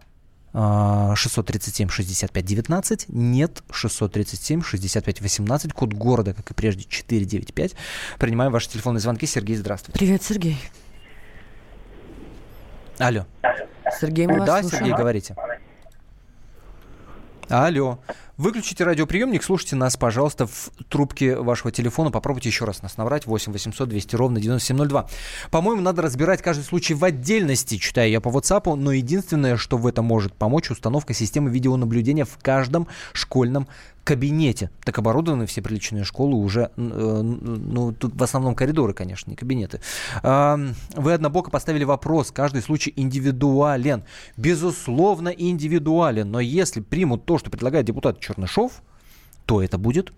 э, 0.53 1.13
637 1.15 1.89
65 1.89 2.45
19, 2.45 3.05
нет 3.09 3.63
637 3.71 4.61
65 4.63 5.21
18, 5.21 5.73
код 5.73 5.93
города, 5.93 6.33
как 6.33 6.51
и 6.51 6.53
прежде, 6.53 6.83
495. 6.83 7.75
Принимаем 8.19 8.51
ваши 8.51 8.69
телефонные 8.69 9.01
звонки. 9.01 9.25
Сергей, 9.27 9.55
здравствуйте. 9.55 9.97
Привет, 9.97 10.23
Сергей. 10.23 10.57
Алло. 12.97 13.25
Сергей, 13.99 14.27
мы 14.27 14.39
вас 14.39 14.47
Да, 14.47 14.61
слушаем. 14.61 14.83
Сергей, 14.85 14.97
говорите. 14.97 15.35
Алло. 17.49 17.99
Выключите 18.35 18.83
радиоприемник, 18.83 19.41
слушайте 19.41 19.77
нас, 19.77 19.95
пожалуйста, 19.95 20.47
в 20.47 20.69
трубке 20.89 21.37
вашего 21.37 21.71
телефона. 21.71 22.11
Попробуйте 22.11 22.49
еще 22.49 22.65
раз 22.65 22.81
нас 22.81 22.97
набрать. 22.97 23.25
8 23.25 23.53
800 23.53 23.87
200 23.87 24.15
ровно 24.17 24.41
9702. 24.41 25.07
По-моему, 25.49 25.81
надо 25.81 26.01
разбирать 26.01 26.41
каждый 26.41 26.63
случай 26.63 26.93
в 26.93 27.05
отдельности, 27.05 27.77
читаю 27.77 28.11
я 28.11 28.19
по 28.19 28.27
WhatsApp, 28.27 28.75
но 28.75 28.91
единственное, 28.91 29.55
что 29.55 29.77
в 29.77 29.87
этом 29.87 30.03
может 30.03 30.33
помочь, 30.33 30.69
установка 30.69 31.13
системы 31.13 31.49
видеонаблюдения 31.49 32.25
в 32.25 32.37
каждом 32.41 32.87
школьном 33.13 33.67
кабинете. 34.07 34.69
Так 34.85 34.97
оборудованы 34.99 35.45
все 35.47 35.61
приличные 35.61 36.05
школы 36.05 36.35
уже, 36.35 36.71
э, 36.77 37.21
ну, 37.21 37.91
тут 37.91 38.15
в 38.15 38.23
основном 38.23 38.55
коридоры, 38.55 38.93
конечно, 38.93 39.29
не 39.29 39.35
кабинеты. 39.35 39.81
А, 40.23 40.57
Вы 40.95 41.11
однобоко 41.11 41.51
поставили 41.51 41.83
вопрос, 41.83 42.31
каждый 42.31 42.61
случай 42.61 42.93
индивидуален. 42.95 44.03
Безусловно, 44.37 45.27
индивидуален, 45.27 46.31
но 46.31 46.39
если 46.39 46.79
примут 46.79 47.25
то, 47.25 47.37
что 47.37 47.49
предлагает 47.49 47.85
депутат 47.85 48.21
Чернышов, 48.21 48.81
то 49.45 49.61
это 49.61 49.77
будет 49.77 50.13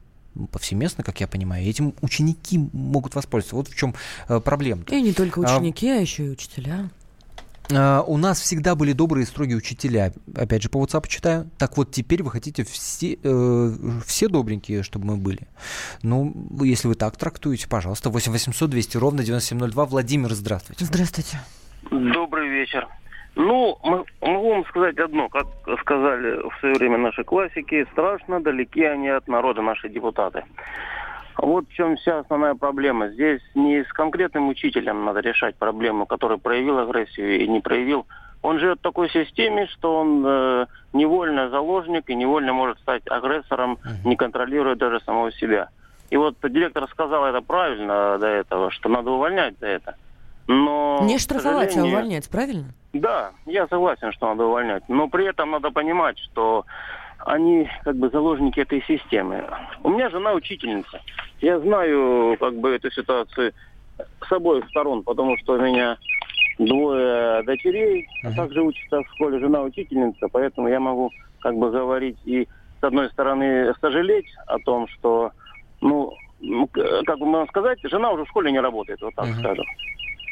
повсеместно, 0.51 1.03
как 1.03 1.19
я 1.19 1.27
понимаю. 1.27 1.65
Этим 1.65 1.95
ученики 2.01 2.59
могут 2.71 3.15
воспользоваться. 3.15 3.55
Вот 3.55 3.67
в 3.69 3.75
чем 3.75 3.95
э, 4.27 4.39
проблема. 4.39 4.83
И 4.91 5.01
не 5.01 5.13
только 5.13 5.41
А, 5.41 5.57
ученики, 5.57 5.89
а 5.89 5.95
еще 5.95 6.27
и 6.27 6.29
учителя. 6.29 6.89
А, 7.75 8.01
у 8.01 8.17
нас 8.17 8.39
всегда 8.39 8.75
были 8.75 8.93
добрые 8.93 9.23
и 9.23 9.27
строгие 9.27 9.57
учителя. 9.57 10.11
Опять 10.35 10.63
же, 10.63 10.69
по 10.69 10.83
WhatsApp 10.83 11.07
читаю. 11.07 11.49
Так 11.57 11.77
вот, 11.77 11.91
теперь 11.91 12.23
вы 12.23 12.31
хотите 12.31 12.63
все, 12.63 13.17
э, 13.23 13.69
все 14.05 14.27
добренькие, 14.27 14.83
чтобы 14.83 15.05
мы 15.05 15.17
были. 15.17 15.47
Ну, 16.01 16.33
если 16.61 16.87
вы 16.87 16.95
так 16.95 17.17
трактуете, 17.17 17.67
пожалуйста. 17.69 18.09
8 18.09 18.31
800 18.31 18.69
200 18.69 18.97
ровно 18.97 19.23
9702. 19.23 19.85
Владимир, 19.85 20.29
здравствуйте. 20.31 20.85
Здравствуйте. 20.85 21.39
Добрый 21.91 22.49
вечер. 22.49 22.87
Ну, 23.35 23.77
могу 24.21 24.49
вам 24.49 24.65
сказать 24.65 24.97
одно, 24.97 25.29
как 25.29 25.47
сказали 25.81 26.49
в 26.49 26.59
свое 26.59 26.75
время 26.75 26.97
наши 26.97 27.23
классики, 27.23 27.87
страшно 27.91 28.41
далеки 28.41 28.83
они 28.83 29.07
от 29.09 29.27
народа, 29.27 29.61
наши 29.61 29.87
депутаты. 29.87 30.43
Вот 31.41 31.67
в 31.69 31.73
чем 31.73 31.95
вся 31.95 32.19
основная 32.19 32.55
проблема. 32.55 33.09
Здесь 33.09 33.41
не 33.55 33.83
с 33.83 33.87
конкретным 33.93 34.49
учителем 34.49 35.05
надо 35.05 35.21
решать 35.21 35.55
проблему, 35.55 36.05
который 36.05 36.37
проявил 36.37 36.79
агрессию 36.79 37.39
и 37.39 37.47
не 37.47 37.61
проявил. 37.61 38.05
Он 38.41 38.59
живет 38.59 38.79
в 38.79 38.83
такой 38.83 39.09
системе, 39.09 39.67
что 39.67 39.99
он 39.99 40.23
э, 40.25 40.65
невольно 40.93 41.49
заложник 41.49 42.09
и 42.09 42.15
невольно 42.15 42.53
может 42.53 42.79
стать 42.79 43.03
агрессором, 43.07 43.79
не 44.05 44.15
контролируя 44.15 44.75
даже 44.75 45.01
самого 45.01 45.31
себя. 45.33 45.69
И 46.09 46.17
вот 46.17 46.35
директор 46.41 46.87
сказал 46.89 47.25
это 47.25 47.41
правильно 47.41 48.17
до 48.17 48.27
этого, 48.27 48.71
что 48.71 48.89
надо 48.89 49.11
увольнять 49.11 49.55
за 49.59 49.67
это. 49.67 49.95
Но, 50.47 50.99
не 51.03 51.19
штрафовать, 51.19 51.77
а 51.77 51.83
увольнять, 51.83 52.27
правильно? 52.29 52.73
Да, 52.93 53.31
я 53.45 53.67
согласен, 53.67 54.11
что 54.11 54.29
надо 54.29 54.45
увольнять. 54.45 54.83
Но 54.87 55.07
при 55.07 55.27
этом 55.27 55.51
надо 55.51 55.69
понимать, 55.69 56.17
что 56.17 56.65
они 57.25 57.69
как 57.83 57.95
бы 57.97 58.09
заложники 58.09 58.59
этой 58.59 58.81
системы. 58.83 59.43
У 59.83 59.89
меня 59.89 60.09
жена 60.09 60.33
учительница. 60.33 61.01
Я 61.41 61.59
знаю 61.59 62.37
как 62.39 62.55
бы 62.55 62.75
эту 62.75 62.91
ситуацию 62.91 63.53
с 64.27 64.31
обоих 64.31 64.67
сторон, 64.69 65.03
потому 65.03 65.37
что 65.37 65.53
у 65.53 65.61
меня 65.61 65.97
двое 66.57 67.41
дочерей, 67.43 68.07
а 68.23 68.31
также 68.33 68.61
учится 68.61 69.01
в 69.01 69.15
школе 69.15 69.39
жена 69.39 69.61
учительница, 69.61 70.27
поэтому 70.31 70.67
я 70.67 70.79
могу 70.79 71.11
как 71.39 71.55
бы 71.55 71.71
говорить 71.71 72.17
и 72.25 72.47
с 72.79 72.83
одной 72.83 73.09
стороны 73.09 73.73
сожалеть 73.81 74.27
о 74.47 74.59
том, 74.59 74.87
что, 74.87 75.31
ну, 75.81 76.13
как 77.05 77.19
бы 77.19 77.25
можно 77.25 77.47
сказать, 77.47 77.79
жена 77.83 78.11
уже 78.11 78.25
в 78.25 78.29
школе 78.29 78.51
не 78.51 78.59
работает, 78.59 79.01
вот 79.01 79.13
так 79.15 79.27
uh-huh. 79.27 79.39
скажем. 79.39 79.65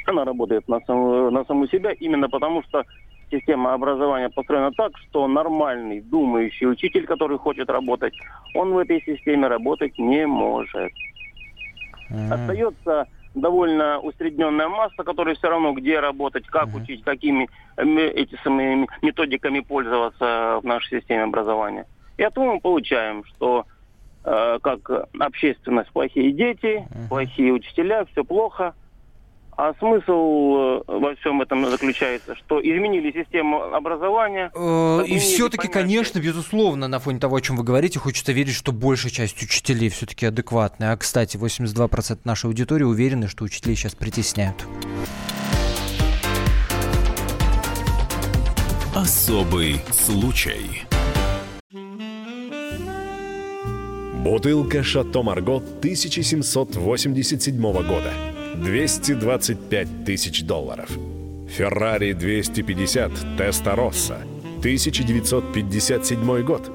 Она 0.06 0.24
работает 0.24 0.66
на 0.70 0.80
саму, 0.82 1.30
на 1.32 1.44
саму 1.46 1.68
себя 1.68 1.92
именно 1.92 2.30
потому, 2.30 2.64
что 2.64 2.84
система 3.32 3.74
образования 3.74 4.30
построена 4.30 4.72
так, 4.72 4.98
что 4.98 5.28
нормальный, 5.28 6.02
думающий 6.02 6.70
учитель, 6.70 7.06
который 7.06 7.38
хочет 7.38 7.70
работать, 7.70 8.14
он 8.54 8.74
в 8.74 8.78
этой 8.78 9.02
системе 9.04 9.48
работать 9.48 9.98
не 9.98 10.26
может. 10.26 10.92
Mm-hmm. 12.10 12.34
Остается 12.34 13.08
довольно 13.36 14.00
усредненная 14.00 14.70
масса, 14.70 15.04
которая 15.04 15.36
все 15.36 15.50
равно 15.50 15.74
где 15.74 16.00
работать, 16.00 16.48
как 16.48 16.70
mm-hmm. 16.70 16.82
учить, 16.82 17.04
какими 17.04 17.50
эти 17.78 18.36
самыми 18.44 18.88
методиками 19.02 19.60
пользоваться 19.60 20.60
в 20.62 20.66
нашей 20.66 21.00
системе 21.00 21.24
образования. 21.24 21.86
И 22.18 22.24
от 22.24 22.32
этого 22.32 22.54
мы 22.54 22.60
получаем, 22.60 23.24
что 23.26 23.66
э, 24.24 24.60
как 24.62 24.90
общественность 25.20 25.92
плохие 25.92 26.32
дети, 26.32 26.88
mm-hmm. 26.88 27.10
плохие 27.10 27.52
учителя, 27.54 28.06
все 28.06 28.24
плохо– 28.24 28.74
а 29.58 29.74
смысл 29.80 30.56
э, 30.56 30.82
во 30.86 31.16
всем 31.16 31.42
этом 31.42 31.66
заключается, 31.66 32.36
что 32.36 32.62
изменили 32.62 33.12
систему 33.12 33.74
образования. 33.74 34.52
Э, 34.54 35.04
и 35.06 35.18
все-таки, 35.18 35.68
конечно, 35.68 36.20
безусловно, 36.20 36.88
на 36.88 37.00
фоне 37.00 37.20
того, 37.20 37.38
о 37.38 37.42
чем 37.42 37.58
вы 37.58 37.64
говорите, 37.64 37.98
хочется 37.98 38.34
верить, 38.34 38.54
что 38.54 38.72
большая 38.72 39.12
часть 39.12 39.42
учителей 39.42 39.90
все-таки 39.90 40.28
адекватная. 40.28 40.94
А, 40.94 40.98
кстати, 40.98 41.38
82% 41.38 42.20
нашей 42.24 42.46
аудитории 42.46 42.84
уверены, 42.84 43.28
что 43.28 43.46
учителей 43.46 43.76
сейчас 43.76 43.96
притесняют. 43.96 44.64
Особый 48.96 49.82
случай. 49.92 50.84
Бутылка 54.24 54.84
«Шато 54.84 55.24
Марго» 55.24 55.56
1787 55.56 57.60
года– 57.60 58.14
225 58.64 60.06
тысяч 60.06 60.44
долларов. 60.44 60.90
Феррари 61.50 62.14
250 62.14 63.38
Теста 63.38 63.76
Росса, 63.76 64.18
1957 64.60 66.44
год, 66.44 66.70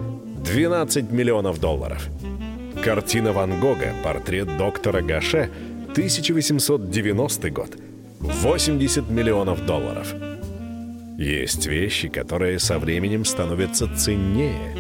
12 0.45 1.11
миллионов 1.11 1.61
долларов. 1.61 2.09
Картина 2.83 3.33
Ван 3.33 3.61
Гога 3.61 3.93
«Портрет 4.03 4.57
доктора 4.57 5.03
Гаше», 5.03 5.51
1890 5.91 7.51
год, 7.51 7.77
80 8.21 9.11
миллионов 9.11 9.67
долларов. 9.67 10.15
Есть 11.19 11.67
вещи, 11.67 12.09
которые 12.09 12.59
со 12.59 12.79
временем 12.79 13.25
становятся 13.25 13.87
ценнее. 13.95 14.75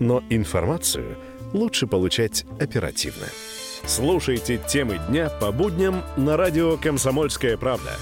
Но 0.00 0.22
информацию 0.28 1.16
лучше 1.52 1.86
получать 1.86 2.44
оперативно. 2.60 3.26
Слушайте 3.88 4.58
темы 4.58 5.00
дня 5.08 5.30
по 5.40 5.50
будням 5.50 6.04
на 6.18 6.36
радио 6.36 6.76
«Комсомольская 6.76 7.56
правда». 7.56 7.92